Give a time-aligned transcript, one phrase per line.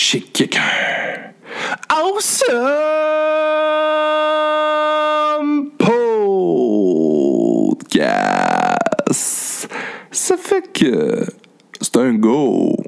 [0.00, 0.62] chez quelqu'un.
[1.90, 2.56] Awesome
[7.90, 9.68] Podcast.
[10.10, 11.26] Ça fait que
[11.82, 12.79] c'est un go.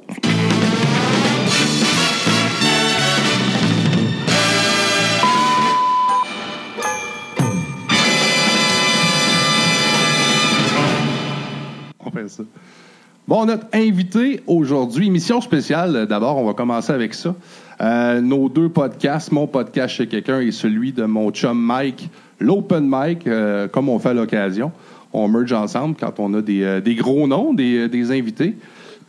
[13.28, 16.06] Bon, notre invité aujourd'hui, émission spéciale.
[16.08, 17.34] D'abord, on va commencer avec ça.
[17.80, 22.84] Euh, nos deux podcasts, mon podcast chez quelqu'un et celui de mon chum Mike, l'Open
[22.90, 24.72] Mic, euh, comme on fait à l'occasion.
[25.12, 28.56] On merge ensemble quand on a des, euh, des gros noms, des, des invités.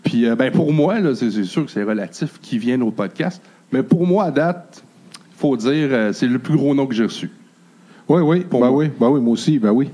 [0.03, 3.41] Puis, euh, ben, pour moi, là, c'est sûr que c'est relatif qui viennent au podcast.
[3.71, 4.83] Mais pour moi, à date,
[5.15, 7.31] il faut dire, euh, c'est le plus gros nom que j'ai reçu.
[8.09, 8.77] Oui, oui, Pour ben moi.
[8.77, 9.89] oui, ben oui, moi aussi, ben oui.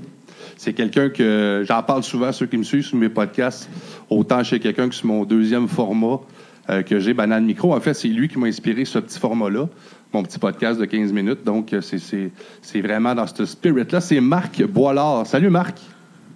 [0.62, 3.70] C'est quelqu'un que j'en parle souvent, ceux qui me suivent sur mes podcasts,
[4.10, 6.20] autant chez quelqu'un que sur mon deuxième format
[6.68, 7.74] euh, que j'ai, Banane Micro.
[7.74, 9.70] En fait, c'est lui qui m'a inspiré ce petit format-là,
[10.12, 11.44] mon petit podcast de 15 minutes.
[11.46, 12.30] Donc, euh, c'est- c'est
[12.60, 14.02] c'est vraiment dans ce spirit-là.
[14.02, 15.26] C'est Marc Boilard.
[15.26, 15.78] Salut, Marc.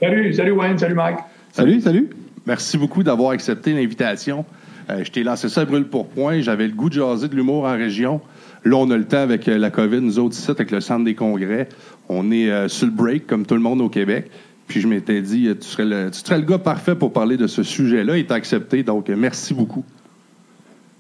[0.01, 1.19] Salut, salut Wayne, salut Mike.
[1.53, 2.09] Salut, salut.
[2.47, 4.47] Merci beaucoup d'avoir accepté l'invitation.
[4.89, 6.41] Euh, je t'ai lancé ça à brûle pour point.
[6.41, 8.23] J'avais le goût de jaser de l'humour en région.
[8.65, 11.05] Là, on a le temps avec euh, la COVID, nous autres ici, avec le centre
[11.05, 11.69] des congrès.
[12.09, 14.31] On est euh, sur le break, comme tout le monde au Québec.
[14.67, 17.37] Puis je m'étais dit, euh, tu serais, le, tu serais le gars parfait pour parler
[17.37, 18.17] de ce sujet-là.
[18.17, 19.85] Il t'a accepté, donc merci beaucoup.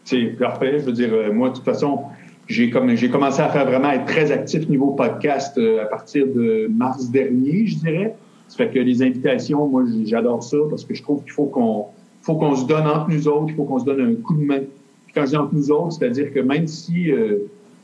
[0.04, 0.80] C'est parfait.
[0.80, 2.00] Je veux dire, moi, de toute façon,
[2.46, 7.10] j'ai comme commencé à faire vraiment être très actif niveau podcast à partir de mars
[7.10, 8.14] dernier, je dirais.
[8.48, 11.86] Ça fait que les invitations, moi, j'adore ça parce que je trouve qu'il faut qu'on
[12.20, 14.44] faut qu'on se donne entre nous autres, il faut qu'on se donne un coup de
[14.44, 14.60] main.
[15.06, 17.10] Puis quand je dis entre nous autres, c'est-à-dire que même si,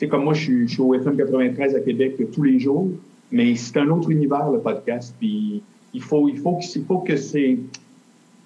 [0.00, 2.88] sais, comme moi, je suis, au FM 93 à Québec tous les jours,
[3.30, 5.14] mais c'est un autre univers, le podcast.
[5.18, 5.62] Puis
[5.94, 6.58] il faut, il faut
[6.98, 7.58] que, c'est,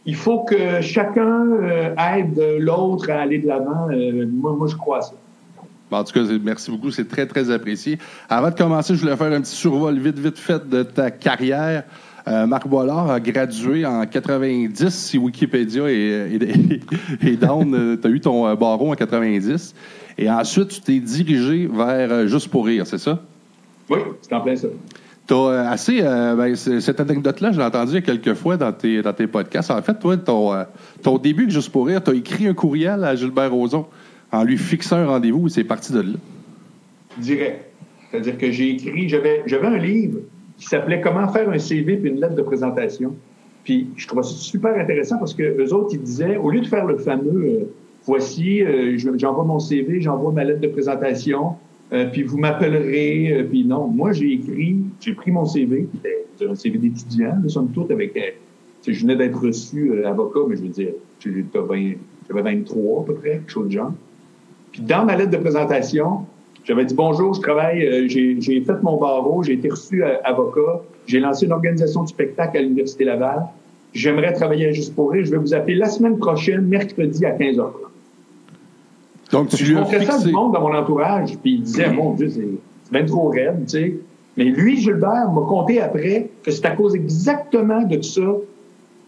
[0.04, 3.88] il faut que chacun euh, aide l'autre à aller de l'avant.
[3.90, 5.14] Euh, moi, moi, je crois à ça.
[5.90, 6.90] En tout cas, merci beaucoup.
[6.90, 7.98] C'est très, très apprécié.
[8.28, 11.84] Avant de commencer, je voulais faire un petit survol vite, vite fait de ta carrière.
[12.26, 16.80] Euh, Marc Boilard a gradué en 90, si Wikipédia est, est,
[17.26, 17.98] est down.
[18.00, 19.74] tu as eu ton euh, barreau en 90.
[20.16, 23.20] Et ensuite, tu t'es dirigé vers euh, Juste pour rire, c'est ça?
[23.90, 24.68] Oui, c'est en plein ça.
[25.26, 26.00] T'as euh, assez.
[26.02, 29.70] euh, ben, cette anecdote-là, je l'ai entendue quelques fois dans tes, dans tes podcasts.
[29.70, 30.64] En fait, toi, ton, euh,
[31.02, 33.86] ton début, Juste pour rire, tu as écrit un courriel à Gilbert Rozon
[34.32, 36.12] en lui fixant un rendez-vous et c'est parti de là.
[37.18, 37.66] direct.
[38.10, 40.20] C'est-à-dire que j'ai écrit, j'avais, j'avais un livre
[40.58, 43.14] qui s'appelait Comment faire un CV puis une lettre de présentation.
[43.64, 46.66] Puis je trouvais ça super intéressant parce que eux autres, ils disaient, au lieu de
[46.66, 47.64] faire le fameux euh,
[48.04, 51.54] voici, euh, je- j'envoie mon CV, j'envoie ma lettre de présentation,
[51.92, 53.86] euh, puis vous m'appellerez, euh, puis non.
[53.88, 57.90] Moi, j'ai écrit, j'ai pris mon CV, qui était un CV d'étudiant, de somme toute,
[57.90, 58.16] avec.
[58.16, 58.20] euh,
[58.86, 61.94] je venais d'être reçu euh, avocat, mais je veux dire, j'ai- t'as 20
[62.28, 63.92] j'avais 23 à peu près, quelque chose de genre.
[64.72, 66.26] Puis dans ma lettre de présentation,
[66.64, 70.80] j'avais dit bonjour, je travaille, euh, j'ai fait mon barreau, j'ai été reçu à- avocat,
[71.06, 73.42] j'ai lancé une organisation de spectacle à l'Université Laval.
[73.92, 75.24] J'aimerais travailler à Juste pour rire.
[75.24, 77.70] Je vais vous appeler la semaine prochaine, mercredi à 15h30.
[79.30, 80.26] Donc, tu lui as montrais ça fixé.
[80.28, 82.48] du monde dans mon entourage, puis il disait, mon Dieu, c'est
[82.92, 83.94] bien trop raide, tu sais.
[84.36, 88.20] Mais lui, Gilbert, m'a conté après que c'est à cause exactement de ça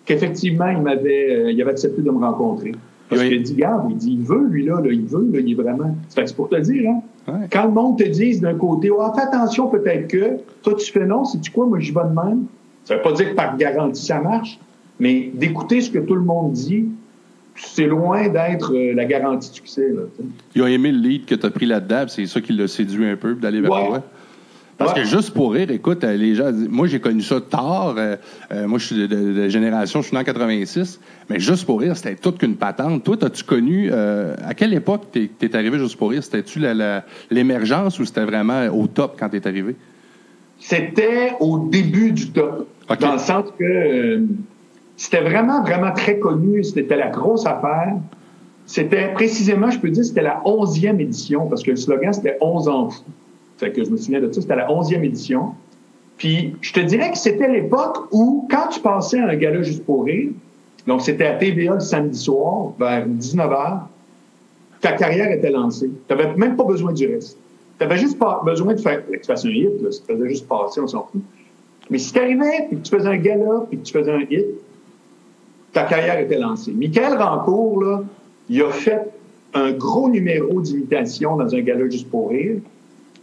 [0.05, 2.73] qu'effectivement, il m'avait euh, il avait accepté de me rencontrer.
[3.09, 3.29] Parce Oui.
[3.29, 5.51] qu'il a dit, regarde, il dit, il veut, lui, là, là, il veut, là, il
[5.51, 5.97] est vraiment.
[6.15, 7.01] Que c'est pour te dire, hein.
[7.29, 7.49] Ouais.
[7.51, 11.05] Quand le monde te dise d'un côté, oh, fais attention, peut-être que, toi, tu fais
[11.07, 12.45] non, c'est tu quoi, moi, j'y vais de même.
[12.85, 14.59] Ça veut pas dire que par garantie, ça marche,
[15.01, 16.87] mais d'écouter ce que tout le monde dit,
[17.57, 20.29] c'est loin d'être euh, la garantie de succès, là, tu sais.
[20.55, 23.09] Il a aimé le lead que tu as pris là-dedans, c'est ça qui l'a séduit
[23.09, 23.87] un peu, d'aller vers Ouais.
[23.89, 24.03] toi.
[24.79, 25.01] Parce Ouais.
[25.03, 27.95] que juste pour rire, écoute, euh, les gens, moi j'ai connu ça tard.
[27.97, 28.17] euh,
[28.53, 31.01] euh, moi je suis de, de- de génération, je suis né en 86,
[31.31, 33.03] mais juste pour rire, c'était toute qu'une patente.
[33.03, 36.23] Toi, as-tu connu euh, à quelle époque t'es es arrivé juste pour rire?
[36.23, 36.61] C'était-tu
[37.31, 39.77] l'émergence ou c'était vraiment au top quand t'es arrivé?
[40.59, 42.67] C'était au début du top.
[43.01, 44.23] Dans le sens que
[44.97, 46.63] c'était vraiment, vraiment très connu.
[46.65, 47.95] C'était la grosse affaire.
[48.67, 52.69] C'était précisément, je peux dire, c'était la 11e édition, parce que le slogan, c'était 11
[52.69, 53.03] ans fou.
[53.59, 55.53] Fait que je me souviens de ça, c'était la 11e édition.
[56.19, 59.85] Puis, je te dirais que c'était l'époque où, quand tu passais à un gala juste
[59.85, 60.31] pour rire,
[60.87, 63.81] donc c'était à TVA le samedi soir, vers 19h,
[64.81, 65.91] ta carrière était lancée.
[66.09, 67.39] Tu n'avais même pas besoin du reste.
[67.79, 70.13] Tu avais juste pas besoin de faire, que tu fasses un hit, là, si tu
[70.13, 71.21] faisais juste passer, on s'en fout.
[71.91, 74.23] Mais si tu arrivais, puis que tu faisais un gala, puis que tu faisais un
[74.31, 74.47] hit,
[75.73, 76.73] ta carrière était lancée.
[76.73, 78.03] Michael Rancourt, là,
[78.49, 79.03] il a fait
[79.55, 82.57] un gros numéro d'imitation dans un gala juste pour rire.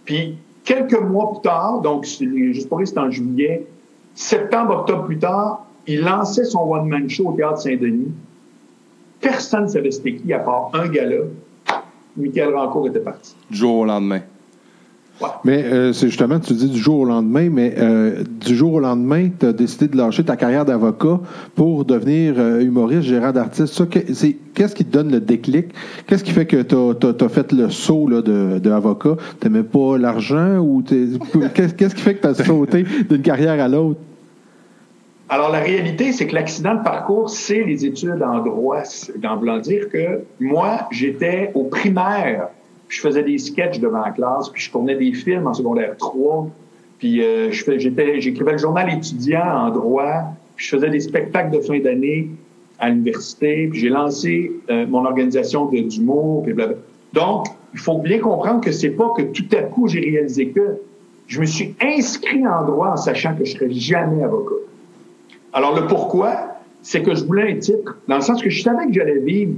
[0.05, 3.65] Puis, quelques mois plus tard, donc juste pour c'est en juillet,
[4.15, 8.11] septembre, octobre plus tard, il lançait son one-man show au Théâtre Saint-Denis.
[9.19, 11.23] Personne ne savait c'était qui à part un gala.
[12.15, 13.35] Michael Rancourt était parti.
[13.49, 14.21] Du jour au lendemain.
[15.45, 18.79] Mais euh, c'est justement, tu dis du jour au lendemain, mais euh, du jour au
[18.79, 21.19] lendemain, tu as décidé de lâcher ta carrière d'avocat
[21.55, 23.83] pour devenir euh, humoriste, gérant d'artiste.
[23.89, 25.67] Qu'est-ce qui te donne le déclic?
[26.07, 29.15] Qu'est-ce qui fait que tu as, fait le saut là, de, de avocat?
[29.39, 30.83] T'aimais pas l'argent ou
[31.53, 33.99] qu'est-ce qui fait que tu as sauté d'une carrière à l'autre?
[35.29, 38.83] Alors, la réalité, c'est que l'accident de parcours, c'est les études en droit.
[39.17, 42.49] Dans voulant dire que moi, j'étais au primaire,
[42.93, 46.47] je faisais des sketchs devant la classe, puis je tournais des films en secondaire 3,
[46.99, 51.79] puis euh, j'écrivais le journal étudiant en droit, puis je faisais des spectacles de fin
[51.79, 52.29] d'année
[52.79, 56.81] à l'université, puis j'ai lancé euh, mon organisation de- d'humour, puis blablabla.
[57.13, 60.77] Donc, il faut bien comprendre que c'est pas que tout à coup j'ai réalisé que
[61.27, 64.55] je me suis inscrit en droit en sachant que je serais jamais avocat.
[65.51, 68.85] Alors, le pourquoi, c'est que je voulais un titre, dans le sens que je savais
[68.87, 69.53] que j'allais vivre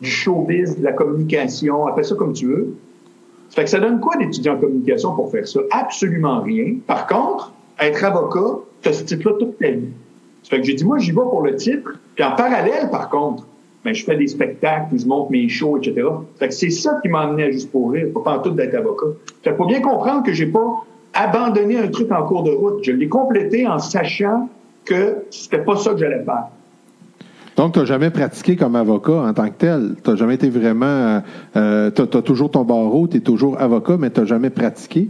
[0.00, 2.74] du showbiz, de la communication, appelle ça comme tu veux.
[3.48, 5.60] Ça fait que ça donne quoi d'étudier en communication pour faire ça?
[5.70, 6.76] Absolument rien.
[6.86, 9.88] Par contre, être avocat, tu as ce titre-là toute ta vie.
[10.42, 11.98] Ça fait que j'ai dit, moi, j'y vais pour le titre.
[12.14, 13.46] Puis en parallèle, par contre,
[13.84, 15.94] ben, je fais des spectacles, je monte mes shows, etc.
[16.34, 18.50] Ça fait que c'est ça qui m'a amené à Juste pour rire, pas en tout
[18.50, 19.06] d'être avocat.
[19.42, 20.84] Fait que faut bien comprendre que j'ai pas
[21.14, 22.82] abandonné un truc en cours de route.
[22.82, 24.48] Je l'ai complété en sachant
[24.84, 26.48] que c'était pas ça que j'allais faire.
[27.56, 29.94] Donc, tu n'as jamais pratiqué comme avocat en tant que tel.
[30.04, 31.22] Tu n'as jamais été vraiment.
[31.56, 35.08] Euh, tu as, toujours ton barreau, tu es toujours avocat, mais tu n'as jamais pratiqué?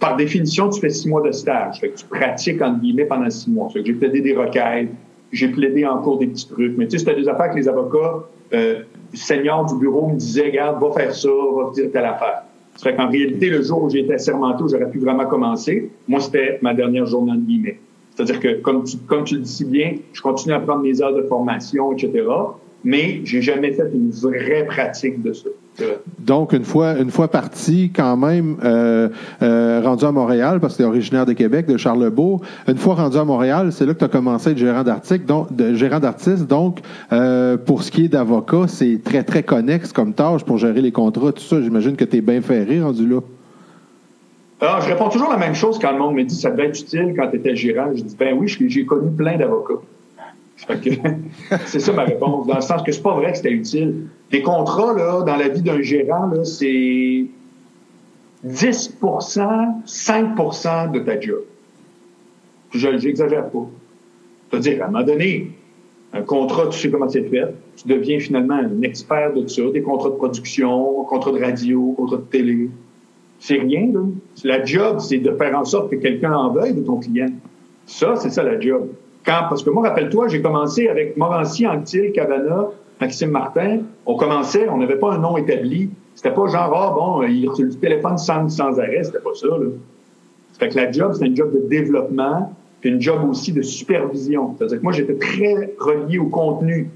[0.00, 1.80] Par définition, tu fais six mois de stage.
[1.80, 3.68] Tu pratiques, entre guillemets, pendant six mois.
[3.72, 4.90] J'ai plaidé des requêtes,
[5.30, 6.76] j'ai plaidé en cours des petits trucs.
[6.76, 8.80] Mais tu sais, c'était des affaires que les avocats euh,
[9.14, 12.42] seniors du bureau me disaient, regarde, va faire ça, va dire telle affaire.
[12.74, 16.18] Ça fait qu'en réalité, le jour où j'ai été assermenté, j'aurais pu vraiment commencer, moi,
[16.18, 17.78] c'était ma dernière journée, entre guillemets.
[18.14, 21.22] C'est-à-dire que, comme tu, le dis si bien, je continue à prendre mes heures de
[21.22, 22.24] formation, etc.,
[22.84, 25.48] mais j'ai jamais fait une vraie pratique de ça.
[26.18, 29.08] Donc, une fois, une fois parti, quand même, euh,
[29.42, 32.94] euh, rendu à Montréal, parce que tu es originaire de Québec, de Charlebourg, une fois
[32.94, 35.24] rendu à Montréal, c'est là que tu as commencé à être gérant d'artiste.
[35.26, 36.46] Donc, gérant d'artiste.
[36.46, 36.80] Donc,
[37.12, 40.92] euh, pour ce qui est d'avocat, c'est très, très connexe comme tâche pour gérer les
[40.92, 41.62] contrats, tout ça.
[41.62, 43.20] J'imagine que tu es bien ferré rendu là.
[44.62, 46.80] Alors, je réponds toujours la même chose quand le monde me dit ça devait être
[46.80, 47.90] utile quand tu étais gérant.
[47.96, 49.82] Je dis ben oui, j'ai connu plein d'avocats.
[51.66, 54.06] C'est ça ma réponse, dans le sens que c'est pas vrai que c'était utile.
[54.30, 57.26] Les contrats, là, dans la vie d'un gérant, c'est
[58.46, 61.42] 10% 5% de ta job.
[62.70, 63.66] Je j'exagère pas.
[64.50, 65.50] C'est-à-dire, à un moment donné,
[66.12, 67.52] un contrat, tu sais comment c'est fait.
[67.76, 72.18] Tu deviens finalement un expert de ça, des contrats de production, contrats de radio, contrats
[72.18, 72.70] de télé.
[73.44, 74.02] C'est rien, là.
[74.44, 77.26] La job, c'est de faire en sorte que quelqu'un en veuille de ton client.
[77.86, 78.90] Ça, c'est ça la job.
[79.26, 82.68] Quand, parce que moi, rappelle-toi, j'ai commencé avec Morancy, Anctil, Cavana,
[83.00, 83.80] Maxime Martin.
[84.06, 85.90] On commençait, on n'avait pas un nom établi.
[86.14, 89.02] C'était pas genre, ah bon, il, le téléphone sans, sans arrêt.
[89.02, 89.66] C'était pas ça, là.
[90.60, 94.54] Fait que la job, c'est un job de développement, puis une job aussi de supervision.
[94.56, 96.90] C'est-à-dire que moi, j'étais très relié au contenu.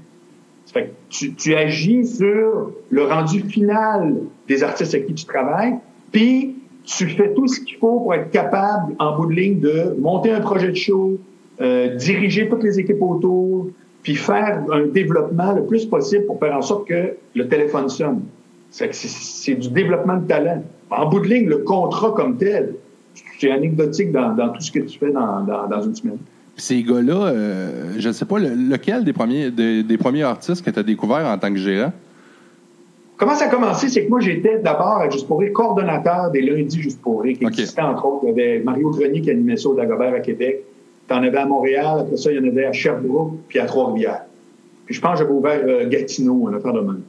[0.63, 4.15] Ça fait que tu agis sur le rendu final
[4.47, 5.75] des artistes avec qui tu travailles,
[6.11, 9.95] puis tu fais tout ce qu'il faut pour être capable, en bout de ligne, de
[9.99, 11.19] monter un projet de show,
[11.59, 13.69] euh, diriger toutes les équipes autour,
[14.03, 18.21] puis faire un développement le plus possible pour faire en sorte que le téléphone sonne.
[18.69, 20.63] C'est, du développement de talent.
[20.89, 22.75] En bout de ligne, le contrat comme tel,
[23.39, 26.17] c'est anecdotique dans, tout ce que tu fais dans, une semaine.
[26.55, 30.63] Ces gars-là, euh, je ne sais pas, le- lequel des premiers, des, des premiers artistes
[30.63, 31.91] que tu as découvert en tant que gérant?
[33.17, 33.89] Comment ça a commencé?
[33.89, 37.37] C'est que moi, j'étais d'abord à Juste pour rire, coordonnateur des lundis Juste pour rire,
[37.37, 37.51] qui OK.
[37.53, 38.25] existait entre autres.
[38.25, 40.63] Il y avait Mario Grenier qui animait ça au Dagobert à Québec.
[41.07, 44.23] T'en avais à Montréal, après ça, il y en avait à Sherbrooke, puis à Trois-Rivières.
[44.85, 47.01] Puis je pense que j'avais ouvert euh, Gatineau, un affaire de même.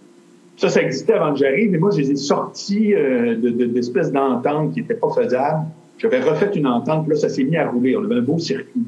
[0.56, 3.66] Ça, ça existait avant que j'arrive, mais moi, je les ai sortis euh, de, de-
[3.66, 5.66] d'espèces d'ententes qui n'étaient pas faisables.
[5.98, 7.96] J'avais refait une entente, puis là, ça s'est mis à rouler.
[7.96, 8.82] On avait un beau circuit.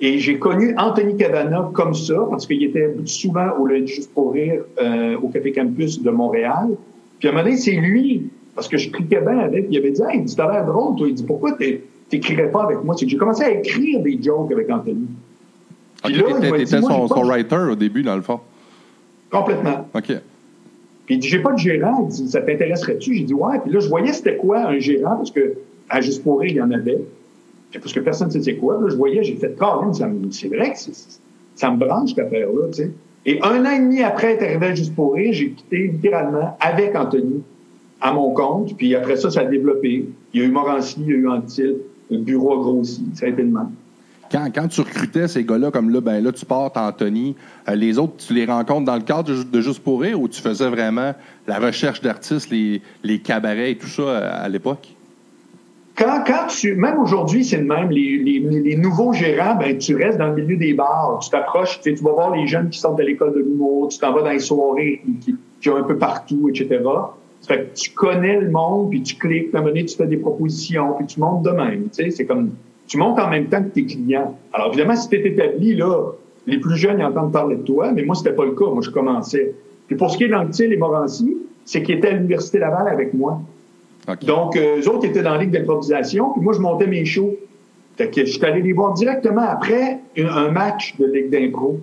[0.00, 4.32] Et j'ai connu Anthony Cavana comme ça, parce qu'il était souvent au lundi juste pour
[4.32, 6.68] rire euh, au Café Campus de Montréal.
[7.18, 9.90] Puis à un moment donné, c'est lui, parce que je cliquais bien avec, il avait
[9.90, 11.08] dit Hey, tu as l'air drôle, toi.
[11.08, 11.56] Il dit Pourquoi
[12.10, 12.94] t'écrirais pas avec moi?
[12.98, 15.06] C'est que j'ai commencé à écrire des jokes avec Anthony.
[16.04, 18.40] Puis là, t'étais t'étais moi, son, son writer au début, dans le fond.
[19.30, 19.88] Complètement.
[19.94, 20.12] OK.
[21.06, 22.06] Puis il dit, j'ai pas de gérant.
[22.06, 23.14] Il dit, ça t'intéresserait-tu?
[23.14, 23.60] J'ai dit, ouais.
[23.60, 25.54] Puis là, je voyais c'était quoi un gérant, parce que
[25.88, 27.00] à Juste pour rire, il y en avait.
[27.72, 28.80] Parce que personne ne sait c'est quoi.
[28.88, 30.78] Je voyais, j'ai fait, me- c'est vrai que
[31.56, 32.68] ça me branche, cette affaire-là.
[33.26, 36.94] Et un an et demi après être arrivé Juste pour rire, j'ai quitté littéralement avec
[36.94, 37.42] Anthony
[38.00, 38.76] à mon compte.
[38.76, 40.06] Puis après ça, ça a développé.
[40.32, 41.76] Il y a eu Morancy, il y a eu Antil.
[42.10, 43.04] Le bureau a grossi.
[43.14, 43.70] Ça a été le même.
[44.30, 47.34] quand, quand tu recrutais ces gars-là, comme là, ben là, tu portes Anthony,
[47.68, 50.40] euh, les autres, tu les rencontres dans le cadre de, Juste pour rire ou tu
[50.40, 51.14] faisais vraiment
[51.48, 54.94] la recherche d'artistes, les, les cabarets et tout ça à, à l'époque?
[55.96, 57.90] Quand, quand tu, même aujourd'hui, c'est le même.
[57.90, 61.20] Les, les, les, nouveaux gérants, ben, tu restes dans le milieu des bars.
[61.22, 63.88] Tu t'approches, tu, sais, tu vas voir les jeunes qui sortent de l'école de l'humour,
[63.88, 66.80] tu t'en vas dans les soirées qui, qui ont un peu partout, etc.
[67.40, 70.16] Ça fait que tu connais le monde, puis tu cliques, puis à tu fais des
[70.18, 71.84] propositions, puis tu montes de même.
[71.84, 72.50] Tu sais, c'est comme,
[72.86, 74.36] tu montes en même temps que tes clients.
[74.52, 76.12] Alors, évidemment, si tu es établi, là,
[76.46, 78.66] les plus jeunes, entendent parler de toi, mais moi, c'était pas le cas.
[78.66, 79.54] Moi, je commençais.
[79.86, 83.14] Puis pour ce qui est d'Anctil et Morancy, c'est qu'ils étaient à l'Université Laval avec
[83.14, 83.40] moi.
[84.22, 87.36] Donc, euh, eux autres étaient dans la ligue d'improvisation, puis moi, je montais mes shows.
[87.96, 91.80] Fait que je suis allé les voir directement après un, match de ligue d'impro.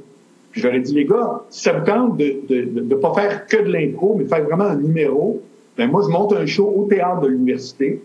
[0.51, 3.47] Puis ai dit, les gars, si ça vous tente de ne de, de, pas faire
[3.47, 5.41] que de l'impro, mais faire vraiment un numéro,
[5.77, 8.01] ben moi, je monte un show au théâtre de l'université,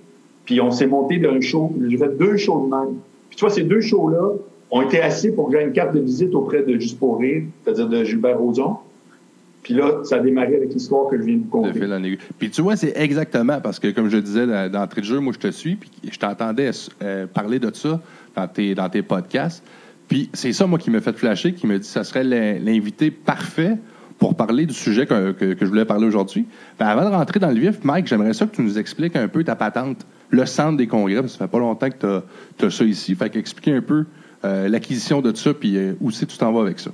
[0.46, 2.94] puis on s'est monté d'un show, j'ai fait deux shows de même.
[3.28, 4.32] Puis tu vois, ces deux shows-là
[4.70, 7.42] ont été assez pour que j'aie une carte de visite auprès de Juste pour rire,
[7.62, 8.76] c'est-à-dire de Gilbert Rozon.
[9.68, 11.68] Puis là, ça a démarré avec l'histoire que je viens de vous conter.
[12.38, 15.34] Puis tu vois, c'est exactement parce que, comme je disais dans- d'entrée de jeu, moi,
[15.34, 16.70] je te suis, puis je t'entendais
[17.02, 18.00] euh, parler de ça
[18.34, 19.62] dans tes, dans tes podcasts.
[20.08, 22.58] Puis c'est ça, moi, qui m'a fait flasher, qui me dit que ça serait l'in-
[22.58, 23.76] l'invité parfait
[24.18, 26.46] pour parler du sujet que, que- que je voulais parler aujourd'hui.
[26.78, 29.28] Ben, avant de rentrer dans le vif, Mike, j'aimerais ça que tu nous expliques un
[29.28, 32.22] peu ta patente, le centre des congrès, parce que ça fait pas longtemps que
[32.58, 33.14] tu as, ça ici.
[33.14, 34.06] Fait qu'expliquer un peu
[34.46, 36.90] euh, l'acquisition de ça, puis euh, où c'est tu t'en vas avec ça.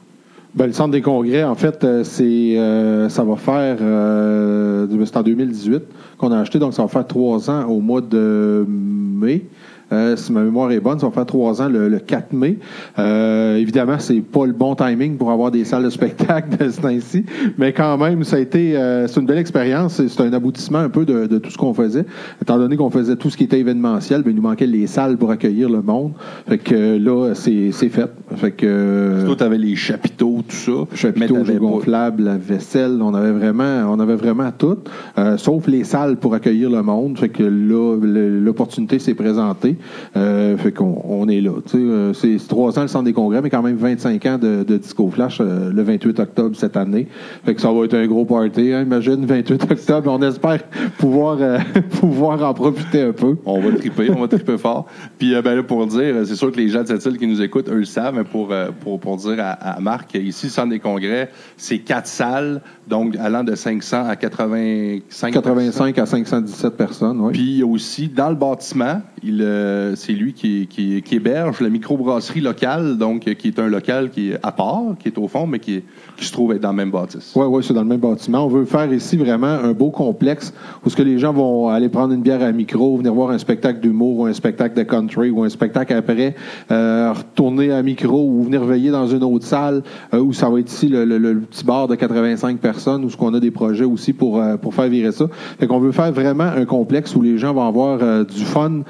[0.55, 5.17] Ben, le centre des congrès, en fait, euh, c'est euh, ça va faire euh, c'est
[5.17, 5.83] en 2018
[6.17, 9.47] qu'on a acheté, donc ça va faire trois ans au mois de mai.
[9.93, 12.59] Euh, si ma mémoire est bonne, ça va faire trois ans le, le 4 mai.
[12.99, 16.81] Euh, évidemment, c'est pas le bon timing pour avoir des salles de spectacle de ce
[16.81, 17.25] temps-ci,
[17.59, 20.01] mais quand même, ça a été euh, c'est une belle expérience.
[20.07, 22.05] C'est un aboutissement un peu de, de tout ce qu'on faisait.
[22.41, 25.17] Étant donné qu'on faisait tout ce qui était événementiel, ben, il nous manquait les salles
[25.17, 26.13] pour accueillir le monde.
[26.49, 28.11] Fait que euh, là, c'est c'est fait.
[28.37, 30.73] Fait que euh, Toi, tu avais les chapiteaux, tout ça.
[30.95, 34.79] chapiteaux, t'avais jeux gonflables, la vaisselle, on avait vraiment, on avait vraiment tout,
[35.19, 37.19] euh, sauf les salles pour accueillir le monde.
[37.19, 39.74] Fait que là, l'opportunité s'est présentée.
[40.17, 41.53] Euh, fait qu'on on est là.
[41.75, 44.77] Euh, c'est trois ans le centre des congrès, mais quand même 25 ans de, de
[44.77, 47.09] Disco Flash euh, le 28 octobre cette année.
[47.45, 48.73] Fait que ça va être un gros party.
[48.73, 50.61] Hein, imagine 28 octobre, on espère
[50.99, 51.59] pouvoir euh,
[52.01, 53.37] pouvoir en profiter un peu.
[53.45, 54.87] On va triper, on va triper fort.
[55.19, 57.27] Puis euh, ben là, pour dire, c'est sûr que les gens de cette île qui
[57.27, 60.47] nous écoutent, eux le savent, mais pour, euh, pour, pour dire à, à Marc, ici,
[60.47, 65.33] le centre des congrès, c'est quatre salles, donc allant de 500 à 85.
[65.33, 67.33] 85 à 517 personnes, oui.
[67.33, 71.69] Puis il y a aussi, dans le bâtiment, il, euh, c'est lui qui, héberge la
[71.69, 75.29] microbrasserie locale, donc euh, qui est un local qui est à part, qui est au
[75.29, 75.83] fond, mais qui,
[76.19, 77.33] se trouve être dans le même bâtisse.
[77.37, 78.47] Oui, oui, c'est dans le même bâtiment.
[78.47, 80.55] On veut faire ici vraiment un beau complexe
[80.85, 84.21] où les gens vont aller prendre une bière à micro, venir voir un spectacle d'humour
[84.21, 86.35] ou un spectacle de country ou un spectacle après,
[86.71, 90.71] euh, retourner à micro ou venir veiller dans une autre salle où ça va être
[90.71, 94.43] ici le, petit bar de 85 personnes où ce qu'on a des projets aussi pour,
[94.73, 95.27] faire virer ça.
[95.59, 98.83] Fait qu'on veut faire vraiment un complexe où les gens vont avoir du fun.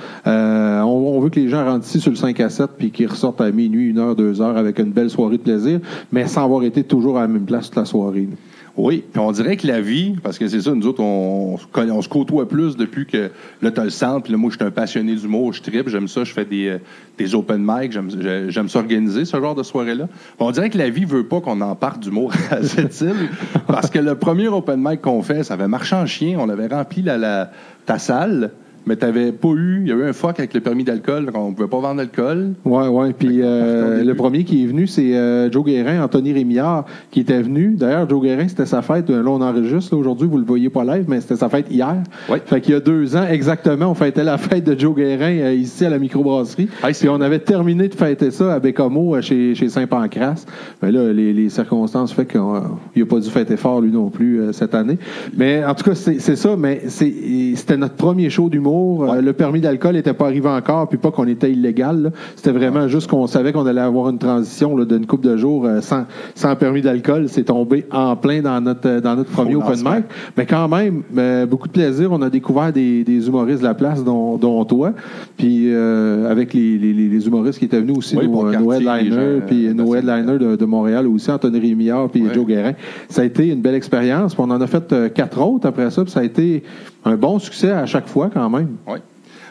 [0.85, 3.07] On, on veut que les gens rentrent ici sur le 5 à 7 puis qu'ils
[3.09, 5.81] ressortent à minuit, une heure, deux heures avec une belle soirée de plaisir,
[6.13, 8.29] mais sans avoir été toujours à la même place toute la soirée.
[8.77, 12.09] Oui, puis on dirait que la vie, parce que c'est ça, nous autres, on, se
[12.09, 13.31] côtoie plus depuis que
[13.63, 16.09] là, t'as le centre, puis là, moi, je suis un passionné d'humour, je tripe, j'aime
[16.09, 16.79] ça, je fais des, euh,
[17.17, 20.09] des open mic, j'aime j'ai- j'aime s'organiser, ce genre de soirée-là.
[20.41, 23.29] On dirait que la vie veut pas qu'on en parte d'humour à cette île,
[23.69, 26.67] parce que le premier open mic qu'on fait, ça avait marché en chien, on avait
[26.67, 27.53] rempli la, la-
[27.87, 28.51] ta salle,
[28.87, 31.37] mais t'avais pas eu, il y a eu un fuck avec le permis d'alcool, donc
[31.37, 32.53] on pouvait pas vendre d'alcool.
[32.65, 33.13] Ouais, ouais.
[33.13, 37.43] Puis euh, le premier qui est venu, c'est euh, Joe Guérin, Anthony Rémillard, qui était
[37.43, 37.75] venu.
[37.77, 39.11] D'ailleurs, Joe Guérin, c'était sa fête.
[39.11, 41.97] Là, on enregistre aujourd'hui, vous le voyez pas live, mais c'était sa fête hier.
[42.29, 42.43] Ouais.
[42.45, 45.55] Fait qu'il y a deux ans, exactement, on fêtait la fête de Joe Guérin euh,
[45.55, 46.69] ici à la microbrasserie.
[46.83, 50.47] Hey, Puis on avait terminé de fêter ça à Bécomo, euh, chez, chez Saint-Pancras.
[50.83, 54.41] Mais là, les, les circonstances fait qu'il n'a pas dû fêter fort, lui non plus,
[54.41, 54.99] euh, cette année.
[55.37, 58.74] Mais en tout cas, c'est c'est ça, mais c'était notre premier show d'humour.
[58.75, 62.13] Euh, le permis d'alcool n'était pas arrivé encore, puis pas qu'on était illégal.
[62.37, 65.81] C'était vraiment juste qu'on savait qu'on allait avoir une transition d'une couple de jours euh,
[65.81, 66.05] sans,
[66.35, 67.29] sans permis d'alcool.
[67.29, 70.05] C'est tombé en plein dans notre, euh, dans notre premier open mic.
[70.37, 72.11] Mais quand même, euh, beaucoup de plaisir.
[72.13, 74.93] On a découvert des, des humoristes de la place, dont, dont toi.
[75.37, 79.73] Puis euh, avec les, les- les- humoristes qui étaient venus aussi, Oui, nos, headliners, puis
[79.75, 82.25] nos de headliners de, de Montréal aussi, Anthony Rémillard puis.
[82.35, 82.73] Joe Guérin.
[83.09, 84.35] Ça a été une belle expérience.
[84.39, 86.03] On en a fait quatre autres après ça.
[86.03, 86.63] Puis ça a été
[87.05, 88.77] un bon succès à chaque fois quand même.
[88.87, 88.99] Oui.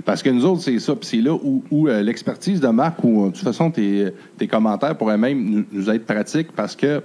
[0.05, 0.95] Parce que nous autres, c'est ça.
[0.95, 4.11] Puis c'est là où, où, euh, l'expertise de Marc, ou euh, de toute façon, tes,
[4.37, 7.01] tes commentaires pourraient même nous, nous être pratiques parce que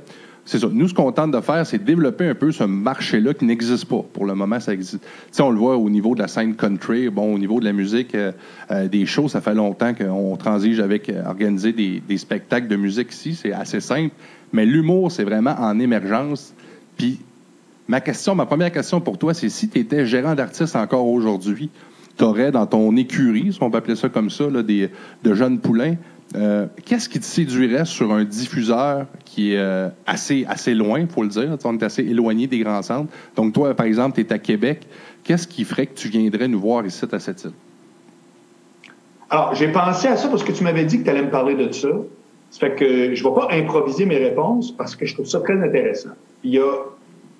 [0.49, 0.69] c'est ça.
[0.73, 4.03] Nous, ce qu'on tente de faire, c'est développer un peu ce marché-là qui n'existe pas.
[4.15, 5.03] Pour le moment, ça existe.
[5.03, 7.67] Tu sais, on le voit au niveau de la scène country, bon, au niveau de
[7.67, 8.33] la musique, euh,
[8.71, 12.77] euh, des shows, ça fait longtemps qu'on transige avec euh, organiser des, des spectacles de
[12.77, 13.35] musique ici.
[13.35, 14.15] C'est assez simple.
[14.55, 16.55] Mais l'humour, c'est vraiment en émergence.
[16.97, 17.21] Puis,
[17.89, 21.71] ma question, ma première question pour toi, c'est si tu étais gérant d'artiste encore aujourd'hui,
[22.17, 24.91] tu aurais dans ton écurie, si on peut appeler ça comme ça, des,
[25.25, 25.97] de jeunes poulains,
[26.37, 31.09] euh, Qu'est-ce qui te séduirait sur un diffuseur qui est euh, assez, assez loin, il
[31.09, 31.57] faut le dire?
[31.65, 33.11] On est assez éloigné des grands centres.
[33.35, 34.87] Donc, toi, par exemple, tu es à Québec.
[35.25, 37.53] Qu'est-ce qui ferait que tu viendrais nous voir ici à cette île?
[39.31, 41.55] Alors, j'ai pensé à ça parce que tu m'avais dit que tu allais me parler
[41.55, 41.89] de ça.
[42.51, 45.41] Ça fait que je ne vais pas improviser mes réponses parce que je trouve ça
[45.41, 46.11] très intéressant.
[46.45, 46.73] Il y a,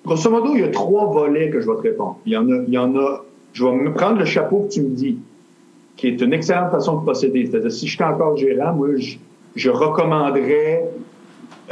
[0.05, 2.17] grosso modo, il y a trois volets que je vais te répondre.
[2.25, 4.73] Il y en a, il y en a, je vais me prendre le chapeau que
[4.73, 5.17] tu me dis
[5.99, 7.45] qui est une excellente façon de procéder.
[7.45, 8.87] C'est-à-dire, si j'étais encore gérant, moi,
[9.53, 10.85] je, recommanderais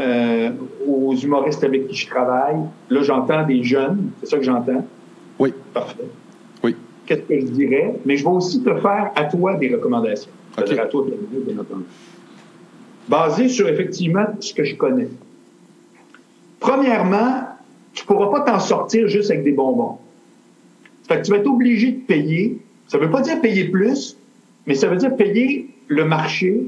[0.01, 0.51] euh,
[0.86, 2.57] aux humoristes avec qui je travaille,
[2.89, 4.86] là, j'entends des jeunes, c'est ça que j'entends?
[5.39, 5.53] Oui.
[5.74, 6.03] Parfait.
[6.62, 6.75] Oui.
[7.05, 7.96] Qu'est-ce que je dirais?
[8.05, 10.31] Mais je vais aussi te faire à toi des recommandations.
[10.53, 11.86] C'est-à-dire à toi, bien entendu.
[13.07, 15.07] Basé sur, effectivement, ce que je connais.
[16.60, 17.47] Premièrement,
[18.08, 19.98] pourras pas t'en sortir juste avec des bonbons.
[21.08, 24.18] Fait que tu vas être obligé de payer ça veut pas dire payer plus,
[24.66, 26.68] mais ça veut dire payer le marché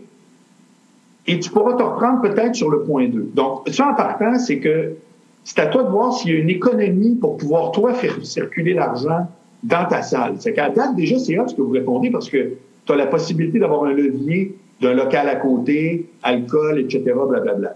[1.27, 3.31] et tu pourras te reprendre peut-être sur le point 2.
[3.33, 4.95] Donc, ça en partant, c'est que
[5.43, 8.73] c'est à toi de voir s'il y a une économie pour pouvoir, toi, faire circuler
[8.73, 9.27] l'argent
[9.63, 10.35] dans ta salle.
[10.39, 12.53] C'est qu'à date, déjà, c'est là ce que vous répondez parce que
[12.85, 17.75] tu as la possibilité d'avoir un levier d'un local à côté, alcool, etc., blablabla.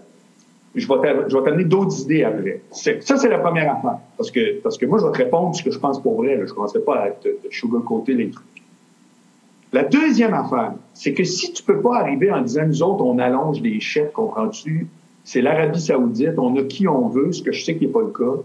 [0.74, 2.60] Je vais t'amener d'autres idées après.
[2.72, 3.98] Ça, c'est la première affaire.
[4.16, 6.36] Parce que, parce que moi, je vais te répondre ce que je pense pour vrai.
[6.36, 8.44] Je ne commencerai pas à te, te sugarcoater les trucs.
[9.72, 13.18] La deuxième affaire, c'est que si tu peux pas arriver en disant, nous autres, on
[13.18, 14.86] allonge les chèques, comprends-tu?
[15.24, 18.02] C'est l'Arabie saoudite, on a qui on veut, ce que je sais qui n'est pas
[18.02, 18.40] le cas.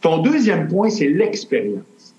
[0.00, 2.14] Ton deuxième point, c'est l'expérience.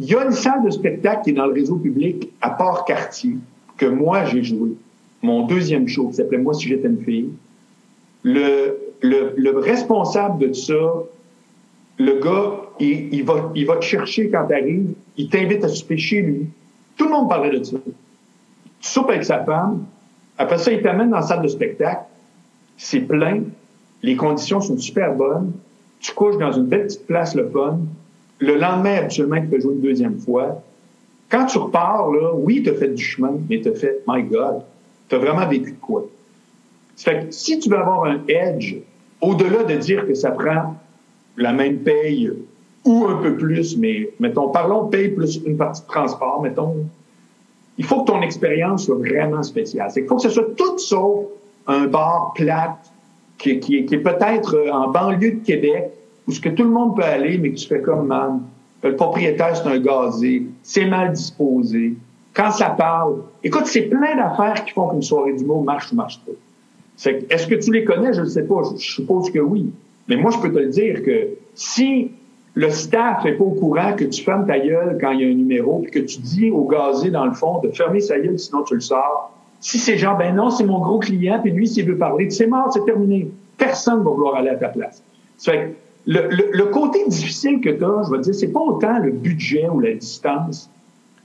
[0.00, 3.36] Il y a une salle de spectacle qui est dans le réseau public à Port-Cartier,
[3.76, 4.70] que moi, j'ai joué.
[5.22, 7.30] Mon deuxième show, qui s'appelait Moi, si j'étais une fille
[8.24, 10.74] le, le, le responsable de ça,
[11.98, 15.68] le gars, il, il, va, il va te chercher quand tu arrives, il t'invite à
[15.68, 16.46] souper chez lui.
[16.96, 17.76] Tout le monde parlait de ça.
[17.86, 19.84] Tu soupes avec sa femme,
[20.36, 22.02] après ça, il t'amène dans la salle de spectacle,
[22.76, 23.42] c'est plein,
[24.02, 25.52] les conditions sont super bonnes,
[26.00, 27.78] tu couches dans une belle petite place, le fun.
[28.40, 30.60] Le lendemain, habituellement, tu peux jouer une deuxième fois.
[31.30, 34.22] Quand tu repars, là, oui, tu as fait du chemin, mais tu as fait, my
[34.24, 34.62] God,
[35.08, 36.06] tu as vraiment vécu de quoi?
[36.96, 38.76] Fait que si tu veux avoir un edge,
[39.20, 40.76] au-delà de dire que ça prend
[41.36, 42.30] la même paye
[42.84, 46.86] ou un peu plus, mais mettons, parlons paye plus une partie de transport, mettons,
[47.78, 49.90] il faut que ton expérience soit vraiment spéciale.
[49.90, 51.26] C'est faut que ce soit tout sauf
[51.66, 52.92] un bar plate
[53.38, 53.50] qui,
[53.90, 55.90] est peut-être en banlieue de Québec,
[56.26, 58.42] où ce que tout le monde peut aller, mais que tu fais comme man.
[58.82, 61.94] Le propriétaire, c'est un gazé, c'est mal disposé.
[62.34, 65.96] Quand ça parle, écoute, c'est plein d'affaires qui font qu'une soirée du mot marche ou
[65.96, 66.32] marche pas.
[67.04, 68.12] Est-ce que tu les connais?
[68.12, 68.62] Je ne sais pas.
[68.72, 69.70] Je, suppose que oui.
[70.08, 72.10] Mais moi, je peux te le dire que si
[72.54, 75.28] le staff n'est pas au courant que tu fermes ta gueule quand il y a
[75.28, 78.38] un numéro, puis que tu dis au gazé, dans le fond, de fermer sa gueule,
[78.38, 79.32] sinon tu le sors.
[79.60, 82.46] Si c'est genre, ben non, c'est mon gros client, puis lui, s'il veut parler, c'est
[82.46, 83.30] mort, c'est terminé.
[83.56, 85.02] Personne ne va vouloir aller à ta place.
[85.38, 85.74] Fait
[86.06, 89.68] le, le, côté difficile que tu as, je vais dire, c'est pas autant le budget
[89.70, 90.70] ou la distance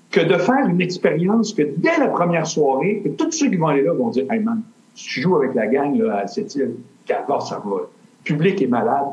[0.10, 3.67] que de faire une expérience que dès la première soirée, que tous ceux qui vont
[3.67, 4.62] aller là vont dire, hey man,
[5.07, 7.77] tu joues avec la gang à cette île, qu'alors ça va.
[7.77, 7.88] Le
[8.23, 9.07] public est malade,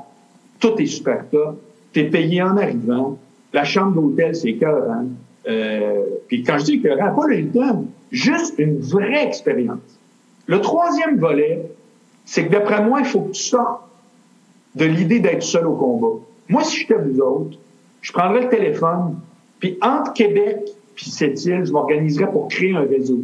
[0.59, 1.61] tout est super top,
[1.93, 3.19] tu es payé en arrivant,
[3.53, 5.07] la chambre d'hôtel, c'est écœurant.
[5.49, 9.79] Euh, puis quand je dis écœurant, pas le Hilton, juste une vraie expérience.
[10.47, 11.71] Le troisième volet,
[12.25, 13.83] c'est que d'après moi, il faut que tu sortes
[14.75, 16.21] de l'idée d'être seul au combat.
[16.49, 17.59] Moi, si j'étais vous autres,
[18.03, 19.19] je prendrais le téléphone,
[19.59, 20.59] puis entre Québec
[20.97, 23.21] puis cette île, je m'organiserais pour créer un réseau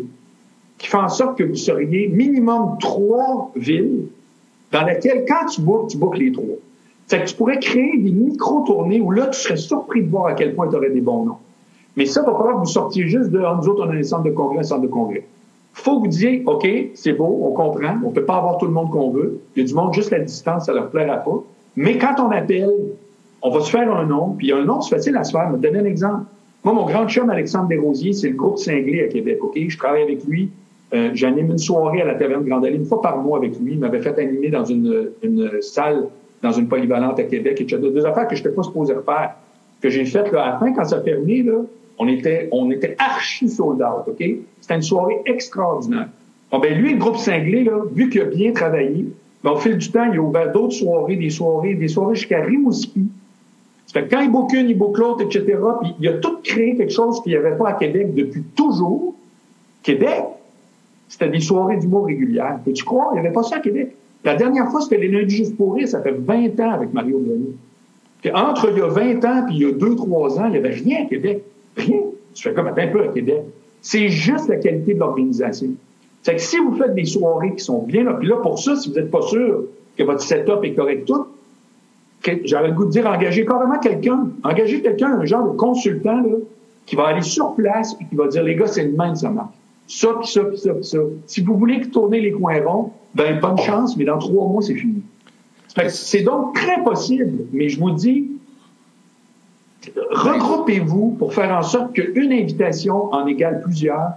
[0.83, 4.07] qui fait en sorte que vous seriez minimum trois villes
[4.73, 6.57] dans lesquelles, quand tu bookes, tu bookes les trois.
[7.07, 10.35] C'est que tu pourrais créer des micro-tournées où là, tu serais surpris de voir à
[10.35, 11.37] quel point tu aurais des bons noms.
[11.95, 14.03] Mais ça, il va falloir que vous sortiez juste de, nous autres, on a des
[14.03, 15.25] centres de congrès, un centre de congrès.
[15.73, 18.73] faut que vous disiez, OK, c'est beau, on comprend, on peut pas avoir tout le
[18.73, 19.40] monde qu'on veut.
[19.55, 21.45] Il y a du monde, juste la distance, ça leur plaira pas.
[21.77, 22.75] Mais quand on appelle,
[23.40, 25.47] on va se faire un nom, puis un nom, c'est facile à se faire.
[25.49, 26.25] Je vais te donner un exemple.
[26.64, 29.57] Moi, mon grand chum, Alexandre Desrosiers, c'est le groupe Cinglé à Québec, OK?
[29.57, 30.51] Je travaille avec lui
[30.95, 33.73] euh, j'anime une soirée à la Taverne Grande Allée une fois par mois avec lui.
[33.73, 35.11] Il m'avait fait animer dans une,
[35.61, 36.09] salle,
[36.43, 37.81] dans une polyvalente à Québec, etc.
[37.81, 39.35] Deux affaires que je n'étais pas supposé faire.
[39.81, 41.61] Que j'ai faites là, à la fin, quand ça a fermé, là,
[41.99, 44.23] on était, on était archi sold OK?
[44.61, 46.09] C'était une soirée extraordinaire.
[46.51, 49.07] Bon, ben, lui, le groupe Cinglé, là, vu qu'il a bien travaillé,
[49.43, 52.43] Mais au fil du temps, il a ouvert d'autres soirées, des soirées, des soirées jusqu'à
[52.43, 53.09] Rimouski.
[53.93, 55.45] Fait que quand il boucle une, il boucle l'autre, etc.
[55.83, 59.15] Puis il a tout créé quelque chose qu'il n'y avait pas à Québec depuis toujours.
[59.83, 60.25] Québec,
[61.12, 62.59] c'était des soirées d'humour régulières.
[62.64, 63.11] Peux-tu croire?
[63.12, 63.94] Il n'y avait pas ça à Québec.
[64.25, 65.87] La dernière fois, c'était les lundis juste pour rire.
[65.87, 67.55] Ça fait 20 ans avec Mario Grenier.
[68.22, 70.57] Puis entre il y a 20 ans puis il y a 2-3 ans, il n'y
[70.57, 71.42] avait rien à Québec.
[71.77, 72.01] Rien.
[72.33, 73.42] Tu fais comme un peu à Québec.
[73.83, 75.68] C'est juste la qualité de l'organisation.
[76.22, 78.75] C'est que si vous faites des soirées qui sont bien là, puis là, pour ça,
[78.77, 79.64] si vous n'êtes pas sûr
[79.98, 81.27] que votre setup est correct tout,
[82.46, 84.29] j'aurais le goût de dire engagez carrément quelqu'un.
[84.44, 86.38] Engagez quelqu'un, un genre de consultant, là,
[86.87, 89.29] qui va aller sur place et qui va dire les gars, c'est le même, ça
[89.29, 89.53] marche.
[89.87, 90.99] Ça, puis ça, puis ça, puis ça.
[91.27, 94.75] Si vous voulez tourner les coins ronds, ben bonne chance, mais dans trois mois, c'est
[94.75, 95.03] fini.
[95.88, 98.31] C'est donc très possible, mais je vous dis,
[100.11, 104.12] regroupez-vous pour faire en sorte qu'une invitation en égale plusieurs.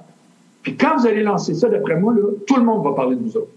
[0.63, 3.21] Puis quand vous allez lancer ça, d'après moi, là, tout le monde va parler de
[3.21, 3.51] vous autres.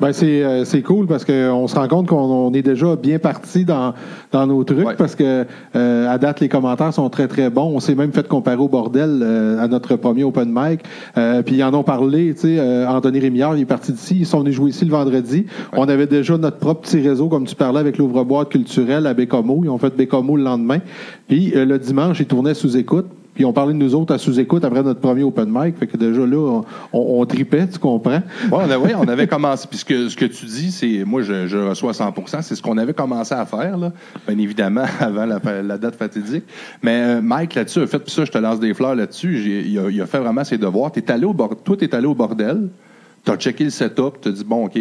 [0.00, 3.64] Ben c'est euh, c'est cool parce qu'on se rend compte qu'on est déjà bien parti
[3.64, 3.94] dans
[4.32, 7.72] dans nos trucs parce que euh, à date les commentaires sont très très bons.
[7.74, 10.80] On s'est même fait comparer au bordel euh, à notre premier open mic.
[11.44, 12.34] puis ils en ont parlé.
[12.34, 14.16] Tu sais, Anthony Rémillard il est parti d'ici.
[14.20, 15.46] Ils sont venus jouer ici le vendredi.
[15.76, 19.60] On avait déjà notre propre petit réseau comme tu parlais avec l'ouvre-boîte culturelle à Bécomo.
[19.64, 20.78] Ils ont fait Bécomo le lendemain.
[21.28, 23.06] Puis le dimanche ils tournaient sous écoute.
[23.40, 25.78] Puis on parlait de nous autres à sous-écoute après notre premier open mic.
[25.78, 26.60] Fait que déjà là,
[26.92, 28.10] on, tripait, tu comprends?
[28.10, 29.66] Ouais, on, avait, on avait commencé.
[29.66, 31.04] Puis ce que, tu dis, c'est.
[31.06, 33.94] Moi, je, reçois 100% C'est ce qu'on avait commencé à faire, là.
[34.28, 36.44] Bien évidemment, avant la, date fatidique.
[36.82, 38.00] Mais euh, Mike, là-dessus, a fait.
[38.00, 39.64] Puis ça, je te lance des fleurs là-dessus.
[39.66, 40.92] Il a, il a, fait vraiment ses devoirs.
[40.94, 42.68] Es allé au toi, tu es allé au bordel.
[43.22, 44.78] Tu as checké le setup, tu as dit, bon, OK,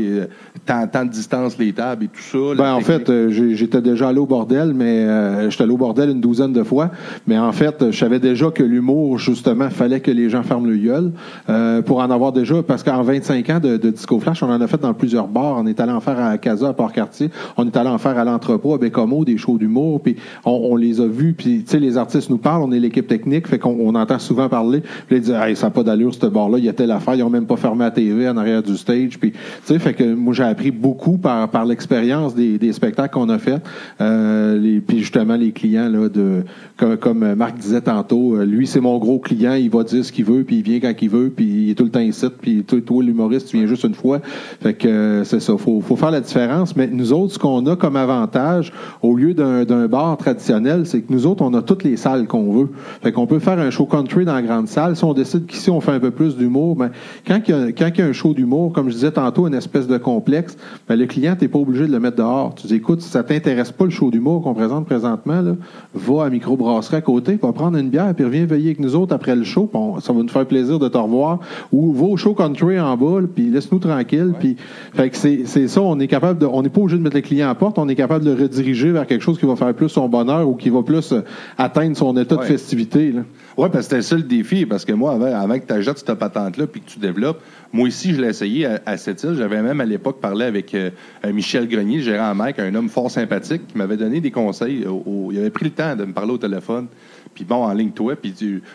[0.65, 2.55] tant, tant, de distance, les tables et tout ça.
[2.55, 6.09] Ben, en fait, euh, j'étais déjà allé au bordel, mais euh, j'étais allé au bordel
[6.09, 6.89] une douzaine de fois.
[7.27, 10.77] Mais en fait, je savais déjà que l'humour, justement, fallait que les gens ferment le
[10.77, 11.11] gueule
[11.49, 12.63] euh, pour en avoir déjà.
[12.63, 15.57] Parce qu'en 25 ans de, Disco Flash, on en a fait dans plusieurs bars.
[15.57, 17.29] On est allé en faire à Casa, à Port-Cartier.
[17.57, 20.01] On est allé en faire à l'entrepôt, à Bécomo, des shows d'humour.
[20.01, 21.33] Puis on, les a vus.
[21.33, 22.63] Puis, tu sais, les artistes nous parlent.
[22.63, 23.47] On est l'équipe technique.
[23.47, 24.81] Fait qu'on on entend souvent parler.
[25.07, 26.57] Puis ils disent, hey, ça n'a pas d'allure, ce bar-là.
[26.57, 27.15] Il y a telle affaire.
[27.15, 29.19] Ils n'ont même pas fermé la TV en arrière du stage.
[29.19, 33.13] Puis, tu sais, fait que moi, j'ai appris beaucoup par, par l'expérience des, des spectacles
[33.13, 33.61] qu'on a fait.
[34.01, 36.43] Euh, puis justement, les clients, là, de,
[36.77, 39.53] comme, comme Marc disait tantôt, euh, lui, c'est mon gros client.
[39.53, 41.75] Il va dire ce qu'il veut, puis il vient quand il veut, puis il est
[41.75, 42.25] tout le temps ici.
[42.41, 44.19] Puis toi, toi l'humoriste, tu viens juste une fois.
[44.61, 45.57] Fait que euh, c'est ça.
[45.57, 46.75] Faut, faut faire la différence.
[46.75, 51.11] Mais nous autres, ce qu'on a comme avantage, au lieu d'un bar traditionnel, c'est que
[51.13, 52.69] nous autres, on a toutes les salles qu'on veut.
[53.01, 54.95] Fait qu'on peut faire un show country dans la grande salle.
[54.95, 56.91] Si on décide qu'ici, on fait un peu plus d'humour, ben,
[57.27, 59.47] quand il y a, quand il y a un show d'humour, comme je disais tantôt,
[59.47, 62.53] une espèce de complexe, ben, le client, tu n'es pas obligé de le mettre dehors.
[62.55, 65.55] Tu dis, écoute, si ça t'intéresse pas le show d'humour qu'on présente présentement, là,
[65.93, 69.15] va à Microbrasserie à côté, va prendre une bière, puis reviens veiller avec nous autres
[69.15, 69.69] après le show,
[70.01, 71.39] ça va nous faire plaisir de te revoir.
[71.71, 74.33] Ou va au show country en bas, puis laisse-nous tranquille.
[74.39, 74.57] Puis,
[74.93, 77.21] fait que c'est, ça, on est capable de, on n'est pas obligé de mettre le
[77.21, 79.73] client à porte, on est capable de le rediriger vers quelque chose qui va faire
[79.73, 81.21] plus son bonheur ou qui va plus euh,
[81.57, 83.13] atteindre son état de festivité.
[83.57, 85.97] Oui, parce que c'était ça le défi, parce que moi, avant, avant que tu ajoutes
[85.97, 89.35] cette patente-là puis que tu développes, moi aussi, je l'ai essayé à, cette île.
[89.37, 90.89] J'avais même à l'époque parlé avec euh,
[91.25, 94.85] Michel Grenier, gérant à Mike, un homme fort sympathique, qui m'avait donné des conseils.
[95.31, 96.87] il avait pris le temps de me parler au téléphone.
[97.35, 98.15] Puis bon, en ligne toi.
[98.15, 98.33] Puis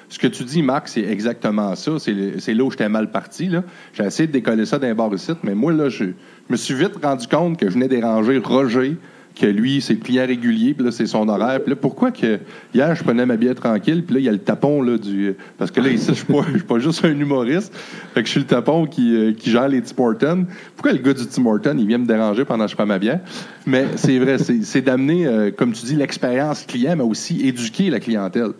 [0.08, 1.98] ce que tu dis, Marc, c'est exactement ça.
[1.98, 3.50] C'est là où j'étais mal parti.
[3.94, 6.12] J'ai essayé de décoller ça d'un bar ici, mais moi, là, je, je
[6.50, 8.96] me suis vite rendu compte que je venais déranger Roger
[9.34, 11.60] que lui, c'est le client régulier, puis là, c'est son horaire.
[11.60, 12.38] Puis là, pourquoi que
[12.72, 15.34] hier, je prenais ma bière tranquille, puis là, il y a le tapon, là, du...
[15.58, 17.74] Parce que là, ici, je suis pas, suis pas juste un humoriste,
[18.14, 20.46] fait que je suis le tapon qui, euh, gère les Tim Hortons.
[20.76, 22.98] Pourquoi le gars du Tim Hortons, il vient me déranger pendant que je prends ma
[22.98, 23.20] bière?
[23.66, 27.98] Mais c'est vrai, c'est d'amener, euh, comme tu dis, l'expérience client, mais aussi éduquer la
[27.98, 28.52] clientèle.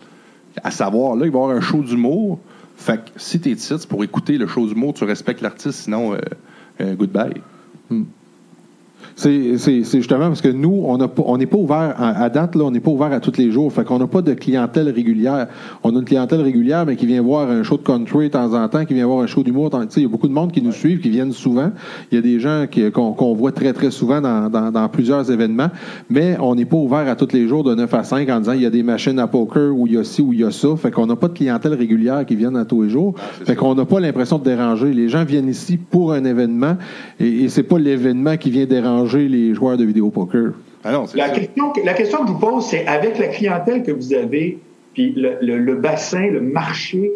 [0.61, 2.39] À savoir, là, il va y avoir un show d'humour.
[2.77, 6.17] Fait que si t'es c'est pour écouter le show d'humour, tu respectes l'artiste, sinon,
[6.81, 7.41] euh, goodbye.
[7.89, 8.03] Hmm.
[9.15, 12.91] C'est justement parce que nous, on n'est pas ouvert à, date, là, on n'est pas
[12.91, 13.71] ouvert à tous les jours.
[13.71, 15.47] Fait qu'on n'a pas de clientèle régulière.
[15.83, 18.53] On a une clientèle régulière, mais qui vient voir un show de country de temps
[18.53, 19.69] en temps, qui vient voir un show d'humour.
[19.95, 21.71] Il y a beaucoup de monde qui nous suivent, qui viennent souvent.
[22.11, 25.69] Il y a des gens qu'on voit très, très souvent dans, plusieurs événements,
[26.09, 28.53] mais on n'est pas ouvert à tous les jours de 9 à 5 en disant
[28.53, 30.43] il y a des machines à poker où il y a ci ou il y
[30.43, 30.75] a ça.
[30.75, 33.15] Fait qu'on n'a pas de clientèle régulière qui viennent à tous les jours.
[33.17, 34.93] fait qu'on n'a pas l'impression de déranger.
[34.93, 36.75] Les gens viennent ici pour un événement
[37.19, 40.51] et, et c'est pas l'événement qui vient déranger les joueurs de vidéo poker?
[40.83, 44.13] Ah la, question, la question que je vous pose, c'est avec la clientèle que vous
[44.13, 44.59] avez,
[44.93, 47.11] puis le, bassin, le marché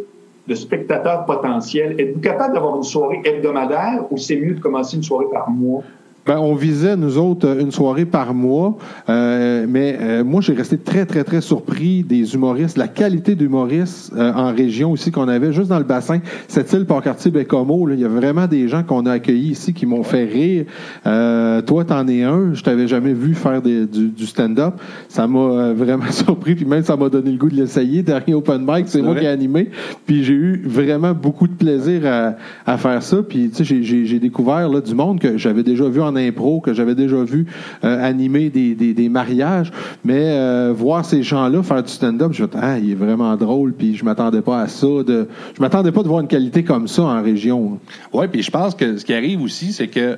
[0.47, 5.04] de spectateurs potentiels, êtes-vous capable d'avoir une soirée hebdomadaire ou c'est mieux de commencer une
[5.04, 5.84] soirée par mois?
[6.29, 8.77] Ben, on visait, nous autres, une soirée par mois,
[9.09, 14.13] euh, mais euh, moi, j'ai resté très, très, très surpris des humoristes, la qualité d'humoristes
[14.15, 16.19] euh, en région aussi qu'on avait, juste dans le bassin.
[16.47, 19.87] Cette île Port-Cartier, Bécomo, il y a vraiment des gens qu'on a accueillis ici qui
[19.87, 20.65] m'ont fait rire.
[21.07, 22.53] Euh, toi, t'en es un.
[22.53, 24.75] Je t'avais jamais vu faire des- du, du stand-up.
[25.07, 28.03] Ça m'a euh, vraiment surpris, puis même ça m'a donné le goût de l'essayer.
[28.03, 29.21] Dernier open mic, c'est moi vrai?
[29.21, 29.71] qui ai animé.
[30.05, 32.35] Puis j'ai eu vraiment beaucoup de plaisir à,
[32.71, 33.17] à faire ça.
[33.27, 36.73] Puis tu sais, j'ai découvert là, du monde que j'avais déjà vu en impro, que
[36.73, 37.47] j'avais déjà vu
[37.84, 39.71] euh, animer des, des, mariages.
[40.03, 43.73] Mais euh, voir ces gens-là faire du stand-up, je me ah, il est vraiment drôle.
[43.73, 44.88] Puis je m'attendais pas à ça.
[44.88, 47.79] De, je m'attendais pas de voir une qualité comme ça en région.
[48.13, 50.17] Oui, puis je pense que ce qui arrive aussi, c'est que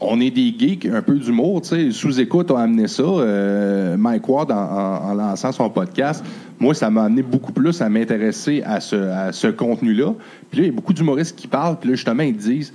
[0.00, 1.90] on est des geeks, un peu d'humour, tu sais.
[1.90, 3.02] Sous-écoute a amené ça.
[3.02, 6.24] euh, Mike Ward, en, lançant son podcast,
[6.60, 10.14] moi, ça m'a amené beaucoup plus à m'intéresser à ce contenu-là.
[10.50, 12.72] Puis là, il y a beaucoup d'humoristes qui parlent, puis là, justement, ils disent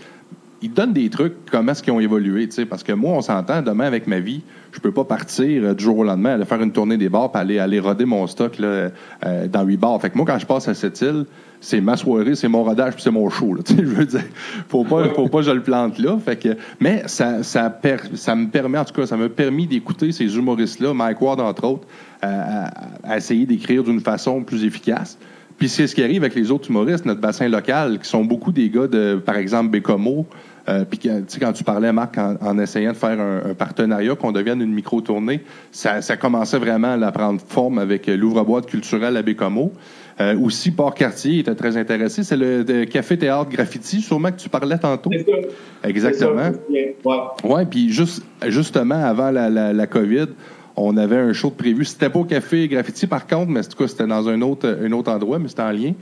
[0.64, 3.22] ils donnent des trucs, comment est-ce qu'ils ont évolué, tu sais, parce que moi, on
[3.22, 6.46] s'entend, demain, avec ma vie, je peux pas partir euh, du jour au lendemain, aller
[6.46, 8.90] faire une tournée des bars, puis aller, aller roder mon stock là,
[9.26, 10.00] euh, dans huit bars.
[10.02, 11.26] Fait que moi, quand je passe à cette île,
[11.60, 14.24] c'est ma soirée, c'est mon rodage, puis c'est mon show, tu sais, je veux dire,
[14.70, 18.48] faut pas, faut pas que je le plante là, fait que, mais ça, ça, me
[18.48, 21.88] permet, en tout cas, ça m'a permis d'écouter ces humoristes-là, Mike Ward, entre autres,
[22.22, 22.72] à-
[23.04, 25.18] à essayer d'écrire d'une façon plus efficace.
[25.58, 28.52] Puis c'est ce qui arrive avec les autres humoristes, notre bassin local, qui sont beaucoup
[28.52, 30.26] des gars de, par exemple, Bécomo.
[30.70, 33.54] Euh, puis tu sais, quand tu parlais, Marc, en, en essayant de faire un, un
[33.54, 39.18] partenariat, qu'on devienne une micro-tournée, ça, ça commençait vraiment à prendre forme avec l'ouvre-boîte culturel
[39.18, 39.74] à Bécomo.
[40.22, 42.24] Euh, aussi, Port-Cartier était très intéressé.
[42.24, 45.10] C'est le, le café-théâtre graffiti, sûrement que tu parlais tantôt.
[45.12, 45.90] C'est ça.
[45.90, 46.52] Exactement.
[46.70, 46.96] Ouais.
[47.44, 50.28] Oui, puis juste, justement, avant la, la, la COVID,
[50.76, 51.84] on avait un show de prévu.
[51.84, 54.78] C'était pas au café graffiti, par contre, mais en tout cas, c'était dans un autre,
[54.82, 55.94] un autre endroit, mais c'était en lien.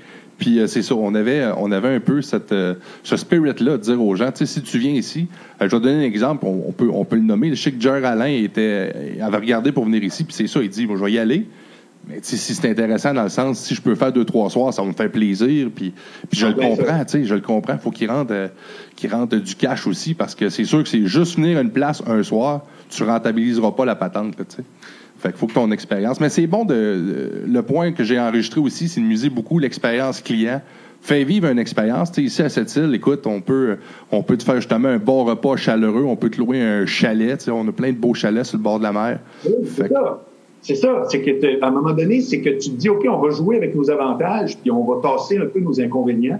[0.41, 2.73] Puis euh, c'est ça, on avait, on avait un peu cette, euh,
[3.03, 5.27] ce spirit-là de dire aux gens, tu sais, si tu viens ici,
[5.61, 7.51] euh, je vais te donner un exemple, on, peut, on peut le nommer.
[7.51, 10.69] Je sais que Jer Alain était, avait regardé pour venir ici, puis c'est ça, il
[10.69, 11.45] dit, moi, je vais y aller.
[12.07, 14.81] Mais si c'est intéressant dans le sens, si je peux faire deux, trois soirs, ça
[14.81, 15.69] va me faire plaisir.
[15.73, 15.93] Puis,
[16.29, 16.61] puis je le sûr.
[16.61, 17.77] comprends, tu sais, je le comprends.
[17.77, 18.47] faut qu'il rentre, euh,
[18.95, 21.69] qu'il rentre du cash aussi, parce que c'est sûr que c'est juste venir à une
[21.71, 24.63] place un soir, tu rentabiliseras pas la patente, là, tu sais.
[25.19, 26.19] Fait qu'il faut que ton expérience.
[26.19, 29.59] Mais c'est bon de, de- Le point que j'ai enregistré aussi, c'est de miser beaucoup
[29.59, 30.61] l'expérience client.
[31.03, 32.11] Fais vivre une expérience.
[32.11, 33.77] Tu sais, ici à cette île, écoute, on peut,
[34.11, 37.47] on peut te faire justement un bon repas chaleureux, on peut te louer un chalet.
[37.49, 39.19] On a plein de beaux chalets sur le bord de la mer.
[39.45, 40.23] Oui, Fait ça.
[40.61, 41.05] C'est ça.
[41.09, 43.57] C'est que à un moment donné, c'est que tu te dis, OK, on va jouer
[43.57, 46.39] avec nos avantages, puis on va tasser un peu nos inconvénients.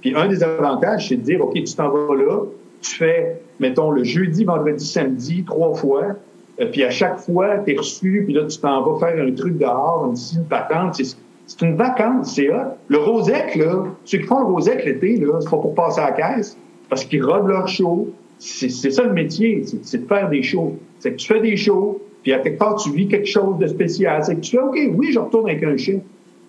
[0.00, 2.42] Puis un des avantages, c'est de dire, OK, tu t'en vas là,
[2.82, 6.16] tu fais, mettons, le jeudi, vendredi, samedi, trois fois,
[6.60, 9.32] euh, puis à chaque fois, tu es reçu, puis là, tu t'en vas faire un
[9.32, 10.96] truc dehors, une, une patente.
[10.96, 12.76] C'est, une vacance, c'est hot.
[12.88, 16.10] Le Rosec, là, ceux qui font le Rosec l'été, là, c'est pas pour passer à
[16.10, 16.56] la caisse,
[16.88, 18.08] parce qu'ils rodent leur show.
[18.38, 20.76] C'est, ça le métier, c'est de faire des shows.
[20.98, 23.66] C'est que tu fais des shows, puis à quelque part, tu vis quelque chose de
[23.66, 24.22] spécial.
[24.24, 26.02] C'est que tu fais, OK, oui, je retourne avec un chèque.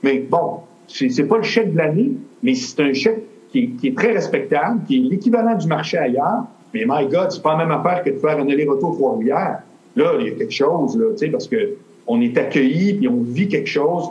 [0.03, 2.11] Mais bon, c'est, pas le chèque de l'année,
[2.43, 6.43] mais c'est un chèque qui est, très respectable, qui est l'équivalent du marché ailleurs.
[6.73, 9.59] Mais my God, c'est pas la même affaire que de faire un aller-retour Trois-Rivières.
[9.95, 11.75] Là, il y a quelque chose, là, tu sais, parce que
[12.07, 14.09] on est accueilli, puis on vit quelque chose,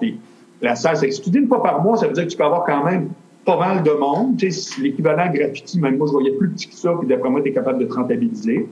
[0.62, 2.36] la salle, c'est si tu dis une fois par mois, ça veut dire que tu
[2.36, 3.08] peux avoir quand même
[3.44, 4.36] pas mal de monde.
[4.36, 7.42] Tu sais, l'équivalent graffiti, même moi, je voyais plus petit que ça, puis d'après moi,
[7.42, 8.68] tu es capable de te rentabiliser.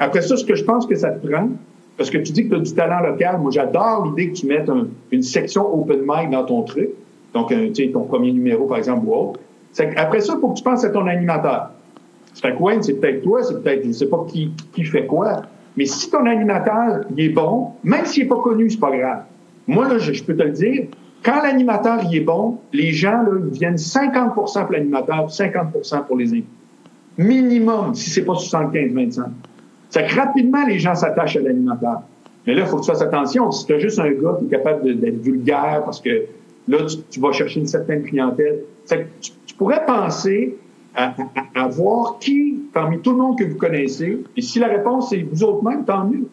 [0.00, 1.50] Après ça, ce que je pense que ça te prend,
[1.98, 4.46] parce que tu dis que tu as du talent local, moi, j'adore l'idée que tu
[4.46, 6.88] mettes un- une section open mic dans ton truc.
[7.34, 9.40] Donc, un, tu sais, ton premier numéro, par exemple, ou autre.
[9.96, 11.70] Après ça, il faut que tu penses à ton animateur.
[12.32, 15.42] Ça fait Wayne, c'est peut-être toi, c'est peut-être, je sais pas qui, qui fait quoi.
[15.76, 19.22] Mais si ton animateur, il est bon, même s'il n'est pas connu, c'est pas grave.
[19.66, 20.84] Moi, là, je, je peux te le dire,
[21.22, 26.16] quand l'animateur, il est bon, les gens, là, ils viennent 50% pour l'animateur, 50% pour
[26.16, 26.46] les invités.
[27.16, 29.24] Minimum, si c'est pas 75-25.
[29.90, 32.02] C'est que rapidement, les gens s'attachent à l'animateur.
[32.46, 33.50] Mais là, il faut que tu fasses attention.
[33.50, 36.24] Si tu as juste un gars qui est capable d'être vulgaire parce que
[36.68, 36.78] là,
[37.10, 40.56] tu, vas chercher une certaine clientèle, c'est tu, pourrais penser
[40.94, 41.14] à,
[41.68, 45.44] voir qui, parmi tout le monde que vous connaissez, et si la réponse est vous
[45.44, 46.26] autres même, tant mieux.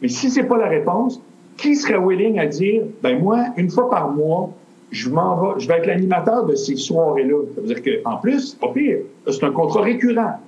[0.00, 1.20] Mais si c'est pas la réponse,
[1.56, 4.50] qui serait willing à dire, ben moi, une fois par mois,
[4.90, 7.44] je m'en vais, je vais être l'animateur de ces soirées-là.
[7.54, 10.38] Ça veut dire qu'en plus, c'est pas pire, c'est un contrat récurrent.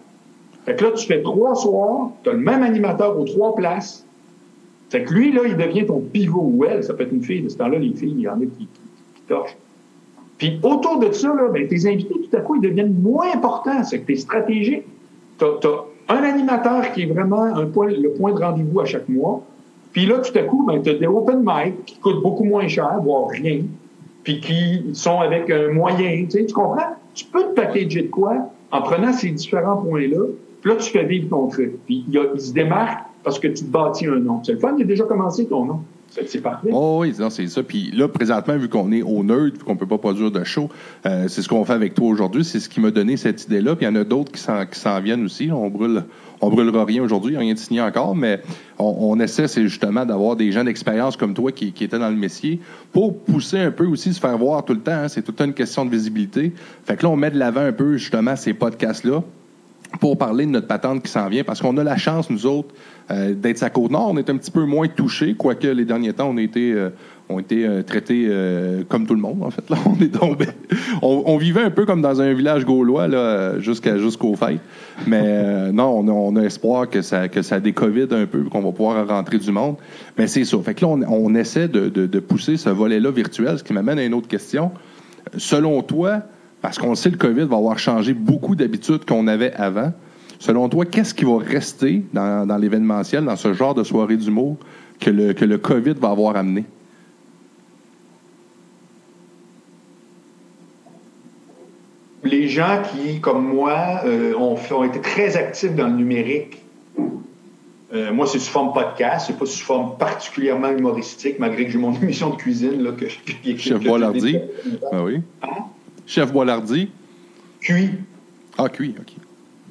[0.65, 4.07] Fait que là, tu fais trois soirs, tu as le même animateur aux trois places.
[4.91, 7.43] Fait que lui, là, il devient ton pivot ou elle, ça peut être une fille.
[7.43, 9.57] De ce temps-là, les filles, il y en a qui, qui, torchent.
[10.39, 13.83] Puis autour de ça, là, ben, tes invités, tout à coup, ils deviennent moins importants.
[13.85, 14.85] C'est que t'es stratégique.
[15.39, 19.43] Tu as, un animateur qui est vraiment un le point de rendez-vous à chaque mois.
[19.93, 22.67] Puis là, tout à coup, ben, tu as des open mic qui coûtent beaucoup moins
[22.69, 23.63] cher, voire rien,
[24.23, 26.27] puis qui sont avec un moyen.
[26.29, 26.97] Tu, tu comprends?
[27.15, 30.27] Tu peux te packager de quoi en prenant ces différents points-là
[30.65, 31.75] Puis là, tu fais vivre ton truc.
[31.85, 34.43] Puis il, y a- il se démarque parce que tu te bâtis un nom.
[34.43, 35.81] C'est le fun, il a déjà commencé ton nom.
[36.27, 36.71] C'est parfait.
[36.73, 37.63] Oh oui, c'est ça.
[37.63, 40.71] Puis là, présentement, vu qu'on est au nerd, vu qu'on peut pas produire de show,
[41.05, 42.45] euh, c'est ce qu'on fait avec toi aujourd'hui.
[42.45, 43.77] C'est ce qui m'a donné cette idée-là.
[43.77, 45.51] Puis il y en a d'autres qui s'en, viennent aussi.
[45.53, 46.05] On brûle,
[46.41, 48.41] on brûlera rien aujourd'hui, rien de signé encore, mais
[48.79, 52.17] on, essaie, c'est justement d'avoir des gens d'expérience comme toi qui, qui étaient dans le
[52.17, 52.61] métier
[52.93, 54.93] pour pousser un peu aussi, se faire voir tout le temps.
[54.93, 55.09] hein.
[55.09, 56.53] C'est toute une question de visibilité.
[56.85, 59.23] Fait que là, on met de l'avant un peu justement ces podcasts-là
[60.01, 62.75] pour parler de notre patente qui s'en vient, parce qu'on a la chance, nous autres,
[63.11, 64.11] euh, d'être sa côte nord.
[64.11, 66.91] On est un petit peu moins touchés, quoique les derniers temps, on a été, euh,
[67.29, 69.69] on a été euh, traités euh, comme tout le monde, en fait.
[69.71, 70.47] Là, on est tombé.
[71.03, 74.61] On, vivait un peu comme dans un village gaulois, là, jusqu'à, jusqu'aux fêtes.
[75.07, 78.73] Mais euh, non, on a, espoir que ça, que ça décovide un peu, qu'on va
[78.73, 79.77] pouvoir rentrer du monde.
[80.19, 80.59] Mais c'est ça.
[80.65, 84.05] Fait que là, on, essaie de- de pousser ce volet-là virtuel, ce qui m'amène à
[84.05, 84.71] une autre question.
[85.37, 86.23] Selon toi,
[86.65, 89.93] parce qu'on sait le COVID va avoir changé beaucoup d'habitudes qu'on avait avant.
[90.39, 94.57] Selon toi, qu'est-ce qui va rester dans, dans l'événementiel, dans ce genre de soirée d'humour
[94.99, 96.65] que le, que le COVID va avoir amené?
[102.23, 106.63] les gens qui, comme moi, euh, ont, fait- ont été très actifs dans le numérique,
[107.93, 111.79] euh, moi, c'est sous forme podcast, c'est pas sous forme particulièrement humoristique, malgré que j'ai
[111.79, 112.83] mon émission de cuisine.
[112.83, 114.33] Là, que, que- Chef que- Boilardi.
[114.33, 114.39] que-
[114.91, 115.21] Ah oui.
[116.07, 116.91] Chef Boilardi.
[117.61, 117.91] Cuit.
[118.59, 119.15] Ah, cuit, OK.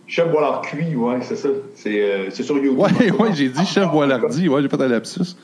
[0.08, 1.50] Chef Boilard cuit, ouais, c'est ça.
[1.76, 2.78] C'est euh, c'est sur YouTube.
[2.80, 4.50] Ouais, ouais, j'ai dit Chef Boilardi.
[4.50, 5.36] Ouais, j'ai fait un lapsus.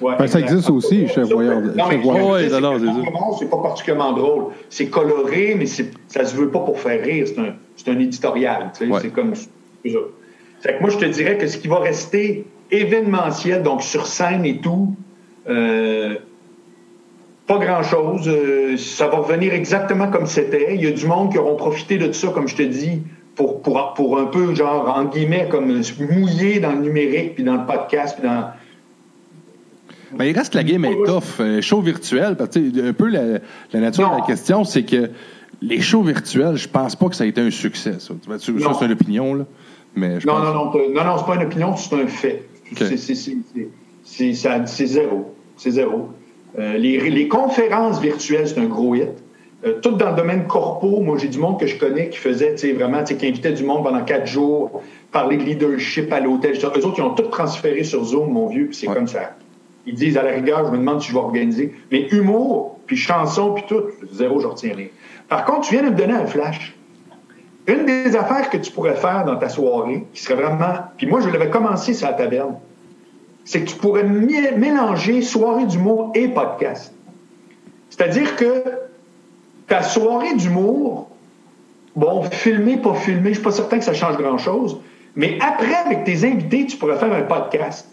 [0.00, 2.04] Ouais, Ben, ça existe aussi, Chef Boilard- Non, mais.
[2.04, 2.48] Ouais,
[3.38, 4.44] c'est pas particulièrement drôle.
[4.68, 7.26] C'est coloré, mais c'est- ça se veut pas pour faire rire.
[7.28, 8.70] C'est un, c'est un éditorial.
[8.76, 8.90] tu sais.
[8.92, 9.00] Ouais.
[9.00, 9.46] C'est comme ça.
[10.60, 14.44] Fait que moi, je te dirais que ce qui va rester événementiel, donc sur scène
[14.44, 14.96] et tout,
[15.48, 16.16] euh,
[17.46, 18.26] pas grand-chose.
[18.26, 20.74] Euh, ça va revenir exactement comme c'était.
[20.74, 23.02] Il y a du monde qui auront profité de ça, comme je te dis,
[23.36, 27.56] pour, pour, pour un peu, genre, en guillemets, comme mouiller dans le numérique, puis dans
[27.56, 28.50] le podcast, puis dans...
[30.16, 31.40] Mais il reste que la game est tough.
[31.40, 33.40] Euh, show virtuel, parce que un peu la,
[33.72, 35.10] la nature de la question, c'est que
[35.60, 37.94] les shows virtuels, je pense pas que ça a été un succès.
[37.98, 39.44] Ça, c'est une opinion, là.
[39.96, 42.48] Mais je Non, pense non, non, non, non, c'est pas une opinion, c'est un fait.
[44.04, 45.34] C'est zéro.
[45.56, 46.10] C'est zéro.
[46.58, 49.08] Euh, les, les conférences virtuelles, c'est un gros hit.
[49.64, 52.54] Euh, tout dans le domaine corpo, moi, j'ai du monde que je connais qui faisait,
[52.74, 56.52] vraiment, qui invitait du monde pendant quatre jours, parler de leadership à l'hôtel.
[56.56, 58.94] Eux autres, ils ont tout transféré sur Zoom, mon vieux, puis c'est Ouais.
[58.94, 59.36] comme ça.
[59.86, 61.74] Ils disent, à la rigueur, je me demande si je vais organiser.
[61.90, 64.86] Mais humour, puis chanson, puis tout, zéro, je retiens rien.
[65.28, 66.76] Par contre, tu viens de me donner un flash.
[67.66, 70.74] Une des affaires que tu pourrais faire dans ta soirée, qui serait vraiment.
[70.98, 72.56] Puis moi, je l'avais commencé sur la taverne,
[73.44, 76.92] c'est que tu pourrais mélanger soirée d'humour et podcast.
[77.90, 78.64] C'est-à-dire que
[79.66, 81.08] ta soirée d'humour,
[81.94, 84.78] bon, filmé, pas filmé, je suis pas certain que ça change grand-chose,
[85.16, 87.86] mais après, avec tes invités, tu pourrais faire un podcast.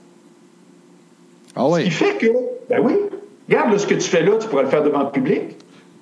[1.55, 2.27] Ah Ce qui fait que,
[2.69, 2.93] ben oui,
[3.47, 5.57] regarde là, ce que tu fais là, tu pourrais le faire devant le public.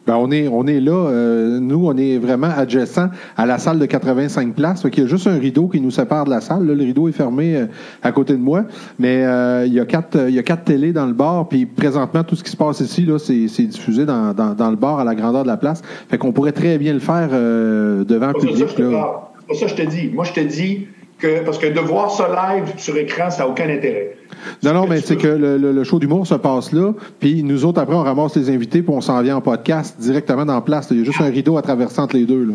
[0.10, 3.78] Ben, on, est, on est là, euh, nous, on est vraiment adjacent à la salle
[3.78, 4.82] de 85 places.
[4.90, 6.66] Qu'il y a juste un rideau qui nous sépare de la salle.
[6.66, 7.66] Là, le rideau est fermé euh,
[8.02, 8.64] à côté de moi.
[8.98, 11.48] Mais euh, il, y a quatre, euh, il y a quatre télés dans le bar.
[11.48, 14.72] Puis présentement, tout ce qui se passe ici, là, c'est, c'est diffusé dans, dans, dans
[14.72, 15.84] le bar à la grandeur de la place.
[16.10, 18.76] Fait qu'on pourrait très bien le faire euh, devant le ça public.
[18.76, 18.90] te Là.
[18.90, 19.20] parle.
[19.38, 20.10] C'est pas ça que je te dis.
[20.12, 20.88] Moi, je te dis
[21.20, 24.16] que, parce que de voir ça live sur écran, ça n'a aucun intérêt.
[24.64, 27.66] Non, non, mais c'est que le, le- le show d'humour se passe là, puis nous
[27.66, 30.62] autres, après, on ramasse les invités, puis on s'en vient en podcast directement dans la
[30.62, 30.88] place.
[30.92, 32.44] Il y a juste un rideau à traverser entre les deux.
[32.44, 32.54] Là.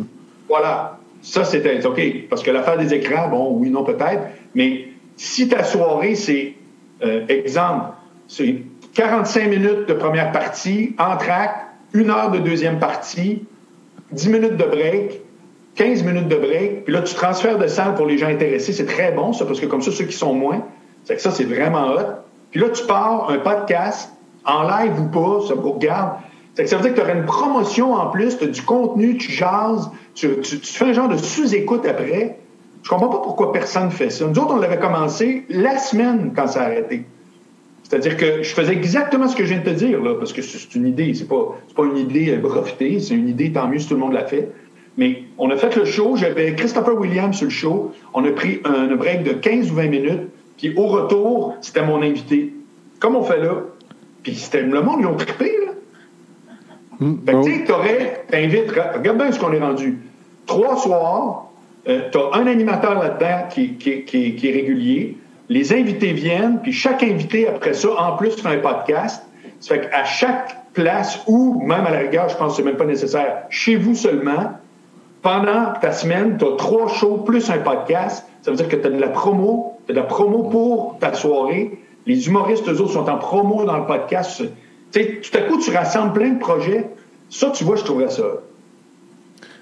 [0.49, 0.99] Voilà.
[1.23, 2.01] Ça, c'était OK.
[2.29, 4.23] Parce que l'affaire des écrans, bon, oui, non, peut-être.
[4.55, 6.55] Mais si ta soirée, c'est,
[7.03, 7.87] euh, exemple,
[8.29, 8.57] c'est
[8.95, 11.57] 45 minutes de première partie, entracte,
[11.95, 13.43] une heure de deuxième partie,
[14.13, 15.21] 10 minutes de break,
[15.77, 18.73] 15 minutes de break, puis là, tu transfères de salle pour les gens intéressés.
[18.73, 20.63] C'est très bon, ça, parce que comme ça, ceux qui sont moins,
[21.05, 22.23] c'est que ça, c'est vraiment hot.
[22.51, 24.11] Puis là, tu pars un podcast,
[24.45, 26.19] en live ou pas, ça me regarde.
[26.55, 28.63] C'est que ça veut dire que tu aurais une promotion en plus, tu as du
[28.63, 30.29] contenu, tu jases, tu,
[30.63, 32.39] fais un genre de sous-écoute après.
[32.83, 34.27] Je comprends pas pourquoi personne fait ça.
[34.27, 37.05] Nous autres, on l'avait commencé la semaine quand ça a arrêté.
[37.83, 40.43] C'est-à-dire que je faisais exactement ce que je viens de te dire, là, parce que
[40.43, 43.89] c'est une idée, c'est pas, pas une idée brevetée, c'est une idée, tant mieux si
[43.89, 44.51] tout le monde l'a fait.
[44.97, 48.61] Mais on a fait le show, j'avais Christopher Williams sur le show, on a pris
[48.65, 52.53] un break de 15 ou 20 minutes, puis au retour, c'était mon invité.
[53.01, 53.55] Comme on fait là.
[54.23, 55.73] Puis c'était le monde, ils ont trippé, là.
[57.01, 57.45] Hum, Fait que, bon.
[57.45, 59.99] tu sais, t'aurais, t'invites, regarde bien ce qu'on est rendu.
[60.47, 61.47] Trois soirs,
[61.89, 65.19] euh, t'as un animateur là-dedans qui, qui- qui- qui est régulier.
[65.49, 69.23] Les invités viennent, puis chaque invité, après ça, en plus, fait un podcast.
[69.61, 72.77] Ça fait qu'à chaque place, ou même à la rigueur, je pense que c'est même
[72.77, 74.53] pas nécessaire, chez vous seulement,
[75.23, 78.27] pendant ta semaine, tu as trois shows plus un podcast.
[78.43, 81.79] Ça veut dire que tu as de la promo, de la promo pour ta soirée.
[82.07, 84.43] Les humoristes, eux autres, sont en promo dans le podcast.
[84.93, 86.91] Tu sais, tout à coup, tu rassembles plein de projets.
[87.31, 88.25] Ça, tu vois, je trouverais ça.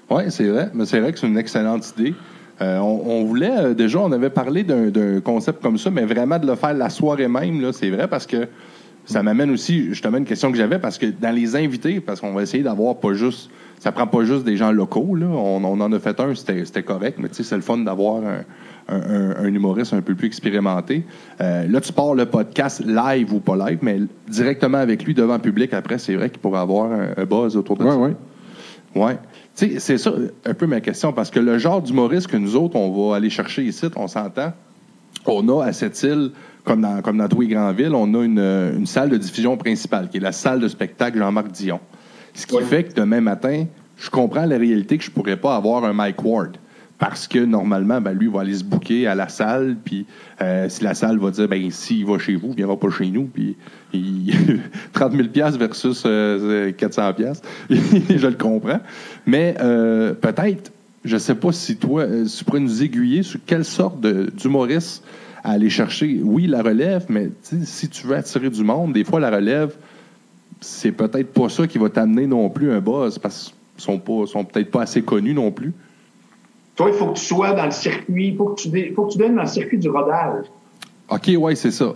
[0.09, 0.69] Oui, c'est vrai.
[0.73, 2.13] Mais c'est vrai que c'est une excellente idée.
[2.61, 6.45] Euh, on, voulait, euh, déjà, on avait parlé d'un concept comme ça, mais vraiment de
[6.45, 8.47] le faire la soirée même, c'est vrai, parce que
[9.05, 12.31] ça m'amène aussi, justement, une question que j'avais, parce que dans les invités, parce qu'on
[12.31, 13.49] va essayer d'avoir pas juste,
[13.79, 15.25] ça prend pas juste des gens locaux, là.
[15.25, 18.43] On, en a fait un, c'était correct, mais tu sais, c'est le fun d'avoir un,
[19.43, 21.03] humoriste un peu plus expérimenté.
[21.41, 25.35] Euh, là, tu pars le podcast live ou pas live, mais directement avec lui devant
[25.35, 27.95] le public, après, c'est vrai qu'il pourrait avoir un, buzz autour de ça.
[27.97, 28.11] Oui,
[28.95, 29.01] oui.
[29.01, 29.17] Ouais
[29.55, 30.11] c'est ça
[30.45, 33.29] un peu ma question, parce que le genre d'humoriste que nous autres, on va aller
[33.29, 34.53] chercher ici, on s'entend,
[35.25, 36.31] on a à cette île,
[36.63, 40.09] comme dans, comme dans tous les grandes villes, on a une, salle de diffusion principale,
[40.09, 41.79] qui est la salle de spectacle Jean-Marc Dion.
[42.33, 43.65] Ce qui fait que demain matin,
[43.97, 46.57] je comprends la réalité que je pourrais pas avoir un Mike Ward
[47.03, 50.05] parce que normalement, ben, lui va aller se bouquer à la salle, puis
[50.41, 53.07] euh, si la salle va dire, ben s'il va chez vous, il viendra pas chez
[53.07, 53.57] nous, puis
[54.93, 55.27] 30 000
[55.57, 56.71] versus 400 euh,
[57.69, 58.79] je le comprends.
[59.25, 60.71] Mais euh, peut-être,
[61.03, 63.99] je sais pas si toi, tu pourrais nous aiguiller sur quelle sorte
[64.37, 65.03] d'humoriste
[65.43, 66.21] aller chercher.
[66.23, 69.75] Oui, la relève, mais si tu veux attirer du monde, des fois, la relève,
[70.61, 74.25] c'est peut-être pas ça qui va t'amener non plus un buzz, parce qu'ils sont, pas,
[74.25, 75.73] sont peut-être pas assez connus non plus.
[76.75, 79.11] Toi, il faut que tu sois dans le circuit, il faut que tu, faut que
[79.11, 80.45] tu donnes dans le circuit du rodage.
[81.09, 81.93] OK, oui, c'est ça.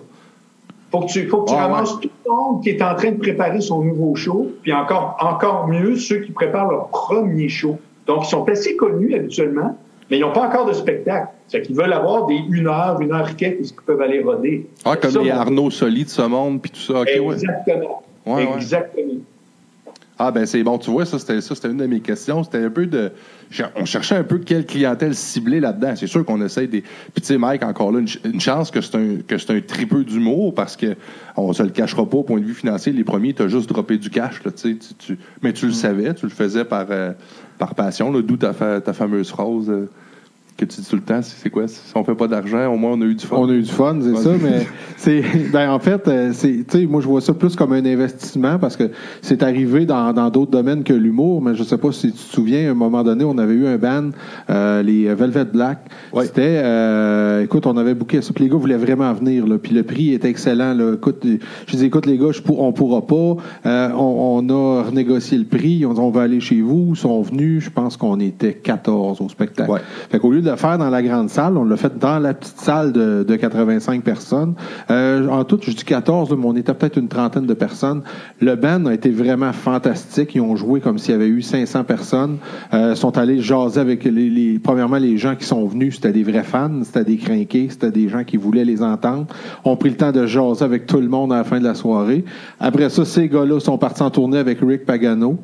[0.92, 3.18] Faut que tu, faut que tu ramasses tout le monde qui est en train de
[3.18, 7.78] préparer son nouveau show, puis encore, encore mieux, ceux qui préparent leur premier show.
[8.06, 9.78] Donc, ils sont assez connus habituellement,
[10.10, 11.30] mais ils n'ont pas encore de spectacle.
[11.48, 14.68] C'est qu'ils veulent avoir des une heure, une heure quelques qui peuvent aller roder.
[14.86, 17.04] Ah, comme les Arnaud Soli de ce monde, puis tout ça.
[17.04, 18.04] Exactement.
[18.56, 19.22] Exactement.
[20.20, 20.80] Ah, ben c'est bon.
[20.80, 22.44] Tu vois, ça, c'était ça, c'était une de mes questions.
[22.44, 23.12] C'était un peu de.
[23.76, 25.94] On cherchait un peu quelle clientèle cibler là-dedans.
[25.96, 26.82] C'est sûr qu'on essaye des.
[26.82, 30.04] Puis, tu sais, Mike, encore là, une, chance que c'est un, que c'est un tripeux
[30.04, 30.96] d'humour parce que
[31.36, 32.92] on se le cachera pas au point de vue financier.
[32.94, 35.76] Les premiers, tu as juste droppé du cash, là, tu, tu, mais tu le mm.
[35.76, 37.12] savais, tu le faisais par, euh,
[37.60, 39.70] par passion, d'où ta, ta fameuse phrase.
[39.70, 39.90] Euh,
[40.58, 41.68] que tu dis tout le temps, c'est quoi?
[41.68, 43.36] Si on fait pas d'argent, au moins on a eu du fun.
[43.38, 44.66] On a eu du fun, c'est ça, mais
[44.98, 45.24] c'est.
[45.54, 48.90] Ben, en fait, euh, c'est, moi, je vois ça plus comme un investissement parce que
[49.22, 52.70] c'est arrivé dans, d'autres domaines que l'humour, mais je sais pas si tu te souviens,
[52.70, 54.10] à un moment donné, on avait eu un band,
[54.50, 55.80] euh, les Velvet Black.
[56.22, 59.76] C'était, euh, écoute, on avait booké ça, puis les gars voulaient vraiment venir, là, puis
[59.76, 60.96] le prix était excellent, là.
[60.96, 61.26] Écoute,
[61.68, 65.86] je dis, écoute, les gars, je pour, on pourra pas, on, a renégocié le prix,
[65.86, 69.30] on, on va aller chez vous, ils sont venus, je pense qu'on était 14 au
[69.30, 69.72] spectacle.
[70.10, 71.58] Fait qu'au lieu de le faire dans la grande salle.
[71.58, 74.56] On l'a fait dans la petite salle de, de 85 personnes.
[74.92, 78.02] Euh, en tout, je dis 14, mais on était peut-être une trentaine de personnes.
[78.40, 80.36] Le band a été vraiment fantastique.
[80.36, 82.38] Ils ont joué comme s'il y avait eu 500 personnes.
[82.74, 85.96] Euh, sont allés jaser avec les, les, premièrement les gens qui sont venus.
[85.96, 89.28] C'était des vrais fans, c'était des crinqués, c'était des gens qui voulaient les entendre.
[89.64, 91.76] On pris le temps de jaser avec tout le monde à la fin de la
[91.76, 92.24] soirée.
[92.60, 95.38] Après ça, ces gars-là sont partis en tournée avec Rick Pagano.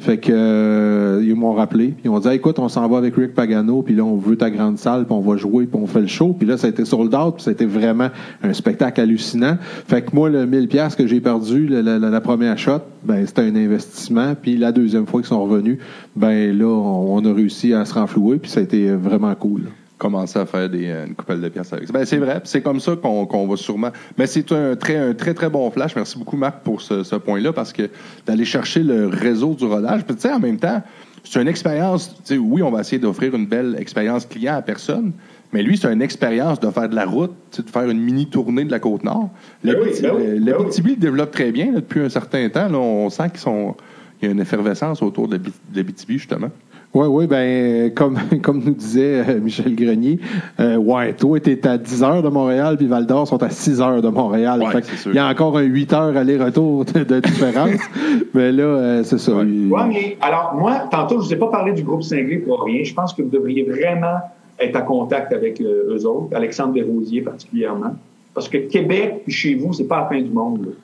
[0.00, 1.92] Fait que euh, ils m'ont rappelé.
[2.04, 4.48] Ils ont dit écoute, on s'en va avec Rick Pagano, puis là on veut ta
[4.48, 6.32] grande salle, puis on va jouer, puis on fait le show.
[6.32, 8.08] Puis là ça a été sold out, puis ça a été vraiment
[8.42, 9.58] un spectacle hallucinant.
[9.60, 13.54] Fait que moi le 1000 pièces que j'ai perdu la, première shot, ben c'était un
[13.54, 14.34] investissement.
[14.40, 15.76] Puis la deuxième fois qu'ils sont revenus,
[16.16, 19.64] ben là on, a réussi à se renflouer, puis ça a été vraiment cool
[20.00, 21.92] commencer à faire des, euh, une coupelle de pièces avec ça.
[21.92, 23.90] Ben, c'est vrai, c'est comme ça qu'on va sûrement.
[24.18, 25.94] Mais c'est un très, un très, très bon flash.
[25.94, 27.88] Merci beaucoup, Marc, pour ce, ce point-là, parce que
[28.26, 30.82] d'aller chercher le réseau du rodage, tu sais, en même temps,
[31.22, 32.16] c'est une expérience.
[32.30, 35.12] Oui, on va essayer d'offrir une belle expérience client à personne,
[35.52, 38.64] mais lui, c'est une expérience de faire de la route, de faire une mini tournée
[38.64, 39.28] de la côte nord.
[39.62, 42.68] Le ben oui, ben ben développe très bien depuis un certain temps.
[42.68, 43.74] Là, on sent qu'il
[44.22, 45.38] y a une effervescence autour de
[45.74, 46.50] l'Abitibi, justement.
[46.92, 50.18] Oui, oui, ben comme, comme nous disait euh, Michel Grenier,
[50.58, 53.80] euh, ouais, toi, t'es à 10 heures de Montréal, puis Val d'Or sont à 6
[53.80, 54.64] heures de Montréal.
[55.06, 57.80] il y a encore un 8 heures aller-retour de, différence.
[58.34, 59.32] mais là, euh, c'est ça.
[59.36, 62.82] Oui, mais alors, moi, tantôt, je vous ai pas parlé du groupe cinglé pour rien.
[62.82, 64.18] Je pense que vous devriez vraiment
[64.58, 67.94] être en contact avec eux autres, Alexandre Desrosiers particulièrement.
[68.34, 70.74] Parce que Québec, puis chez vous, c'est pas la fin du monde.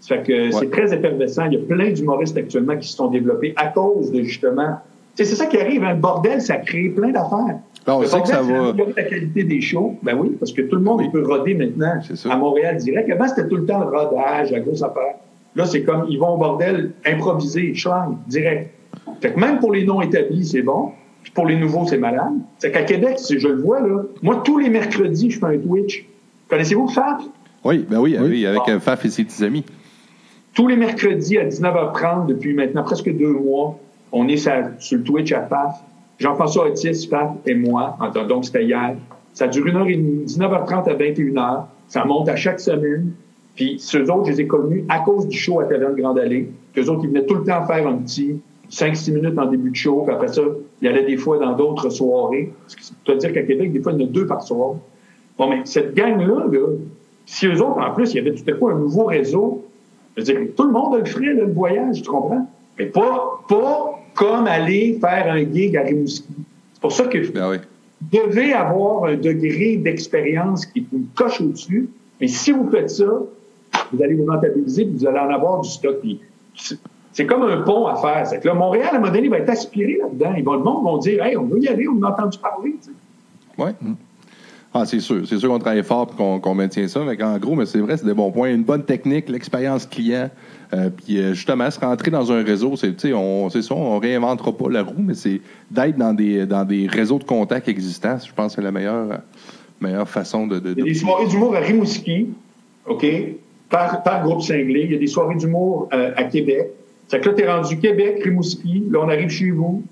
[0.00, 1.44] Ça fait que c'est très effervescent.
[1.46, 4.78] Il y a plein d'humoristes actuellement qui se sont développés à cause de justement
[5.14, 5.84] c'est ça qui arrive.
[5.84, 7.58] Un bordel, ça crée plein d'affaires.
[7.86, 8.72] Ah, on sait que ça va.
[8.96, 9.98] la qualité des shows.
[10.02, 12.00] Ben oui, parce que tout le monde peut roder maintenant
[12.30, 13.10] à Montréal direct.
[13.10, 15.16] Avant, c'était tout le temps le rodage, la grosse affaire.
[15.54, 18.70] Là, c'est comme, ils vont au bordel improviser, schlang, direct.
[19.20, 20.92] Fait que même pour les non établis, c'est bon.
[21.22, 22.32] Puis pour les nouveaux, c'est malade.
[22.58, 26.06] C'est qu'à Québec, je le vois, là, moi, tous les mercredis, je fais un Twitch.
[26.48, 27.22] Connaissez-vous Faf?
[27.64, 29.64] Oui, ben oui, oui, avec euh, Faf et ses amis.
[30.54, 33.78] Tous les mercredis à 19h30 depuis maintenant presque deux mois,
[34.12, 35.82] on est sur, le Twitch à PAF.
[36.18, 37.96] Jean-François Otis, Pat et moi,
[38.28, 38.94] donc c'était hier.
[39.32, 41.64] Ça dure une heure et demie, 19h30 à 21h.
[41.88, 43.12] Ça monte à chaque semaine.
[43.56, 46.50] Puis ceux autres, je les ai connus à cause du show à Taverne Grande Allée.
[46.74, 48.40] Qu'eux autres, ils venaient tout le temps faire un petit
[48.70, 50.02] 5-6 minutes en début de show.
[50.06, 50.42] Puis après ça,
[50.80, 52.52] il y allait des fois dans d'autres soirées.
[53.04, 54.76] Parce dire qu'à Québec, des fois, il y en a deux par soir.
[55.38, 56.66] Bon, mais cette gang-là, là,
[57.26, 59.64] si eux autres, en plus, il y avait tout à coup un nouveau réseau,
[60.16, 62.46] je veux dire, tout le monde a le ferait, le voyage, tu comprends?
[62.78, 66.24] Mais pas, pas comme aller faire un gig à Rimouski.
[66.74, 67.56] C'est pour ça que ben oui.
[68.00, 71.88] vous devez avoir un degré d'expérience qui une coche au-dessus.
[72.20, 73.04] Mais si vous faites ça,
[73.92, 75.96] vous allez vous rentabiliser, puis vous allez en avoir du stock.
[77.12, 78.24] C'est comme un pont à faire.
[78.28, 80.32] C'est que là, Montréal, à un moment donné, va être aspiré là-dedans.
[80.36, 82.76] le monde va dire Hey, on veut y aller, on a entendu parler.
[83.58, 83.70] Oui.
[84.72, 85.26] Ah, c'est sûr.
[85.26, 87.00] C'est sûr qu'on travaille fort et qu'on maintient ça.
[87.04, 88.54] Mais en gros, mais c'est vrai, c'est des bons points.
[88.54, 90.30] Une bonne technique, l'expérience client.
[90.74, 94.70] Euh, puis euh, justement, se rentrer dans un réseau, c'est on, ça, on réinventera pas
[94.70, 98.16] la roue, mais c'est d'être dans des, dans des réseaux de contacts existants.
[98.18, 99.20] Je pense que c'est la meilleure,
[99.80, 102.28] meilleure façon de, Il y a des soirées d'humour à Rimouski,
[102.86, 103.06] OK,
[103.68, 104.84] par, par groupe cinglé.
[104.84, 106.68] Il y a des soirées d'humour euh, à Québec.
[107.08, 108.84] C'est que là, tu es rendu Québec, Rimouski.
[108.90, 109.82] Là, on arrive chez vous.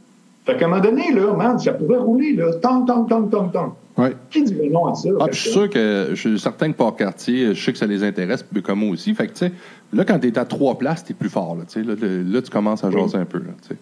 [0.47, 2.55] Fait qu'à un moment donné, là, man, ça pourrait rouler, là.
[2.55, 3.73] Tong, tong, tong, tong, tong.
[4.01, 4.17] Ouais.
[4.31, 5.09] Qui dit non à ça?
[5.21, 7.87] Ah, je suis sûr que je suis certain que par quartier, je sais que ça
[7.87, 9.15] les intéresse, puis comme moi aussi.
[9.15, 9.53] Fait que, tu sais,
[9.93, 11.57] là, quand tu es à trois places, tu es plus fort.
[11.57, 13.39] Là, là, là, tu commences à jaser un peu.
[13.39, 13.77] Là, tu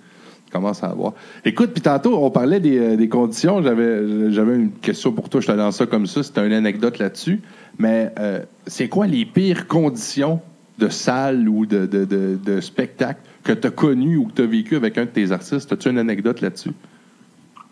[0.51, 1.13] commences à avoir.
[1.45, 3.63] Écoute, puis tantôt, on parlait des, euh, des conditions.
[3.63, 5.41] J'avais, j'avais une question pour toi.
[5.41, 6.23] Je te lance ça comme ça.
[6.23, 7.43] C'était une anecdote là-dessus.
[7.79, 10.41] Mais euh, c'est quoi les pires conditions
[10.79, 14.43] de salle ou de, de, de, de spectacle que tu as connu ou que tu
[14.43, 15.73] as vécu avec un de tes artistes?
[15.73, 16.73] As-tu une anecdote là-dessus?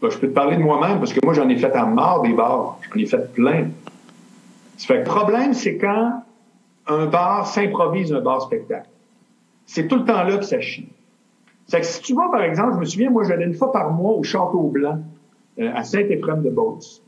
[0.01, 2.23] Ben, je peux te parler de moi-même parce que moi, j'en ai fait à mort
[2.23, 2.79] des bars.
[2.91, 3.69] J'en ai fait plein.
[4.89, 6.23] le problème, c'est quand
[6.87, 8.89] un bar s'improvise un bar spectacle.
[9.65, 10.89] C'est tout le temps là que ça chie.
[11.67, 13.93] C'est que si tu vas, par exemple, je me souviens, moi, j'allais une fois par
[13.93, 15.01] mois au Château Blanc,
[15.59, 17.03] euh, à Saint-Éphrem-de-Beauce.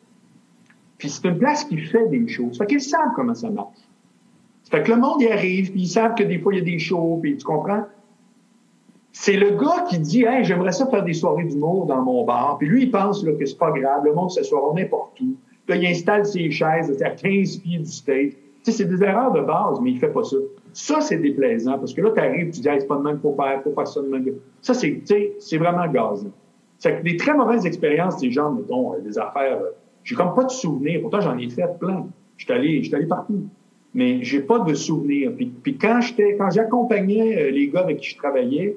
[0.97, 2.59] Puis c'est une place qui fait des choses.
[2.59, 3.77] Fait qu'ils savent comment ça marche.
[4.65, 6.63] Ça fait que le monde y arrive, puis ils savent que des fois, il y
[6.63, 7.85] a des shows, puis tu comprends?
[9.13, 12.59] C'est le gars qui dit Hey, j'aimerais ça faire des soirées d'humour dans mon bar.
[12.59, 15.37] Puis lui, il pense que c'est pas grave, le monde s'assoira n'importe où.
[15.67, 18.33] Puis là, il installe ses chaises à 15 pieds du stage.
[18.33, 20.37] Tu sais, c'est des erreurs de base, mais il fait pas ça.
[20.73, 23.15] Ça, c'est déplaisant, parce que là, tu arrives, tu dis hey, c'est pas de même
[23.15, 24.25] qu'il faut faire, faut faire ça de même.
[24.61, 25.03] Ça, c'est,
[25.39, 26.31] c'est vraiment gazant.
[26.79, 29.71] C'est que des très mauvaises expériences, des gens, mettons, euh, des affaires, euh,
[30.05, 31.01] j'ai comme pas de souvenirs.
[31.03, 32.07] Pourtant, j'en ai fait plein.
[32.37, 33.49] Je suis allé, allé partout.
[33.95, 35.33] Mais j'ai pas de souvenirs.
[35.37, 38.77] Puis, puis quand j'étais, quand j'accompagnais euh, les gars avec qui je travaillais,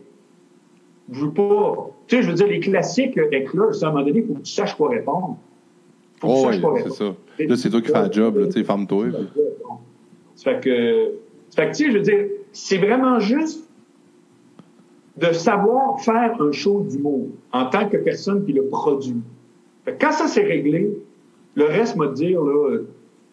[1.12, 1.89] je veux pas.
[2.07, 4.34] Tu sais, je veux dire, les classiques avec là, à un moment donné, il faut
[4.34, 5.38] que tu saches quoi répondre.
[6.20, 6.95] Faut que tu saches quoi répondre.
[6.95, 7.16] C'est ça.
[7.39, 9.05] Là, c'est toi qui fais le job, tu sais, ferme-toi.
[10.36, 11.12] Ça fait que.
[11.49, 13.68] Ça fait que, tu sais, je veux dire, c'est vraiment juste
[15.18, 19.22] de savoir faire un show d'humour en tant que personne qui le produit.
[19.84, 20.89] Fait que quand ça s'est réglé,
[21.55, 22.78] le reste m'a dire, là,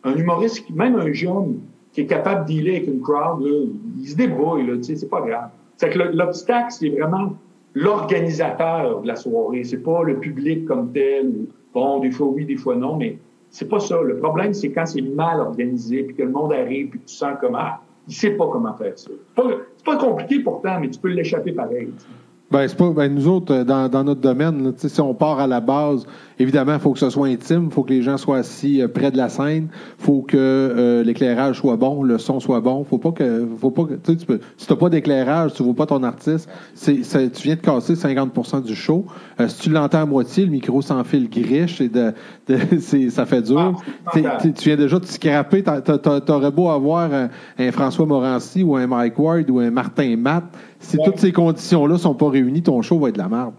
[0.04, 1.60] un humoriste, même un jeune
[1.92, 3.66] qui est capable de dealer avec une crowd, là,
[3.98, 5.50] il se débrouille, là, tu sais, c'est pas grave.
[5.76, 7.34] C'est que l'obstacle, c'est vraiment
[7.74, 9.64] l'organisateur de la soirée.
[9.64, 11.32] C'est pas le public comme tel.
[11.74, 13.18] Bon, des fois oui, des fois non, mais
[13.50, 14.00] c'est pas ça.
[14.02, 17.34] Le problème, c'est quand c'est mal organisé, puis que le monde arrive, puis tu sens
[17.40, 17.70] comment.
[18.06, 19.10] Il sait pas comment faire ça.
[19.36, 21.90] C'est pas compliqué pourtant, mais tu peux l'échapper pareil.
[22.50, 25.60] Ben, c'est pas, ben, nous autres, dans, dans notre domaine, si on part à la
[25.60, 26.06] base,
[26.40, 28.86] Évidemment, il faut que ce soit intime, il faut que les gens soient assis euh,
[28.86, 29.68] près de la scène,
[29.98, 32.84] il faut que euh, l'éclairage soit bon, le son soit bon.
[32.84, 35.86] Faut pas que, faut pas que, tu peux, si t'as pas d'éclairage, tu vois pas
[35.86, 39.04] ton artiste, c'est, tu viens de casser 50% du show.
[39.40, 42.12] Euh, si tu l'entends à moitié, le micro s'enfile griche et de,
[42.46, 42.58] de
[43.10, 43.82] ça fait dur.
[44.06, 45.64] Ah, tu viens déjà de scraper.
[45.64, 50.44] T'aurais beau avoir un, un, François Morancy ou un Mike Ward ou un Martin Matt.
[50.80, 53.54] Si toutes ces conditions-là sont pas réunies, ton show va être de la merde.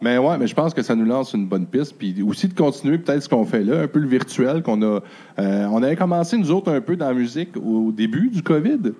[0.00, 1.96] Mais ouais, mais je pense que ça nous lance une bonne piste.
[1.98, 5.00] Puis aussi de continuer peut-être ce qu'on fait là, un peu le virtuel qu'on a.
[5.38, 8.92] Euh, on avait commencé nous autres un peu dans la musique au début du COVID.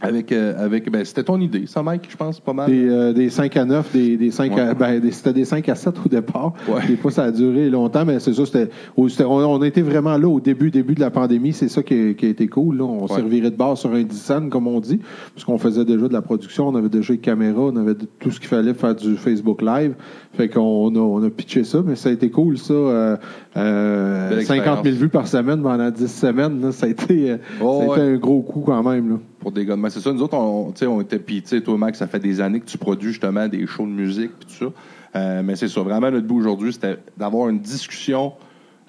[0.00, 2.70] Avec, euh, avec ben, c'était ton idée, ça, Mike, je pense, pas mal.
[2.70, 5.74] Des, euh, des 5 à 9, des, des 5 à, ben, c'était des 5 à
[5.74, 6.52] 7 au départ.
[6.68, 6.86] Ouais.
[6.86, 10.28] Des fois, ça a duré longtemps, mais c'est ça, c'était, on, on était vraiment là
[10.28, 11.54] au début, début de la pandémie.
[11.54, 12.78] C'est ça qui, qui, a été cool.
[12.78, 12.84] Là.
[12.84, 15.00] On servirait de base sur un 10 comme on dit,
[15.34, 18.30] parce qu'on faisait déjà de la production, on avait déjà une caméra, on avait tout
[18.30, 19.94] ce qu'il fallait pour faire du Facebook Live.
[20.34, 22.74] Fait qu'on a, on a pitché ça, mais ça a été cool, ça.
[22.74, 23.16] Euh,
[23.56, 27.84] euh 50 000 vues par semaine pendant 10 semaines, là, ça a été, euh, oh,
[27.86, 29.08] ça a été un gros coup quand même.
[29.08, 29.16] Là
[29.46, 31.20] pour des C'est ça, nous autres, on, on était.
[31.20, 33.86] Puis, tu sais, toi, Max, ça fait des années que tu produis justement des shows
[33.86, 34.72] de musique, puis tout ça.
[35.14, 38.32] Euh, mais c'est ça, vraiment, notre but aujourd'hui, c'était d'avoir une discussion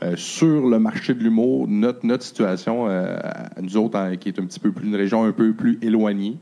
[0.01, 3.19] euh, sur le marché de l'humour, notre, notre situation, euh,
[3.61, 6.37] nous autres, qui est un petit peu plus une région un peu plus éloignée.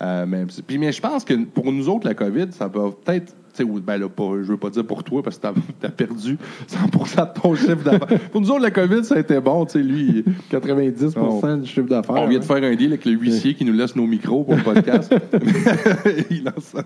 [0.00, 3.34] mais, puis, mais je pense que pour nous autres, la COVID, ça peut peut-être
[3.64, 6.38] ou, ben là, pas, je veux pas dire pour toi parce que t'as as perdu
[6.66, 8.18] 100 de ton chiffre d'affaires.
[8.32, 9.66] pour nous autres, la COVID, ça a été bon.
[9.66, 12.16] Tu sais, lui, 90% du chiffre d'affaires.
[12.16, 14.54] On vient de faire un deal avec le huissier qui nous laisse nos micros pour
[14.54, 15.14] le podcast.
[16.30, 16.82] Il lance ça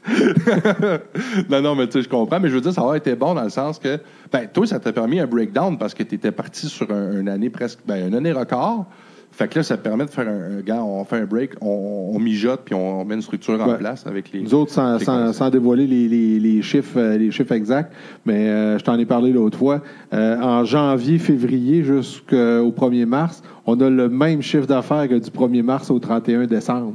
[1.50, 2.40] non, non, mais tu sais, je comprends.
[2.40, 3.98] Mais je veux dire, ça a été bon dans le sens que,
[4.32, 7.28] ben, toi, ça t'a permis un breakdown parce que tu étais parti sur un, une
[7.28, 8.86] année presque, ben, une année record.
[9.32, 12.62] Fait que là, ça permet de faire un, gars, on fait un break, on, mijote,
[12.64, 14.42] puis on met une structure en place avec les.
[14.42, 14.98] Nous autres, sans,
[15.32, 17.92] sans, dévoiler les, les, les, chiffres, euh, les chiffres exacts,
[18.26, 19.82] mais euh, je t'en ai parlé l'autre fois.
[20.12, 25.30] Euh, en janvier, février jusqu'au 1er mars, on a le même chiffre d'affaires que du
[25.30, 26.94] 1er mars au 31 décembre.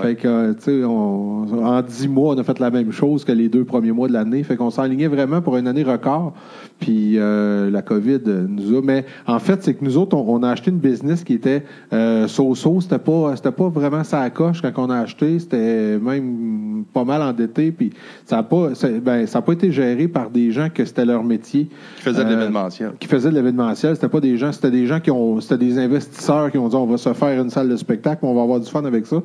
[0.00, 3.48] Fait que, tu sais, en 10 mois, on a fait la même chose que les
[3.48, 4.42] deux premiers mois de l'année.
[4.42, 6.34] Fait qu'on s'enlignait vraiment pour une année record.
[6.78, 8.82] Puis euh, la COVID nous a.
[8.82, 12.28] Mais en fait, c'est que nous autres, on, a acheté une business qui était euh,
[12.28, 12.80] so-so.
[12.82, 15.38] C'était pas, c'était pas vraiment ça coche quand on a acheté.
[15.38, 17.72] C'était même pas mal endetté.
[17.72, 17.92] Puis
[18.26, 18.70] ça n'a pas,
[19.02, 21.68] ben, ça a pas été géré par des gens que c'était leur métier.
[21.96, 22.92] Qui faisaient de euh, l'événementiel.
[23.00, 23.94] Qui faisaient de l'événementiel.
[23.94, 26.15] C'était pas des gens, c'était des gens qui ont, c'était des investisseurs
[26.50, 28.70] qui ont dit on va se faire une salle de spectacle, on va avoir du
[28.70, 29.22] fun avec ça.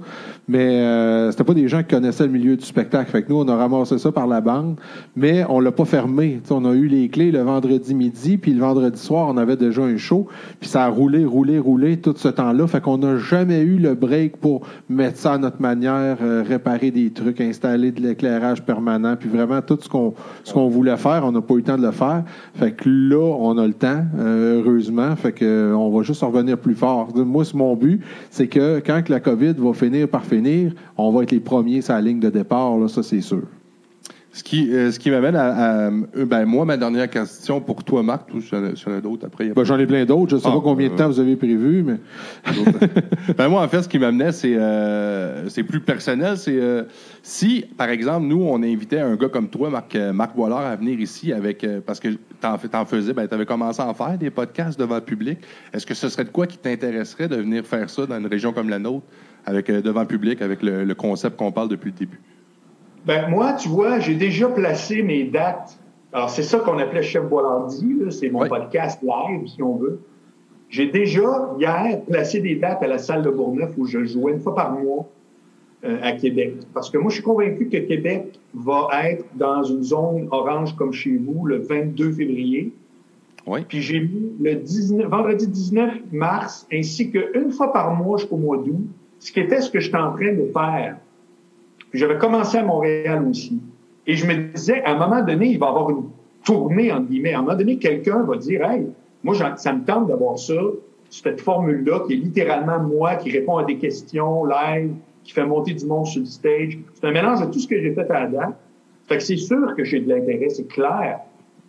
[0.48, 3.10] Mais euh, c'était pas des gens qui connaissaient le milieu du spectacle.
[3.10, 4.80] Fait que nous, on a ramassé ça par la bande,
[5.16, 6.42] mais on l'a pas fermé.
[6.50, 9.82] on a eu les clés le vendredi midi, puis le vendredi soir, on avait déjà
[9.84, 10.28] un show,
[10.60, 12.68] puis ça a roulé, roulé, roulé tout ce temps-là.
[12.68, 16.92] Fait qu'on n'a jamais eu le break pour mettre ça à notre manière, euh, réparer
[16.92, 20.14] des trucs, installer de l'éclairage permanent, puis vraiment tout ce qu'on
[20.44, 22.24] ce qu'on voulait faire, on n'a pas eu le temps de le faire.
[22.56, 25.16] Fait que là, on a le temps, euh, heureusement.
[25.16, 26.71] Fait que on va juste revenir plus
[27.16, 31.24] Moi, c'est mon but, c'est que quand la COVID va finir par finir, on va
[31.24, 33.44] être les premiers sur la ligne de départ, là, ça c'est sûr.
[34.34, 38.02] Ce qui, euh, ce qui m'amène à, euh, ben, moi, ma dernière question pour toi,
[38.02, 39.50] Marc, tu en as d'autres après.
[39.50, 40.30] Ben, J'en ai plein d'autres.
[40.30, 41.98] Je ne sais pas ah, combien de temps vous avez prévu, mais.
[43.38, 46.38] ben, moi, en fait, ce qui m'amenait, c'est euh, c'est plus personnel.
[46.38, 46.60] C'est
[47.24, 50.98] si, par exemple, nous, on invitait un gars comme toi, Marc, Marc Boilard, à venir
[51.02, 51.66] ici avec.
[51.86, 52.18] parce que tu
[52.74, 55.40] en, faisais, ben, tu avais commencé à en faire des podcasts devant le public.
[55.74, 58.54] Est-ce que ce serait de quoi qui t'intéresserait de venir faire ça dans une région
[58.54, 59.06] comme la nôtre,
[59.46, 62.20] avec, devant le public, avec le, le concept qu'on parle depuis le début?
[63.06, 65.78] Ben, moi, tu vois, j'ai déjà placé mes dates.
[66.14, 70.02] Alors, c'est ça qu'on appelait Chef Boilardi, c'est mon podcast live, si on veut.
[70.70, 74.39] J'ai déjà, hier, placé des dates à la salle de Bourneuf où je jouais une
[74.39, 75.10] fois par mois
[75.84, 76.56] euh, à Québec.
[76.74, 80.93] Parce que moi, je suis convaincu que Québec va être dans une zone orange comme
[80.93, 82.72] chez vous le 22 février.
[83.47, 83.66] Oui.
[83.68, 88.58] Puis j'ai mis le 19, vendredi 19 mars, ainsi qu'une fois par mois jusqu'au mois
[88.58, 88.86] d'août,
[89.20, 90.97] ce qui était ce que j'étais en train de faire
[91.94, 93.60] j'avais commencé à Montréal aussi.
[94.08, 96.04] Et je me disais, à un moment donné, il va y avoir une
[96.44, 97.34] tournée, entre guillemets.
[97.34, 98.88] À un moment donné, quelqu'un va dire, hey,
[99.24, 100.54] moi, ça me tente d'avoir ça,
[101.10, 105.74] cette formule-là, qui est littéralement moi qui répond à des questions live, qui fait monter
[105.74, 106.80] du monde sur le stage.
[106.94, 108.56] C'est un mélange de tout ce que j'ai fait à la date.
[109.08, 111.20] Fait que c'est sûr que j'ai de l'intérêt, c'est clair.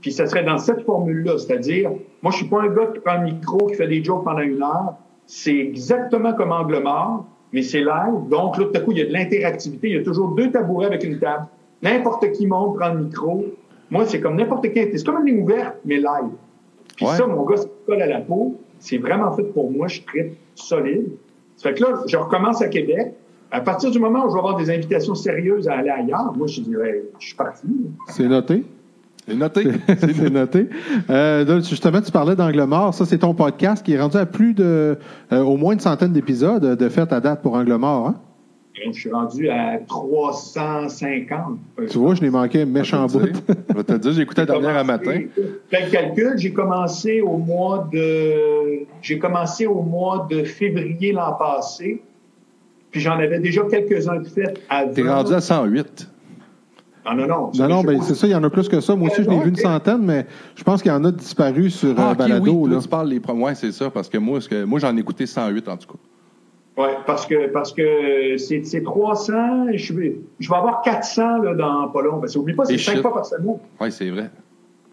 [0.01, 1.91] Puis ça serait dans cette formule-là, c'est-à-dire,
[2.23, 4.41] moi, je suis pas un gars qui prend le micro, qui fait des jokes pendant
[4.41, 4.95] une heure.
[5.27, 6.83] C'est exactement comme Angle
[7.53, 8.29] mais c'est live.
[8.31, 9.89] Donc, là, tout à coup, il y a de l'interactivité.
[9.89, 11.47] Il y a toujours deux tabourets avec une table.
[11.83, 13.45] N'importe qui monte, prend le micro.
[13.91, 14.81] Moi, c'est comme n'importe qui.
[14.97, 16.33] C'est comme une ligne ouverte, mais live.
[16.97, 18.59] Puis ça, mon gars, ça colle à la peau.
[18.79, 19.89] C'est vraiment fait pour moi.
[19.89, 21.11] Je suis très solide.
[21.57, 23.15] Ça fait que là, je recommence à Québec.
[23.51, 26.47] À partir du moment où je vais avoir des invitations sérieuses à aller ailleurs, moi,
[26.47, 27.67] je dirais, je suis parti.
[28.09, 28.65] C'est noté?
[29.27, 29.65] C'est noté.
[29.99, 30.69] c'est noté.
[31.09, 32.93] Euh, justement, tu parlais d'Angle Mort.
[32.95, 34.99] Ça, c'est ton podcast qui est rendu à plus de,
[35.33, 38.09] euh, au moins une centaine d'épisodes de fait à date pour Angle Mort.
[38.09, 38.21] Hein?
[38.75, 41.59] Je suis rendu à 350.
[41.91, 43.21] Tu vois, je n'ai manqué un méchant bout.
[43.69, 45.21] je vais te dire, j'ai écouté la dernière à matin.
[45.71, 51.35] Fais le calcul, j'ai commencé au mois de, j'ai commencé au mois de février l'an
[51.35, 52.03] passé.
[52.91, 54.93] Puis j'en avais déjà quelques-uns de fait avant.
[54.93, 56.12] T'es rendu à 108.
[57.05, 57.51] Non, non, non.
[57.55, 58.95] Non, non, ben, c'est ça, il y en a plus que ça.
[58.95, 61.69] Moi aussi, je n'ai vu une centaine, mais je pense qu'il y en a disparu
[61.69, 62.53] sur ah, euh, Balado.
[62.53, 62.79] Oui, là.
[62.81, 65.69] tu parles les Oui, c'est ça, parce que moi, que, moi j'en ai écouté 108
[65.69, 65.99] en tout cas.
[66.79, 71.89] Oui, parce que, parce que c'est 300, je vais, je vais avoir 400 là, dans
[71.89, 72.19] pas long.
[72.21, 73.59] Parce oublie pas, c'est 5 fois par semaine.
[73.81, 74.31] Oui, c'est vrai.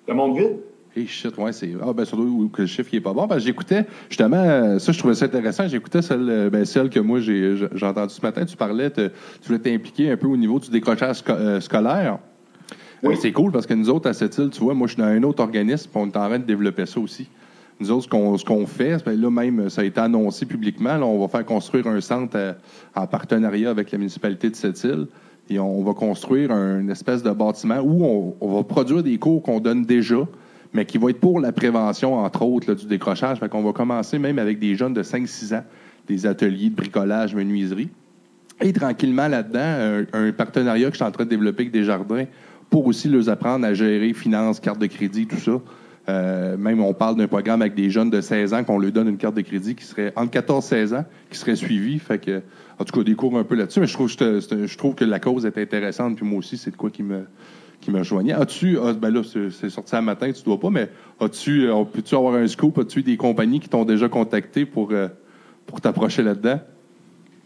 [0.07, 0.57] Ça monte vite.
[0.95, 1.71] Hey shit, ouais, c'est.
[1.81, 3.27] Ah, ben, surtout que le chiffre n'est pas bon.
[3.27, 5.67] Ben, j'écoutais, justement, ça, je trouvais ça intéressant.
[5.67, 8.43] J'écoutais celle, euh, ben, celle que moi, j'ai, j'ai entendu ce matin.
[8.43, 9.11] Tu parlais, tu
[9.45, 12.17] voulais t'impliquer un peu au niveau du décrochage euh, scolaire.
[13.03, 13.15] Oui.
[13.21, 15.07] c'est cool parce que nous autres, à cette île, tu vois, moi, je suis dans
[15.07, 17.29] un autre organisme, on est en train de développer ça aussi.
[17.79, 21.19] Nous autres, ce qu'on, fait, ben, là, même, ça a été annoncé publiquement, là, on
[21.19, 22.53] va faire construire un centre euh,
[22.95, 25.07] en partenariat avec la municipalité de cette île.
[25.51, 29.41] Et on va construire un espèce de bâtiment où on, on va produire des cours
[29.41, 30.27] qu'on donne déjà,
[30.73, 33.39] mais qui va être pour la prévention, entre autres, du décrochage.
[33.39, 35.63] Fait qu'on va commencer même avec des jeunes de 5-6 ans,
[36.07, 37.89] des ateliers de bricolage, menuiserie.
[38.61, 42.25] Et tranquillement là-dedans, un, partenariat que je suis en train de développer avec des jardins
[42.69, 45.59] pour aussi leur apprendre à gérer finances, carte de crédit, tout ça.
[46.07, 49.09] Euh, même on parle d'un programme avec des jeunes de 16 ans qu'on leur donne
[49.09, 51.99] une carte de crédit qui serait entre 14 et 16 ans, qui serait suivie.
[51.99, 52.41] Fait que,
[52.79, 53.79] en tout cas, des cours un peu là-dessus.
[53.79, 56.15] Mais je trouve, je trouve que la cause est intéressante.
[56.15, 57.25] Puis moi aussi, c'est de quoi qui me,
[57.81, 58.33] qui me rejoignait.
[58.33, 62.15] As-tu, ah, ben là, c'est sorti un matin, tu dois pas, mais as-tu, euh, peux-tu
[62.15, 62.77] avoir un scoop?
[62.79, 65.07] As-tu des compagnies qui t'ont déjà contacté pour, euh,
[65.65, 66.59] pour t'approcher là-dedans?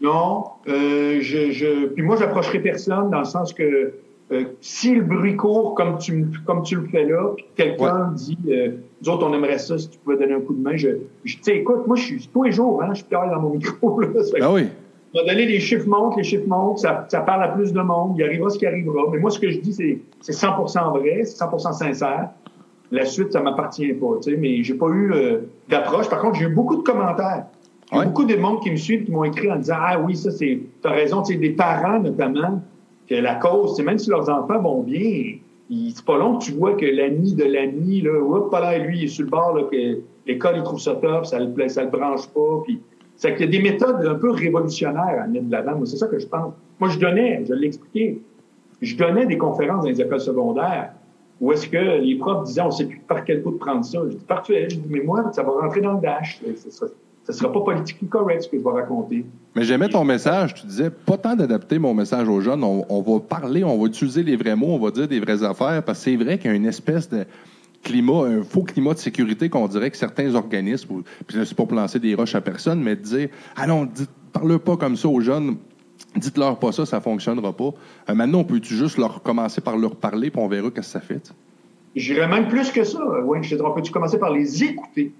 [0.00, 3.94] Non, euh, je, je, puis moi, j'approcherai personne dans le sens que
[4.32, 8.38] euh, si le bruit court comme tu, comme tu le fais là, puis quelqu'un dit,
[8.48, 8.72] euh,
[9.02, 10.88] nous autres, on aimerait ça si tu pouvais donner un coup de main, je,
[11.24, 13.50] je tu sais, écoute, moi, je suis tous les jours, hein, je suis dans mon
[13.50, 14.08] micro, là.
[14.40, 14.68] Ah oui.
[15.14, 17.72] À un moment donné, les chiffres montent, les chiffres montent, ça, ça parle à plus
[17.72, 19.02] de monde, il arrivera ce qui arrivera.
[19.12, 22.30] Mais moi, ce que je dis, c'est, c'est 100% vrai, c'est 100% sincère.
[22.90, 25.38] La suite, ça m'appartient pas, tu sais, mais j'ai pas eu euh,
[25.68, 26.08] d'approche.
[26.08, 27.46] Par contre, j'ai eu beaucoup de commentaires.
[27.92, 28.06] Il y a Ouais.
[28.06, 30.58] beaucoup de monde qui me suivent, qui m'ont écrit en disant, ah oui, ça, c'est,
[30.82, 32.60] t'as raison, tu sais, des parents, notamment,
[33.08, 35.34] que la cause, c'est même si leurs enfants vont bien,
[35.94, 38.10] c'est pas long que tu vois que l'ami de l'ami, là,
[38.50, 41.26] pas là, lui, il est sur le bord, là, que l'école, il trouve ça top,
[41.26, 42.80] ça le, ça le branche pas, puis
[43.16, 45.76] c'est qu'il y a des méthodes un peu révolutionnaires à mettre de l'avant.
[45.76, 46.52] Moi, c'est ça que je pense.
[46.80, 48.20] Moi, je donnais, je l'ai expliqué,
[48.82, 50.92] je donnais des conférences dans les écoles secondaires
[51.40, 53.98] où est-ce que les profs disaient, on sait plus par quel bout de prendre ça.
[54.04, 54.68] Je dis, parfait.
[54.70, 56.40] Je dis, mais moi, ça va rentrer dans le dash.
[56.70, 56.86] Ça
[57.24, 59.24] ça sera pas politiquement correct, ce que je vais raconter.
[59.54, 60.52] Mais j'aimais ton message.
[60.54, 62.62] Tu disais pas tant d'adapter mon message aux jeunes.
[62.62, 65.82] On va parler, on va utiliser les vrais mots, on va dire des vraies affaires.
[65.82, 67.24] Parce que c'est vrai qu'il y a une espèce de
[67.84, 71.54] climat, un faux climat de sécurité qu'on dirait que certains organismes, ou- puis là, c'est
[71.54, 74.76] pas pour lancer des roches à personne, mais de dire Ah non, dites, parle pas
[74.76, 75.56] comme ça aux jeunes.
[76.16, 77.70] Dites-leur pas ça, ça fonctionnera pas.
[78.08, 80.92] Euh, maintenant, on peut-tu juste leur commencer par leur parler, puis on verra qu'est-ce que
[80.92, 81.32] ça fait.
[81.94, 82.98] J'irais même plus que ça.
[83.24, 85.12] Oui, je te dirais, peux-tu commencer par les écouter?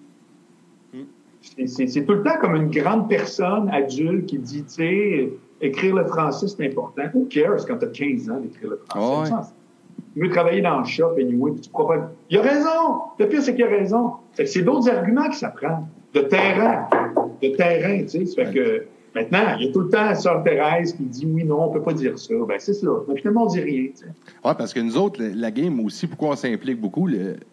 [1.67, 5.29] C'est- C'est tout le temps comme une grande personne adulte qui dit, tu sais,
[5.61, 7.03] écrire le français, c'est important.
[7.15, 9.33] Who cares quand tu as 15 ans d'écrire le français?
[9.33, 9.39] Ouais.
[10.15, 12.11] Tu veux travailler dans le shop, anyway, puis tu pas.
[12.31, 13.01] Il a raison!
[13.19, 14.13] Le pire, c'est qu'il a raison.
[14.37, 15.87] Que c'est d'autres arguments qui s'apprennent.
[16.15, 16.89] De terrain.
[17.43, 18.27] De terrain, tu sais.
[18.27, 18.85] Ça que
[19.15, 21.73] maintenant, il y a tout le temps la sœur Thérèse qui dit oui, non, on
[21.73, 22.33] peut pas dire ça.
[22.49, 22.87] Ben, c'est ça.
[23.09, 23.87] Mais finalement, on dit rien.
[24.45, 27.09] Oui, parce que nous autres, la, game aussi, pourquoi on s'implique beaucoup,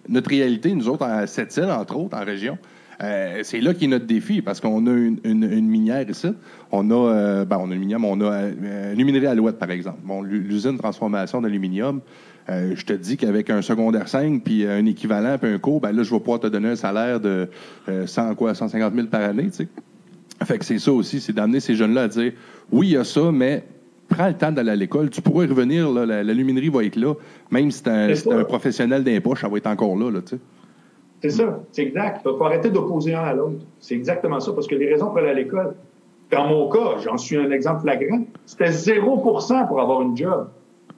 [0.07, 2.59] notre réalité, nous autres, à Sept-Îles, entre autres, en région,
[3.03, 6.27] euh, c'est là qui est notre défi, parce qu'on a une, une- minière ici.
[6.71, 9.71] On a, euh, ben, on a une minière, on a euh, une minerie Alouette, par
[9.71, 9.97] exemple.
[10.03, 12.01] Bon, l'u- l'usine de transformation d'aluminium,
[12.49, 15.91] euh, je te dis qu'avec un secondaire 5, puis un équivalent, puis un cours, ben
[15.91, 17.47] là, je vais pouvoir te donner un salaire de
[17.89, 19.67] euh, 100, quoi, 150 000 par année, tu sais.
[20.43, 22.33] Fait que c'est ça aussi, c'est d'amener ces jeunes-là à dire
[22.71, 23.63] oui, il y a ça, mais
[24.09, 25.09] prends le temps d'aller à l'école.
[25.11, 27.13] Tu pourras y revenir, là, la, la luminerie va être là.
[27.51, 30.21] Même si t'es un, si un professionnel des poches, ça va être encore là, là
[30.21, 30.41] tu sais.
[31.21, 32.21] C'est ça, c'est exact.
[32.25, 33.63] Il faut arrêter d'opposer un à l'autre.
[33.79, 35.75] C'est exactement ça, parce que les raisons pour aller à l'école,
[36.31, 40.49] dans mon cas, j'en suis un exemple flagrant, c'était 0% pour avoir une job.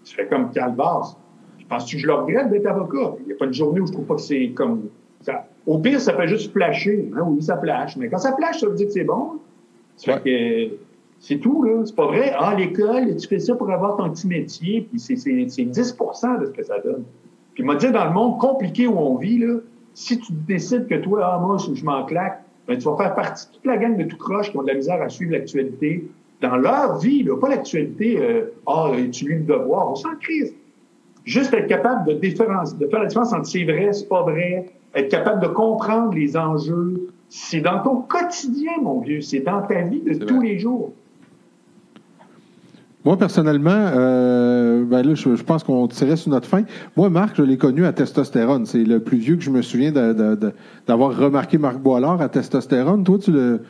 [0.05, 1.17] Je fais comme Calvas.
[1.73, 3.15] Penses-tu que je le regrette d'être avocat?
[3.21, 4.89] Il n'y a pas une journée où je trouve pas que c'est comme
[5.21, 5.47] ça.
[5.65, 7.09] Au pire, ça fait juste flasher.
[7.15, 7.97] Hein, oui, ça flash.
[7.97, 9.39] Mais quand ça flash, ça veut dire que c'est bon.
[9.97, 10.75] Ça fait que
[11.19, 11.81] c'est tout, là.
[11.85, 12.31] C'est pas vrai.
[12.37, 16.37] Ah, l'école, tu fais ça pour avoir ton petit métier, puis c'est c'est- c'est 10%
[16.39, 17.05] de ce que ça donne.
[17.55, 19.55] Puis, m'a dit, dans le monde compliqué où on vit, là,
[19.95, 23.47] si tu décides que toi, ah, moi, je, m'en claque, ben, tu vas faire partie
[23.47, 26.07] de toute la gang de tout croche qui ont de la misère à suivre l'actualité
[26.41, 30.53] dans leur vie, là, pas l'actualité, euh, ah, tu lis le devoir, on s'en crise.
[31.25, 34.65] Juste être capable de, différence, de faire la différence entre c'est vrai, c'est pas vrai,
[34.93, 37.07] être capable de comprendre les enjeux.
[37.29, 40.47] C'est dans ton quotidien, mon vieux, c'est dans ta vie de tous vrai.
[40.47, 40.93] les jours.
[43.05, 46.63] Moi, personnellement, euh, ben là, je, je pense qu'on tirait sur notre fin.
[46.95, 48.65] Moi, Marc, je l'ai connu à testostérone.
[48.65, 50.51] C'est le plus vieux que je me souviens de- de- de-
[50.87, 53.03] d'avoir remarqué Marc Boilard à testostérone.
[53.03, 53.61] Toi, tu le.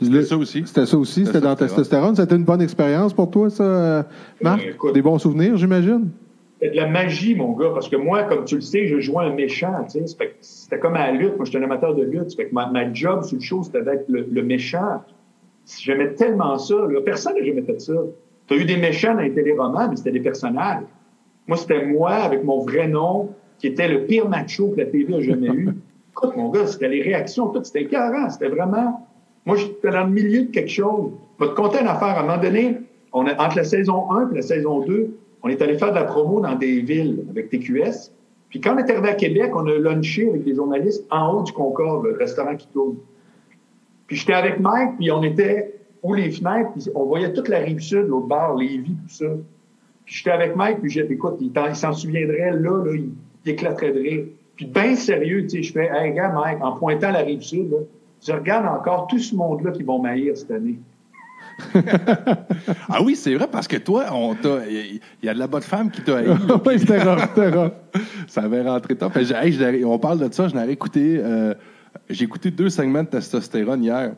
[0.00, 0.62] C'était ça aussi.
[0.64, 2.16] C'était ça aussi, c'était dans Testostérone.
[2.16, 4.06] C'était une bonne expérience pour toi, ça,
[4.40, 4.62] Marc?
[4.66, 4.94] Écoute.
[4.94, 6.08] Des bons souvenirs, j'imagine?
[6.62, 9.34] De la magie, mon gars, parce que moi, comme tu le sais, je jouais un
[9.34, 10.16] méchant, tu sais.
[10.40, 11.36] C'était comme à la lutte.
[11.36, 12.34] Moi, j'étais un amateur de lutte.
[12.36, 15.02] Fait que ma, ma job sur le show, c'était d'être le, le méchant.
[15.82, 16.74] J'aimais tellement ça.
[16.74, 17.00] là.
[17.02, 17.94] Personne n'a jamais fait ça.
[18.46, 20.82] Tu as eu des méchants dans les téléromans, mais c'était des personnages.
[21.46, 25.14] Moi, c'était moi, avec mon vrai nom, qui était le pire macho que la TV
[25.14, 25.70] a jamais eu.
[26.10, 27.64] Écoute, mon gars, c'était les réactions, tout.
[27.64, 28.28] C'était écœurant.
[28.28, 29.06] C'était vraiment...
[29.46, 31.12] Moi, j'étais dans le milieu de quelque chose.
[31.38, 32.18] Je vais te conter une affaire.
[32.18, 32.76] À un moment donné,
[33.12, 35.96] on a, entre la saison 1 et la saison 2, on est allé faire de
[35.96, 38.12] la promo dans des villes avec TQS.
[38.50, 41.42] Puis quand on est arrivé à Québec, on a lunché avec des journalistes en haut
[41.42, 42.96] du Concorde, le restaurant qui tourne.
[44.06, 47.58] Puis j'étais avec Mike, puis on était où les fenêtres, puis on voyait toute la
[47.58, 49.26] rive sud, l'autre bord, Lévis, tout ça.
[50.04, 53.12] Puis j'étais avec Mike, puis j'ai dit, écoute, il s'en souviendrait, là, là, il,
[53.46, 54.24] éclaterait de rire.
[54.56, 57.70] Puis bien sérieux, tu sais, je fais, hey, gars, Mike, en pointant la rive sud,
[57.70, 57.78] là,
[58.26, 60.78] je regarde encore tout ce monde-là qui vont maillir cette année.
[62.88, 64.66] ah oui, c'est vrai, parce que toi, on t'a.
[64.68, 66.26] Il y a de la bonne femme qui t'a haï.
[66.66, 67.72] oui, c'était rough, c'était rough.
[68.28, 69.16] ça avait rentré top.
[69.16, 71.20] Hey, on parle de ça, je n'avais écouté.
[71.22, 71.54] euh,
[72.08, 74.12] j'ai écouté deux segments de testostérone hier.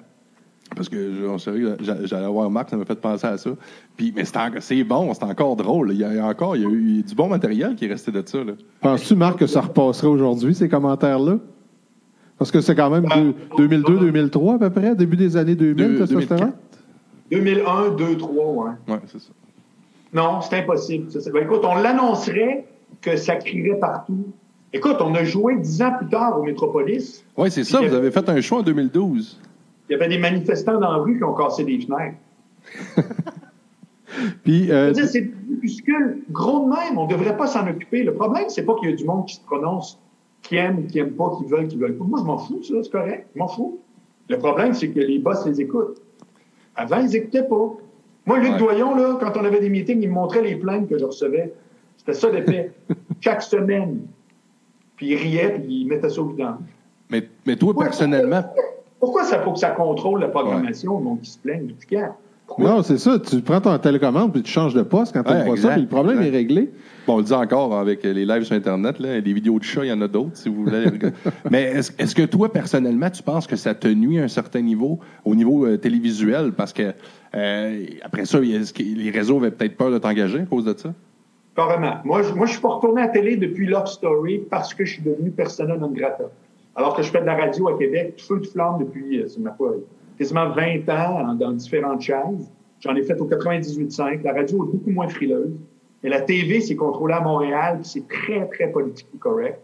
[0.74, 3.51] Parce que, en sérieux, j'allais voir Marc, ça m'a fait penser à ça.
[3.95, 5.93] Puis, mais c'est bon, c'est encore drôle.
[5.93, 8.22] Il y a encore, il y a eu du bon matériel qui est resté de
[8.24, 8.38] ça.
[8.80, 11.36] Penses-tu, Marc, que ça repasserait aujourd'hui, ces commentaires-là?
[12.38, 13.20] Parce que c'est quand même Ah,
[13.59, 16.53] 2002-2003 à peu près, début des années 2000, Deux- testostérone?
[17.33, 18.70] 2001, 2, 3, ouais.
[18.89, 19.30] Ouais, c'est ça.
[20.12, 21.11] Non, c'est impossible.
[21.11, 22.66] Ça, ben, écoute, on l'annoncerait
[23.01, 24.26] que ça crierait partout.
[24.74, 27.24] Écoute, on a joué dix ans plus tard au Métropolis.
[27.39, 27.80] Oui, c'est ça.
[27.80, 29.41] Vous avez fait un show en 2012.
[29.89, 32.18] Il y avait des manifestants dans la rue qui ont cassé des fenêtres.
[34.45, 36.99] Puis, euh, c'est groupuscules gros de même.
[36.99, 38.03] On ne devrait pas s'en occuper.
[38.03, 39.99] Le problème, c'est pas qu'il y a du monde qui se prononce,
[40.43, 42.05] qui aime, qui aime pas, qui veulent, qui veulent pas.
[42.05, 43.26] Moi, je m'en fous, ça, c'est correct.
[43.35, 43.80] Je m'en fous.
[44.28, 46.02] Le problème, c'est que les boss les écoutent.
[46.77, 47.73] Avant, ils n'écoutaient pas.
[48.27, 48.59] Moi, Luc Ouais.
[48.59, 51.53] Doyon, là, quand on avait des meetings, il me montrait les plaintes que je recevais.
[51.97, 52.73] C'était ça l'effet.
[53.20, 54.07] Chaque semaine.
[54.97, 56.59] Puis il riait, puis il mettait ça au vidange.
[57.11, 58.43] Mais, mais toi, Ouais, personnellement,
[59.01, 61.66] Pourquoi ça faut que ça contrôle la programmation, le monde qui se plaigne?
[61.66, 61.75] Du?
[62.59, 63.19] Non, c'est ça.
[63.19, 65.73] Tu prends ton télécommande puis tu changes de poste quand tu Ouais, pas ça, exact,
[65.75, 66.33] puis le problème exact.
[66.33, 66.71] est réglé.
[67.07, 69.85] Bon, on le dit encore avec les lives sur Internet, là, les vidéos de chats,
[69.85, 70.77] il y en a d'autres, si vous voulez.
[70.77, 71.17] aller regarder.
[71.51, 74.61] Mais est-ce est-ce que toi, personnellement, tu penses que ça te nuit à un certain
[74.61, 76.53] niveau, au niveau euh, télévisuel?
[76.53, 76.93] Parce que
[77.35, 80.75] euh, après ça, est-ce que les réseaux avaient peut-être peur de t'engager à cause de
[80.77, 80.93] ça?
[81.57, 81.97] Carrément.
[82.05, 84.85] Moi, je, moi, je suis pas retourné à la télé depuis Love Story parce que
[84.85, 86.25] je suis devenu persona non grata.
[86.77, 89.41] Alors que je fais de la radio à Québec, feu de flamme depuis, euh, c'est
[89.41, 89.75] ma foi,
[90.19, 92.51] quasiment 20 ans dans différentes chaises.
[92.81, 94.23] J'en ai fait au 98.5.
[94.23, 95.55] La radio est beaucoup moins frileuse.
[96.03, 99.61] Et la TV, c'est contrôlé à Montréal, puis c'est très, très politiquement correct.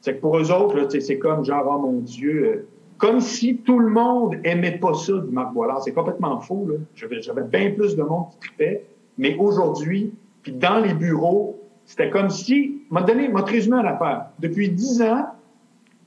[0.00, 2.66] C'est que pour eux autres, là, c'est comme genre, oh mon Dieu, euh,
[2.96, 5.82] comme si tout le monde aimait pas ça du Marc Boilard.
[5.82, 6.66] C'est complètement faux.
[6.68, 6.76] là.
[6.94, 8.86] J'avais j'avais bien plus de monde qui tripait.
[9.18, 14.26] Mais aujourd'hui, puis dans les bureaux, c'était comme si, m'a donné, m'a résumé à l'affaire.
[14.38, 15.26] Depuis dix ans,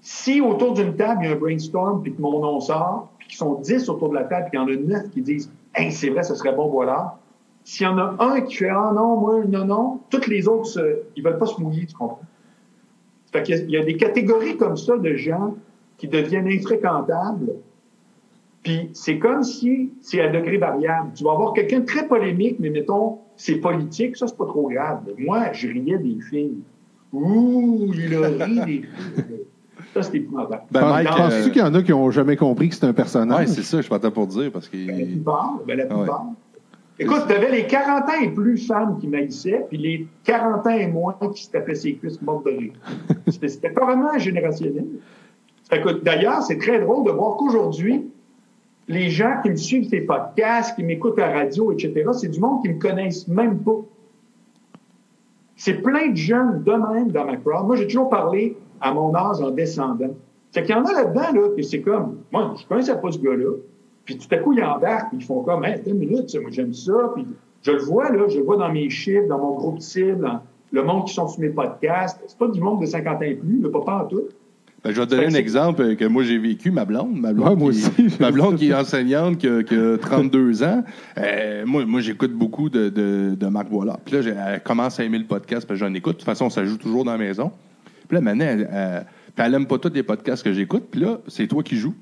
[0.02, 3.38] si autour d'une table, il y a un brainstorm, puis que mon nom sort, qu'ils
[3.38, 5.92] sont dix autour de la table, puis qu'il y en a neuf qui disent Hey,
[5.92, 7.18] c'est vrai, ce serait bon, voilà.
[7.64, 10.66] S'il y en a un qui fait Ah non, moi, non, non, toutes les autres,
[10.68, 12.22] se- ils veulent pas se mouiller, tu comprends?
[13.32, 15.54] Fait qu'il y il y a des catégories comme ça de gens
[15.98, 17.54] qui deviennent infréquentables.
[18.64, 21.12] Puis c'est comme si c'est à degré variable.
[21.14, 24.68] Tu vas avoir quelqu'un de très polémique, mais mettons, c'est politique, ça, c'est pas trop
[24.70, 25.02] grave.
[25.18, 26.58] Moi, je riais des filles.
[27.14, 28.86] Ouh, il a ri des filles.
[29.94, 30.64] Ça, c'était épouvantable.
[30.72, 32.94] Ben, Mike, Penses-tu euh, qu'il y en a qui n'ont jamais compris que c'est un
[32.94, 33.48] personnage?
[33.48, 34.78] Oui, c'est ça, je partais pour dire, parce que.
[34.78, 35.90] Ben, la plupart, ben, la ouais.
[35.90, 36.26] plupart.
[37.00, 40.70] Écoute, tu avais les 40 ans et plus femmes qui maïssaient, puis les 40 ans
[40.72, 42.74] et moins qui se tapaient ses cuisses mortes de rire.
[43.28, 44.86] C'était c'était carrément générationnel.
[45.70, 48.10] Fait que, D'ailleurs, c'est très drôle de voir qu'aujourd'hui,
[48.88, 52.40] les gens qui me suivent ces podcasts, qui m'écoutent à la radio, etc., c'est du
[52.40, 53.82] monde qui me connaissent même pas.
[55.56, 57.66] C'est plein de jeunes de même dans ma crowd.
[57.66, 60.16] Moi, j'ai toujours parlé à mon âge en descendant.
[60.52, 63.20] C'est qu'il y en a là-dedans, là, que c'est comme, moi, je connaissais pas ce
[63.20, 63.52] gars-là.
[64.06, 66.50] Puis tout à coup, ils embarquent, puis ils font comme, hey, une minute, ça, moi,
[66.52, 66.94] j'aime ça.
[67.14, 67.26] Puis
[67.62, 70.40] je le vois, là, je le vois dans mes chiffres, dans mon groupe cible, dans
[70.72, 72.20] le monde qui sont sur mes podcasts.
[72.28, 74.24] C'est pas du monde de 50 ans et plus, le pas en tout.
[74.84, 77.20] Ben, je vais te donner un exemple que moi j'ai vécu, ma blonde.
[77.20, 78.18] Ma blonde, Ouais, moi qui, aussi.
[78.22, 80.84] ma blonde qui est enseignante, qui a, qui a 32 ans.
[81.18, 83.98] Euh, moi, moi j'écoute beaucoup de, de, de Marc Boilard.
[84.06, 86.14] Puis là, j'ai- elle commence à aimer le podcast, parce que j'en écoute.
[86.14, 87.52] De toute façon, ça joue toujours dans la maison.
[88.08, 89.06] Puis là, maintenant, elle, elle,
[89.38, 90.88] elle aime pas tous les podcasts que j'écoute.
[90.92, 91.96] Puis là, c'est toi qui joues.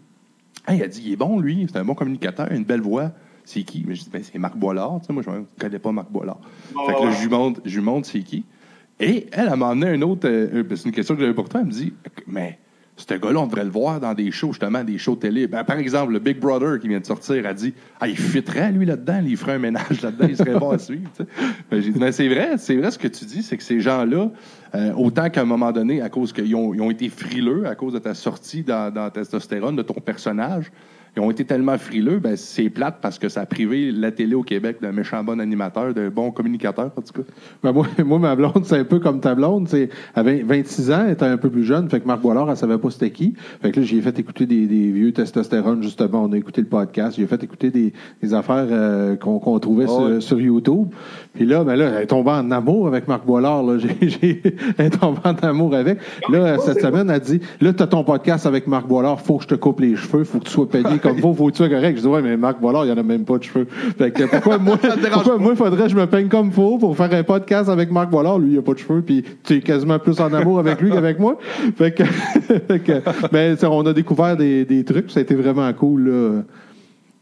[0.68, 1.68] Hey, elle dit, il est bon, lui.
[1.72, 3.12] C'est un bon communicateur, une belle voix.
[3.44, 3.84] C'est qui?
[3.88, 5.00] Mais je dis, ben, c'est Marc Boilard.
[5.02, 6.40] Tu sais, moi, je ne connais pas Marc Boilard.
[6.88, 8.46] Fait que là, je lui montre, je lui montre c'est qui.
[9.00, 10.28] Et elle, elle m'a emmené un autre.
[10.28, 11.60] euh, euh, c'est une question que j'avais pour toi.
[11.60, 11.94] Elle me dit,
[12.28, 12.58] mais
[12.98, 15.48] ce gars-là, on devrait le voir dans des shows, justement, des shows télé.
[15.48, 18.72] Ben, par exemple, le Big Brother qui vient de sortir a dit, ah, il fitterait,
[18.72, 19.22] lui, là-dedans.
[19.26, 20.28] Il ferait un ménage là-dedans.
[20.30, 21.10] Il serait bon à suivre.
[21.70, 24.32] Ben, mais c'est vrai, c'est vrai ce que tu dis, c'est que ces gens-là,
[24.76, 27.76] euh, autant qu'à un moment donné, à cause qu'ils ont, ils ont été frileux, à
[27.76, 30.72] cause de ta sortie dans, dans Testostérone, de ton personnage,
[31.16, 34.36] ils ont été tellement frileux, ben, c'est plate parce que ça a privé la télé
[34.36, 37.28] au Québec d'un méchant bon animateur, d'un bon communicateur, en tout cas.
[37.64, 39.68] Ben, moi, moi, ma blonde, c'est un peu comme ta blonde.
[39.74, 41.90] Elle avait 26 ans, elle était un peu plus jeune.
[41.90, 43.34] Fait que Marc Boilard, elle savait pas c'était qui.
[43.62, 46.24] Fait que là, j'ai fait écouter des, des vieux testostérone, justement.
[46.26, 47.18] On a écouté le podcast.
[47.18, 50.22] J'ai fait écouter des, des affaires euh, qu'on trouvait sur, Ouais.
[50.22, 50.88] sur YouTube.
[51.34, 53.64] Puis là, ben là, elle est tombée en amour avec Marc Boilard.
[53.64, 53.78] Là.
[53.86, 54.42] J'ai, j'ai-
[54.78, 56.00] elle est tombée en amour avec.
[56.30, 59.44] Là, cette semaine, elle dit Là, tu as ton podcast avec Marc Boilard, faut que
[59.44, 61.96] je te coupe les cheveux, faut que tu sois payé comme faut que tu correct.
[61.98, 63.66] Je dis Ouais, mais Marc Boilard, il n'y en a même pas de cheveux.
[63.98, 66.96] Fait que pourquoi moi, pourquoi moi, il faudrait que je me peigne comme faut pour
[66.98, 68.40] faire un podcast avec Marc Boilard?
[68.40, 70.92] Lui, il n'a pas de cheveux, puis tu es quasiment plus en amour avec lui
[70.92, 71.38] qu'avec moi.
[71.78, 72.04] Fait que,
[72.68, 73.02] fait que-
[73.32, 76.10] mais ça, on a découvert des, des trucs, ça a été vraiment cool.
[76.10, 76.42] Là.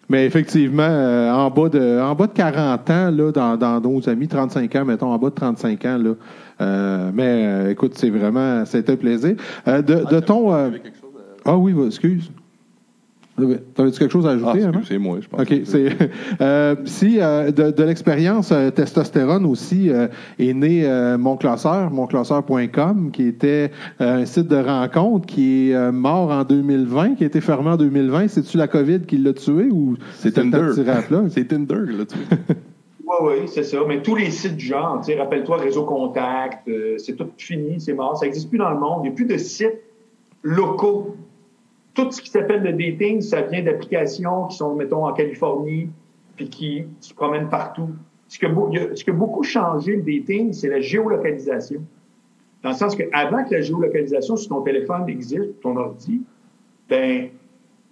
[0.10, 4.08] Mais effectivement, euh, en, bas de, en bas de 40 ans, là, dans, dans nos
[4.10, 6.12] amis, 35 ans, mettons, en bas de 35 ans, là.
[6.62, 9.36] Euh, mais euh, écoute, c'est vraiment, c'était un plaisir.
[9.68, 10.54] Euh, de, de ton.
[10.54, 10.70] euh,
[11.46, 12.30] ah oui, excuse.
[13.74, 14.80] T'avais-tu quelque chose à Ah, ajouter, Armand?
[14.80, 15.42] excusez-moi, je pense.
[15.42, 15.62] OK.
[15.66, 15.90] C'est,
[16.42, 20.08] euh, si euh, de, de l'expérience euh, testostérone aussi euh,
[20.38, 23.72] est né euh, Mon Classeur, monclasseur.com, qui était
[24.02, 27.70] euh, un site de rencontre qui est euh, mort en 2020, qui a été fermé
[27.72, 28.28] en 2020.
[28.28, 30.70] C'est-tu la COVID qui l'a tué ou C'est Tinder.
[31.30, 32.56] C'est Tinder, là, tu vois.
[33.06, 33.78] Oui, oui, c'est ça.
[33.88, 38.18] Mais tous les sites du genre, rappelle-toi, Réseau Contact, euh, c'est tout fini, c'est mort.
[38.18, 39.02] Ça n'existe plus dans le monde.
[39.04, 39.82] Il n'y a plus de sites
[40.42, 41.16] locaux.
[41.94, 45.90] Tout ce qui s'appelle le dating, ça vient d'applications qui sont, mettons, en Californie,
[46.36, 47.90] puis qui se promènent partout.
[48.28, 48.48] Ce que,
[48.96, 51.82] ce qui a beaucoup changé le dating, c'est la géolocalisation.
[52.64, 56.22] Dans le sens qu'avant que la géolocalisation sur ton téléphone existe, ton ordi,
[56.90, 57.30] ben,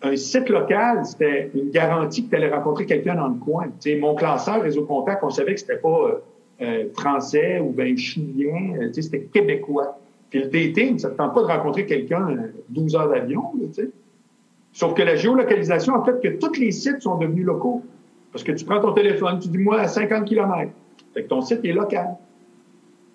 [0.02, 3.66] un site local, c'était une garantie que tu allais rencontrer quelqu'un dans le coin.
[3.66, 6.16] Tu sais, mon classeur Réseau Contact, on savait que c'était pas euh,
[6.62, 10.00] euh, français ou ben chilien, euh, c'était québécois.
[10.32, 13.52] Puis le dating, ça ne te tente pas de rencontrer quelqu'un euh, 12 heures d'avion,
[13.74, 13.90] tu sais.
[14.74, 17.84] Sauf que la géolocalisation a fait que tous les sites sont devenus locaux.
[18.32, 20.72] Parce que tu prends ton téléphone, tu dis moi à 50 km.
[21.14, 22.16] Fait que ton site est local.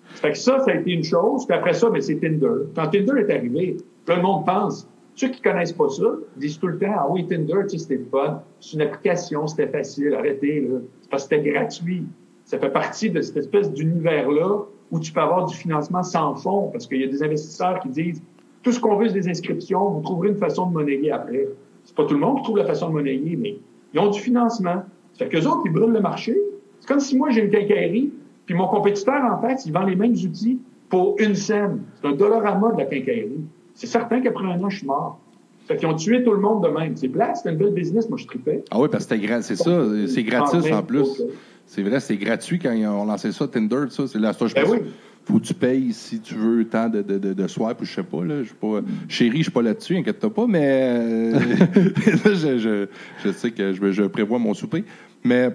[0.04, 1.46] Fait que ça, ça a été une chose.
[1.46, 2.66] Puis après ça, ben, c'est Tinder.
[2.74, 4.86] Quand Tinder est arrivé, tout le monde pense.
[5.14, 6.04] Ceux qui connaissent pas ça
[6.36, 8.42] disent tout le temps, ah oui, Tinder, tu sais, c'était fun.
[8.60, 10.80] C'est une application, c'était facile, arrêtez, là.
[11.00, 12.04] C'est parce que c'était gratuit.
[12.44, 16.68] Ça fait partie de cette espèce d'univers-là où tu peux avoir du financement sans fond
[16.72, 18.22] parce qu'il y a des investisseurs qui disent,
[18.62, 21.48] tout ce qu'on veut, c'est des inscriptions, vous trouverez une façon de monnayer après.
[21.84, 23.56] C'est pas tout le monde qui trouve la façon de monnayer, mais
[23.94, 24.82] ils ont du financement.
[25.14, 26.36] Ça fait qu'eux autres, ils brûlent le marché.
[26.80, 28.12] C'est comme si moi, j'ai une quincaillerie,
[28.44, 30.58] puis mon compétiteur, en fait, il vend les mêmes outils
[30.88, 31.82] pour une scène.
[32.00, 33.40] C'est un dollarama de la quincaillerie.
[33.74, 35.18] C'est certain qu'après un an, je suis mort.
[35.66, 36.96] Fait qu'ils ont tué tout le monde de même.
[36.96, 38.62] C'est plat, c'était une belle business, moi, je tripais.
[38.70, 41.22] Ah oui, parce que c'était gra- c'est ça, c'est gratis en plus.
[41.66, 44.06] C'est vrai, c'est gratuit quand ils ont lancé ça, Tinder, ça.
[44.06, 44.72] C'est là, ça, je Ben pense.
[44.72, 44.78] oui.
[45.24, 47.92] Faut que tu payes si tu veux tant de, de, de, de swipe ou je
[47.94, 48.22] sais pas.
[48.24, 51.32] Là, je suis pas chérie, je suis pas là-dessus, inquiète-toi pas, mais euh,
[52.24, 52.86] là, je, je,
[53.24, 54.84] je sais que je, je prévois mon souper.
[55.24, 55.50] Mais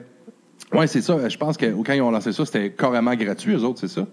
[0.73, 1.29] ouais, c'est ça.
[1.29, 4.05] Je pense que quand ils ont lancé ça, c'était carrément gratuit, eux autres, c'est ça?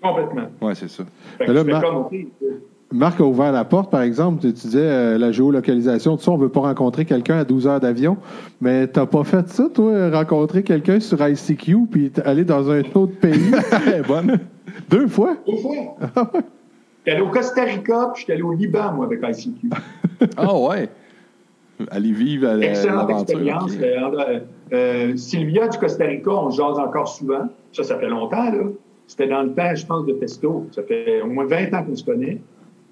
[0.00, 0.48] Complètement.
[0.62, 1.04] Ouais, c'est ça.
[1.38, 2.08] Fait que là, comme,
[2.92, 4.40] Marc a ouvert la porte, par exemple.
[4.40, 7.66] Tu tu disais euh, la géolocalisation, tout ça, on veut pas rencontrer quelqu'un à 12
[7.68, 8.16] heures d'avion.
[8.60, 13.16] Mais t'as pas fait ça, toi, rencontrer quelqu'un sur ICQ puis aller dans un autre
[13.20, 13.52] pays?
[14.08, 14.38] Bonne.
[14.88, 15.36] Deux fois?
[15.46, 16.30] deux fois.
[17.06, 19.68] J'étais allé au Costa Rica, puis j'étais allé au Liban, moi, avec ICQ.
[20.36, 20.88] Ah ouais.
[21.90, 23.72] Allez vivre à la- Excellente expérience.
[23.72, 23.82] ok.
[23.82, 24.40] Euh,
[24.72, 27.48] euh, Sylvia du Costa Rica, on se jase encore souvent.
[27.72, 28.64] Ça, ça fait longtemps, là.
[29.06, 30.66] C'était dans le temps, je pense, de Testo.
[30.72, 32.40] Ça fait au moins 20 ans qu'on se connaît.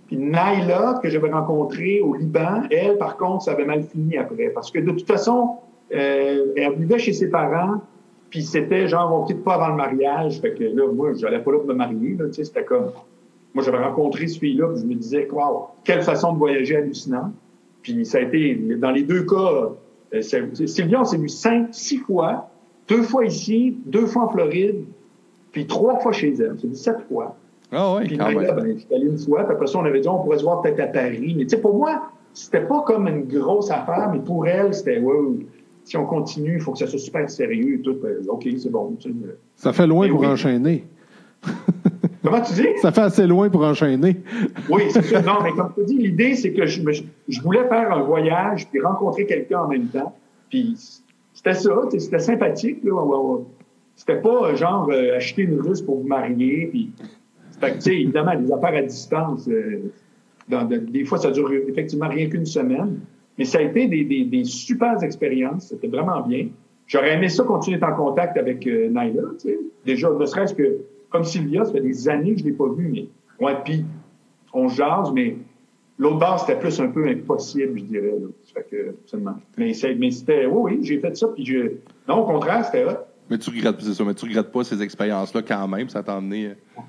[0.09, 4.49] Puis Naila, que j'avais rencontrée au Liban, elle, par contre, ça avait mal fini après.
[4.49, 5.57] Parce que de toute façon,
[5.95, 7.83] euh, elle vivait chez ses parents,
[8.31, 10.41] puis c'était genre, on quitte pas avant le mariage.
[10.41, 12.91] Fait que là, moi, j'allais pas là pour me marier, là, c'était comme...
[13.55, 17.33] Moi, j'avais rencontré ce fille-là, puis je me disais, wow, quelle façon de voyager hallucinante.
[17.83, 19.71] Puis ça a été, dans les deux cas,
[20.15, 22.51] euh, Sylvia, on s'est vu cinq, six fois,
[22.89, 24.85] deux fois ici, deux fois en Floride,
[25.53, 26.57] puis trois fois chez elle.
[26.61, 27.37] C'est dit sept fois.
[27.73, 28.39] Ah Puis quand même.
[28.39, 30.63] ben, j'étais allé une fois, puis après ça, on avait dit, on pourrait se voir
[30.63, 31.35] peut-être à Paris.
[31.37, 34.99] Mais tu sais, pour moi, c'était pas comme une grosse affaire, mais pour elle, c'était,
[34.99, 35.47] ouais, ouais,
[35.85, 37.97] si on continue, il faut que ça soit super sérieux et tout.
[38.03, 38.95] Ben, OK, c'est bon.
[38.99, 39.15] tu sais.
[39.57, 40.27] Ça fait loin pour oui.
[40.27, 40.85] enchaîner.
[42.25, 42.67] Comment tu dis?
[42.83, 44.17] Ça fait assez loin pour enchaîner.
[44.69, 45.23] Oui, c'est ça.
[45.23, 46.83] Non, mais comme tu dis, l'idée, c'est que je,
[47.29, 50.15] je voulais faire un voyage puis rencontrer quelqu'un en même temps.
[50.51, 50.75] Puis
[51.33, 52.83] c'était ça, c'était sympathique.
[52.83, 53.39] Là.
[53.95, 56.69] C'était pas euh, genre euh, acheter une russe pour vous marier.
[56.71, 56.91] Puis,
[57.61, 59.91] fait que, tu sais, évidemment, des affaires à distance, euh,
[60.49, 63.01] dans- des fois, ça dure effectivement rien qu'une semaine.
[63.37, 65.69] Mais ça a été des, des, des super expériences.
[65.69, 66.49] C'était vraiment bien.
[66.87, 69.59] J'aurais aimé ça continuer en contact avec euh, Naila, tu sais.
[69.85, 70.79] Déjà, ne serait-ce que,
[71.11, 73.07] comme Sylvia, ça fait des années que je l'ai pas vue, mais,
[73.45, 73.85] ouais, puis
[74.53, 75.37] on jase, mais
[75.99, 78.27] l'autre base, c'était plus un peu impossible, je dirais, là.
[78.55, 78.95] Fait que.
[79.57, 81.73] Mais, c'était, oui, oui, j'ai fait ça, puis je,
[82.09, 82.97] non, au contraire, c'était hot.
[83.31, 85.89] Mais tu regrettes, ça, mais tu regrettes pas ces expériences-là quand même.
[85.91, 86.81] Ça t'a amené euh,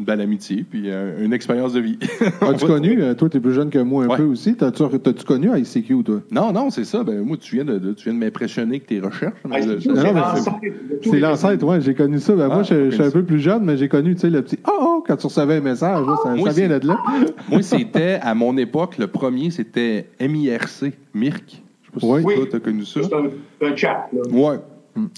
[0.00, 1.98] une belle amitié, puis euh, une expérience de vie.
[2.40, 4.16] As-tu connu, euh, toi, tu es plus jeune que moi un Ouais.
[4.16, 4.54] peu aussi?
[4.56, 6.20] T'as-tu t'as-tu connu ICQ, toi?
[6.30, 7.04] Non, non, c'est ça.
[7.04, 9.34] Ben, moi, tu viens de, de- tu viens de m'impressionner avec tes recherches.
[9.50, 12.34] Ah, c'est mais l'ancêtre ouais, j'ai connu ça.
[12.34, 14.30] Ben, moi, Ah, je, je suis un peu plus jeune, mais j'ai connu, tu sais,
[14.30, 16.06] le petit «Oh, oh» quand tu recevais un message.
[16.06, 16.96] là, ça, vient de là.
[17.50, 21.62] Moi, c'était, à mon époque, le premier, c'était MIRC, MIRC.
[21.94, 22.34] Je sais pas si Oui.
[22.36, 23.00] toi, t'as connu ça.
[23.02, 24.20] C'est un, un chat, là.
[24.30, 24.56] Ouais.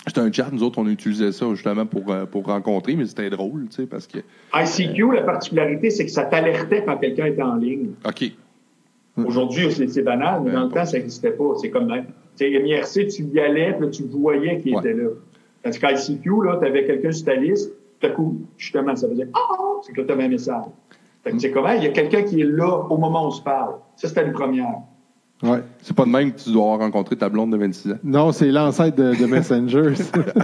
[0.07, 3.31] C'était un chat, nous autres, on utilisait ça justement pour, euh, pour rencontrer, mais c'était
[3.31, 4.19] drôle, tu sais, parce que.
[4.55, 7.91] ICQ, la particularité, c'est que ça t'alertait quand quelqu'un était en ligne.
[8.07, 8.33] OK.
[9.25, 10.75] Aujourd'hui, c'est c'est banal, mais dans le bon.
[10.75, 11.55] temps, ça n'existait pas.
[11.61, 12.07] C'est comme même.
[12.37, 14.81] Tu sais, MIRC, tu y allais, puis là, tu voyais qu'il Ouais.
[14.81, 15.11] était là.
[15.63, 19.29] Tandis qu'ICQ, là, tu avais quelqu'un sur ta liste, tout à coup, justement, ça faisait
[19.35, 19.39] Ah!
[19.51, 20.65] ah c'est que tu avais un message.
[21.23, 21.73] Fait que tu sais comment?
[21.73, 23.75] Il y a quelqu'un qui est là au moment où on se parle.
[23.97, 24.79] Ça, c'était une première.
[25.43, 25.61] Ouais.
[25.83, 27.97] C'est pas de même que tu dois avoir rencontré ta blonde de 26 ans.
[28.05, 29.93] Non, c'est l'ancêtre de, de Messenger.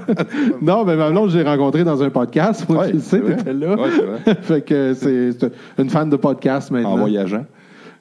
[0.61, 2.69] non, mais ma blonde, j'ai rencontré dans un podcast.
[2.69, 3.37] Moi, Ouais, tu sais, c'est vrai.
[3.37, 3.75] t'étais là.
[3.77, 4.35] Ouais, c'est vrai.
[4.43, 5.31] fait que c'est
[5.79, 6.93] une fan de podcast maintenant.
[6.95, 7.47] En voyageant.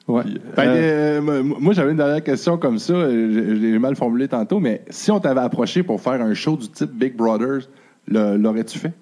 [0.08, 0.22] Ouais.
[0.54, 2.94] Fait que, Euh, euh, moi- j'avais une dernière question comme ça.
[2.94, 6.34] euh, Je, je l'ai mal formulé tantôt, mais si on t'avait approché pour faire un
[6.34, 7.68] show du type Big Brothers,
[8.08, 8.92] l'aurais-tu fait?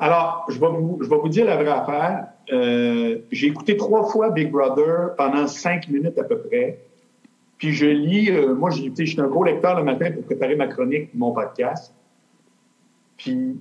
[0.00, 2.24] Alors, je vais vous, je vais vous dire la vraie affaire.
[2.52, 6.80] Euh, j'ai écouté trois fois Big Brother pendant cinq minutes à peu près.
[7.60, 10.66] Puis je lis, euh, moi, je suis un gros lecteur le matin pour préparer ma
[10.66, 11.94] chronique, mon podcast.
[13.18, 13.54] Puis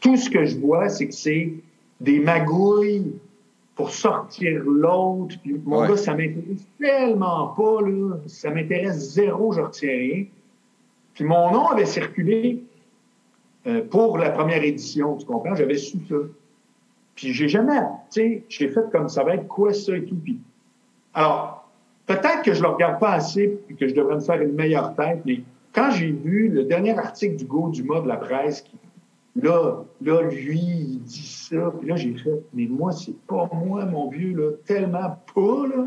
[0.00, 1.54] tout ce que je vois, c'est que c'est
[2.00, 3.12] des magouilles
[3.76, 5.36] pour sortir l'autre.
[5.64, 5.88] Mon Ouais.
[5.88, 8.16] gars, ça m'intéresse tellement pas, là.
[8.26, 10.24] Ça m'intéresse zéro, je retiens rien.
[11.14, 12.64] Puis mon nom avait circulé
[13.68, 15.54] euh, pour la première édition, tu comprends?
[15.54, 16.16] J'avais su ça.
[17.14, 17.78] Puis j'ai jamais,
[18.10, 20.16] tu sais, j'ai fait comme ça va être quoi ça et tout.
[20.16, 20.36] Puis,
[21.14, 21.65] alors,
[22.06, 24.94] peut-être que je le regarde pas assez et que je devrais me faire une meilleure
[24.94, 25.40] tête, mais
[25.72, 28.76] quand j'ai vu le dernier article du Go Dumas de la presse, qui,
[29.42, 33.84] là, là, lui, il dit ça, puis là, j'ai fait, mais moi, c'est pas moi,
[33.84, 35.86] mon vieux, là, tellement pas, là.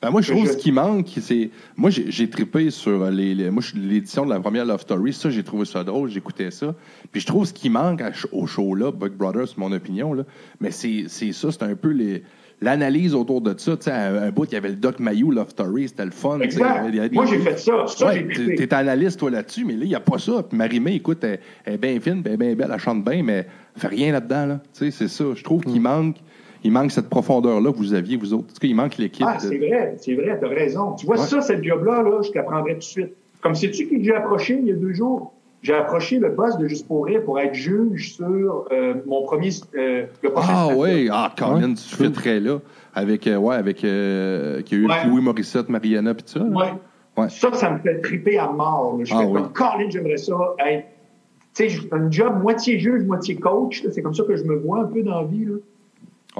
[0.00, 1.50] Ben moi, je trouve je- ce qui manque, c'est.
[1.76, 5.12] Moi, j'ai trippé sur les, les- Moi, l'édition de la première Love Story.
[5.12, 6.08] Ça, j'ai trouvé ça drôle.
[6.08, 6.72] J'écoutais ça.
[7.10, 10.22] Puis je trouve ce qui manque à au show-là, Big Brother, c'est mon opinion, là.
[10.60, 12.22] Mais c'est ça, c'est un peu les.
[12.60, 15.50] L'analyse autour de ça, tu sais, un, bout, il y avait le Doc Mayou, Love
[15.50, 16.40] Story, c'était le fun.
[16.40, 16.92] Exact.
[17.12, 17.86] Moi, j'ai fait ça.
[17.86, 20.42] Ça, j'ai Ouais, t'es analyste, toi, là-dessus, mais là, il n'y a pas ça.
[20.42, 23.22] Puis Marie-Mé, écoute, elle, elle est bien fine, elle est bien belle, elle chante bien,
[23.22, 23.46] mais
[23.76, 24.60] elle fait rien là-dedans, là.
[24.76, 25.24] Tu sais, c'est ça.
[25.36, 25.70] Je trouve Mm.
[25.70, 26.16] qu'il manque,
[26.64, 28.46] il manque cette profondeur-là que vous aviez, vous autres.
[28.50, 29.24] En tout cas, il manque l'équipe.
[29.28, 30.94] Ah, c'est vrai, c'est vrai, t'as raison.
[30.96, 31.26] Tu vois, Ouais.
[31.26, 33.12] ça, cette job-là, là, je t'apprendrai tout de suite.
[33.40, 35.32] Comme sais-tu qui j'ai approché il y a deux jours?
[35.62, 39.50] J'ai approché le boss de Juste pour rire pour être juge sur euh, mon premier...
[39.74, 42.58] euh, le prochain Ah oui, ah Colin, Ouais, tu très là.
[42.94, 45.06] Avec, euh, ouais, avec, euh, qui a eu Ouais.
[45.06, 46.44] Louis Morissette, Mariana, pis tout ça.
[46.44, 46.72] Ouais.
[47.16, 47.28] Ouais.
[47.28, 48.96] Ça, ça me fait triper à mort.
[48.98, 49.04] là.
[49.04, 49.32] Je Ah fais oui.
[49.34, 50.34] comme Colin, j'aimerais ça
[50.66, 50.84] être.
[51.54, 53.82] Tu sais, un job moitié juge, moitié coach.
[53.82, 53.90] là.
[53.92, 55.44] C'est comme ça que je me vois un peu dans la vie.
[55.44, 55.54] Là.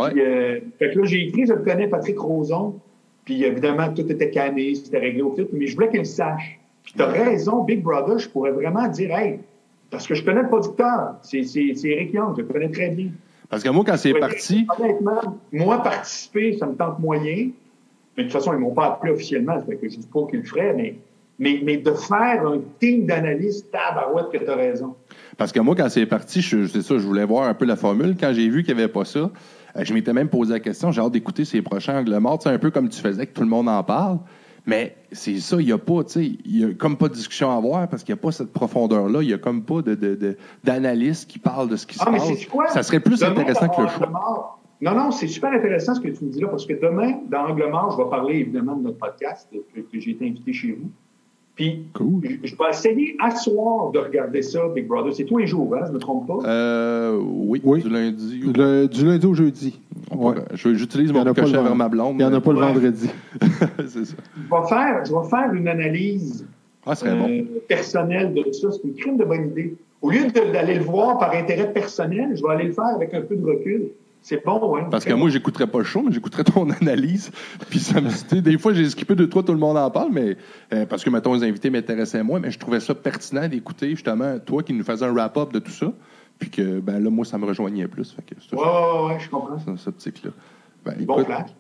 [0.05, 0.11] Ouais.
[0.13, 2.77] Puis, euh, fait que là, j'ai écrit, je le connais, Patrick Roson.
[3.25, 6.58] Puis évidemment, tout était canné, c'était réglé au fit, mais je voulais qu'il sache.
[6.89, 9.41] Puis t'as raison, Big Brother, je pourrais vraiment dire, hey,
[9.91, 11.45] parce que je connais le producteur, c'est
[11.85, 13.11] Eric Young, je le connais très bien.
[13.51, 17.51] Parce que moi, quand c'est parti, Honnêtement, moi, participer, ça me tente moyen.
[18.17, 20.21] Mais de toute façon, ils m'ont pas appelé officiellement, ça fait que je dis pas
[20.31, 20.97] qu'ils le feraient, mais,
[21.39, 24.95] mais, mais de faire un team d'analystes, tabarouette que t'as raison.
[25.37, 28.17] parce que moi, quand c'est parti, c'est ça, je voulais voir un peu la formule.
[28.19, 29.19] Quand j'ai vu qu'il n'y avait pas ça,
[29.77, 32.41] euh, je m'étais même posé la question, j'ai hâte d'écouter ces prochains angles morts.
[32.43, 34.21] C'est un peu comme tu faisais, que tout le monde en parle.
[34.69, 37.15] Mais c'est ça, il n'y a pas, tu sais, il y a comme pas de
[37.15, 39.23] discussion à avoir parce qu'il n'y a pas cette profondeur-là.
[39.23, 42.05] Il n'y a comme pas de, de, de- d'analyste qui parle de ce qui se
[42.07, 42.45] Ah, mais passe.
[42.47, 42.69] quoi?
[42.69, 44.11] Ça serait plus Demain, intéressant que le Angle show.
[44.11, 47.19] Mort- Non, non, c'est super intéressant ce que tu me dis là, parce que demain,
[47.31, 50.53] dans Angle Mort, je vais parler évidemment de notre podcast, que, que j'ai été invité
[50.53, 50.91] chez vous.
[51.59, 52.21] Puis, Cool.
[52.23, 55.13] je, je vais essayer à soir de regarder ça, Big Brother.
[55.13, 56.39] C'est tous les jours, hein, je me trompe pas?
[56.49, 57.83] Euh, oui, Oui.
[57.83, 58.45] du lundi.
[58.47, 59.81] au- Le- du lundi au jeudi.
[60.15, 60.37] Ouais.
[60.55, 62.15] J'utilise Il y en mon a pas ricochet le vers ma blonde.
[62.15, 62.67] Il n'y en a pas le Ouais.
[62.73, 63.11] vendredi.
[63.89, 64.15] c'est ça.
[64.37, 66.47] Je vais faire, je vais faire une analyse
[66.87, 67.29] Ah, bon.
[67.29, 68.69] euh, personnelle de ça.
[68.71, 69.75] C'est une crime de bonne idée.
[70.01, 73.23] Au lieu d'aller le voir par intérêt personnel, je vais aller le faire avec un
[73.23, 73.89] peu de recul.
[74.23, 74.89] C'est bon, hein?
[74.91, 77.31] Parce que moi, j'écouterais pas le show, mais j'écouterais ton analyse.
[77.71, 80.37] Puis ça me Des fois, j'ai skippé deux, trois, tout le monde en parle, mais
[80.73, 84.39] euh, parce que, mettons, les invités m'intéressaient moins, mais je trouvais ça pertinent d'écouter, justement,
[84.39, 85.93] toi qui nous faisais un wrap-up de tout ça.
[86.39, 88.13] Puis que, ben là, moi, ça me rejoignait plus.
[88.13, 89.59] Fait que Ouais, ouais, je comprends.
[89.77, 90.31] cette optique-là.
[90.85, 91.51] Ben, Bon écoute, flash.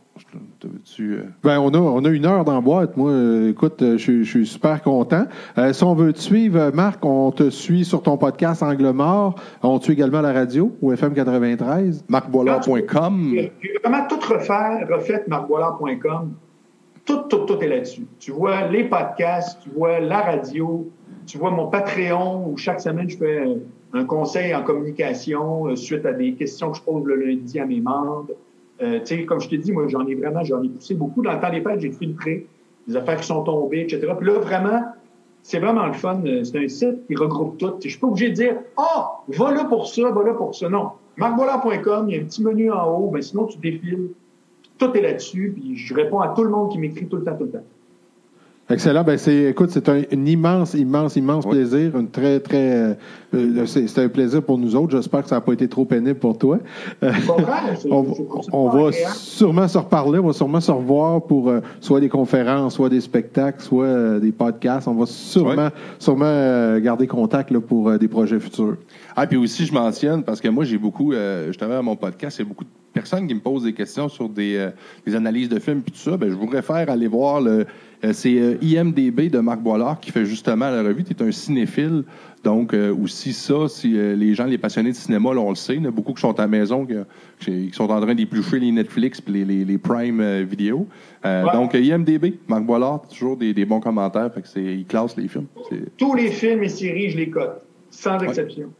[1.00, 2.96] Euh, Ben, on a, on a une heure dans la boîte.
[2.96, 5.24] Moi, euh, écoute, euh, je suis- super content.
[5.56, 9.34] Euh, si on veut te suivre, Marc, on te suit sur ton podcast Angle Mort.
[9.62, 12.04] On te suit également à la radio, au FM 93.
[12.08, 13.30] marcboilard.com.
[13.34, 13.52] J'ai
[13.84, 16.32] vraiment tout refaire, refait marcboilard.com.
[17.04, 18.06] Tout, tout, tout est là-dessus.
[18.18, 20.90] Tu vois les podcasts, tu vois la radio,
[21.26, 23.44] tu vois mon Patreon où chaque semaine je fais
[23.94, 27.80] un, conseil en communication suite à des questions que je pose le lundi à mes
[27.80, 28.28] membres.
[28.82, 31.22] Euh, comme je te dis, moi j'en ai vraiment, j'en ai poussé beaucoup.
[31.22, 32.46] Dans le temps des fêtes, j'ai filtré
[32.86, 34.12] des affaires qui sont tombées, etc.
[34.16, 34.82] Puis là, vraiment,
[35.42, 36.20] c'est vraiment le fun.
[36.24, 37.74] Euh, C'est un site qui regroupe tout.
[37.82, 40.68] Je suis pas obligé de dire Ah, va là pour ça, va là pour ça.
[40.68, 40.90] Non.
[41.16, 44.10] marcboilard.com, il y a un petit menu en haut, ben sinon tu défiles.
[44.78, 47.36] Tout est là-dessus, puis je réponds à tout le monde qui m'écrit tout le temps,
[47.36, 47.64] tout le temps.
[48.70, 49.02] Excellent.
[49.02, 51.52] Ben c'est, écoute, c'est un, un immense, immense, immense Oui.
[51.52, 51.96] plaisir.
[51.96, 52.96] Une très, très.
[53.34, 54.90] euh, c'est, c'est un plaisir pour nous autres.
[54.94, 56.58] J'espère que ça n'a pas été trop pénible pour toi.
[57.02, 57.12] Euh,
[58.52, 60.18] on, va sûrement se reparler.
[60.18, 64.20] On va sûrement se revoir pour euh, soit des conférences, soit des spectacles, soit euh,
[64.20, 64.86] des podcasts.
[64.86, 68.76] On va sûrement, sûrement euh, garder contact là, pour euh, des projets futurs.
[69.16, 72.38] Ah, puis aussi, je mentionne, parce que moi, j'ai beaucoup, euh, justement, à mon podcast,
[72.38, 74.70] il y a beaucoup de personnes qui me posent des questions sur des, euh,
[75.06, 76.16] des analyses de films, puis tout ça.
[76.16, 77.64] Ben, je vous réfère à aller voir le.
[78.04, 81.04] Euh, c'est euh, IMDB de Marc Boilard qui fait justement la revue.
[81.04, 82.04] Tu es un cinéphile.
[82.44, 85.56] Donc, euh, aussi ça, si euh, les gens, les passionnés de cinéma, là, on le
[85.56, 88.00] sait, il y en a beaucoup qui sont à la maison, qui, qui sont en
[88.00, 90.86] train d'éplucher les Netflix puis les, les, les Prime euh, vidéo.
[91.24, 91.52] Euh, Ouais.
[91.52, 94.32] Donc, IMDB, Marc Boilard, toujours des, des bons commentaires.
[94.32, 95.46] Fait que c'est, il classe les films.
[95.96, 98.70] Tous les films et séries, je les cote, sans exception.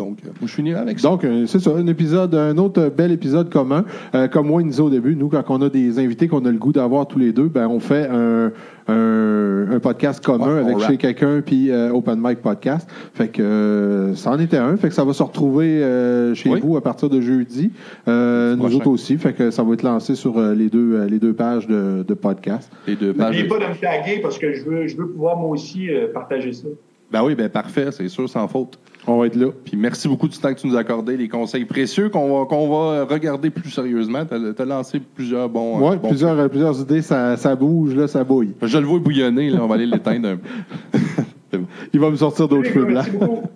[0.00, 1.08] Donc, euh, moi, je finis avec ça.
[1.08, 3.84] Donc, euh, c'est ça, un épisode, un autre bel épisode commun.
[4.14, 6.44] Euh, comme moi, il nous disait au début, nous, quand on a des invités qu'on
[6.46, 8.50] a le goût d'avoir tous les deux, ben, on fait un,
[8.88, 10.90] un, un podcast commun Ouais, avec rap.
[10.90, 12.88] chez quelqu'un, puis euh, Open Mic Podcast.
[13.14, 14.76] Fait que euh, ça en était un.
[14.76, 16.60] Fait que ça va se retrouver euh, chez Oui.
[16.62, 17.70] vous à partir de jeudi.
[18.08, 18.76] Euh, nous Prochain.
[18.76, 19.16] autres aussi.
[19.18, 22.04] Fait que ça va être lancé sur euh, les, deux, euh, les deux pages de,
[22.06, 22.70] de podcast.
[22.86, 23.36] Les deux pages.
[23.36, 26.06] N'oubliez pas de me taguer parce que je veux, je veux pouvoir moi aussi euh,
[26.12, 26.68] partager ça.
[27.12, 28.78] Ben oui, ben parfait, c'est sûr, sans faute.
[29.06, 29.48] On va être là.
[29.64, 32.46] Puis merci beaucoup du temps que tu nous as accordé, les conseils précieux qu'on va,
[32.46, 34.24] qu'on va regarder plus sérieusement.
[34.26, 35.78] Tu as, lancé plusieurs bons.
[35.78, 38.54] Ouais, bons plusieurs, euh, plusieurs idées, ça, ça bouge, là, ça bouille.
[38.62, 41.58] Je le vois bouillonner, là, on va aller l'éteindre un peu.
[41.92, 43.06] Il va me sortir d'autres cheveux blancs.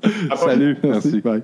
[0.02, 0.44] Merci.
[0.44, 1.20] Salut, merci.
[1.20, 1.42] Bye.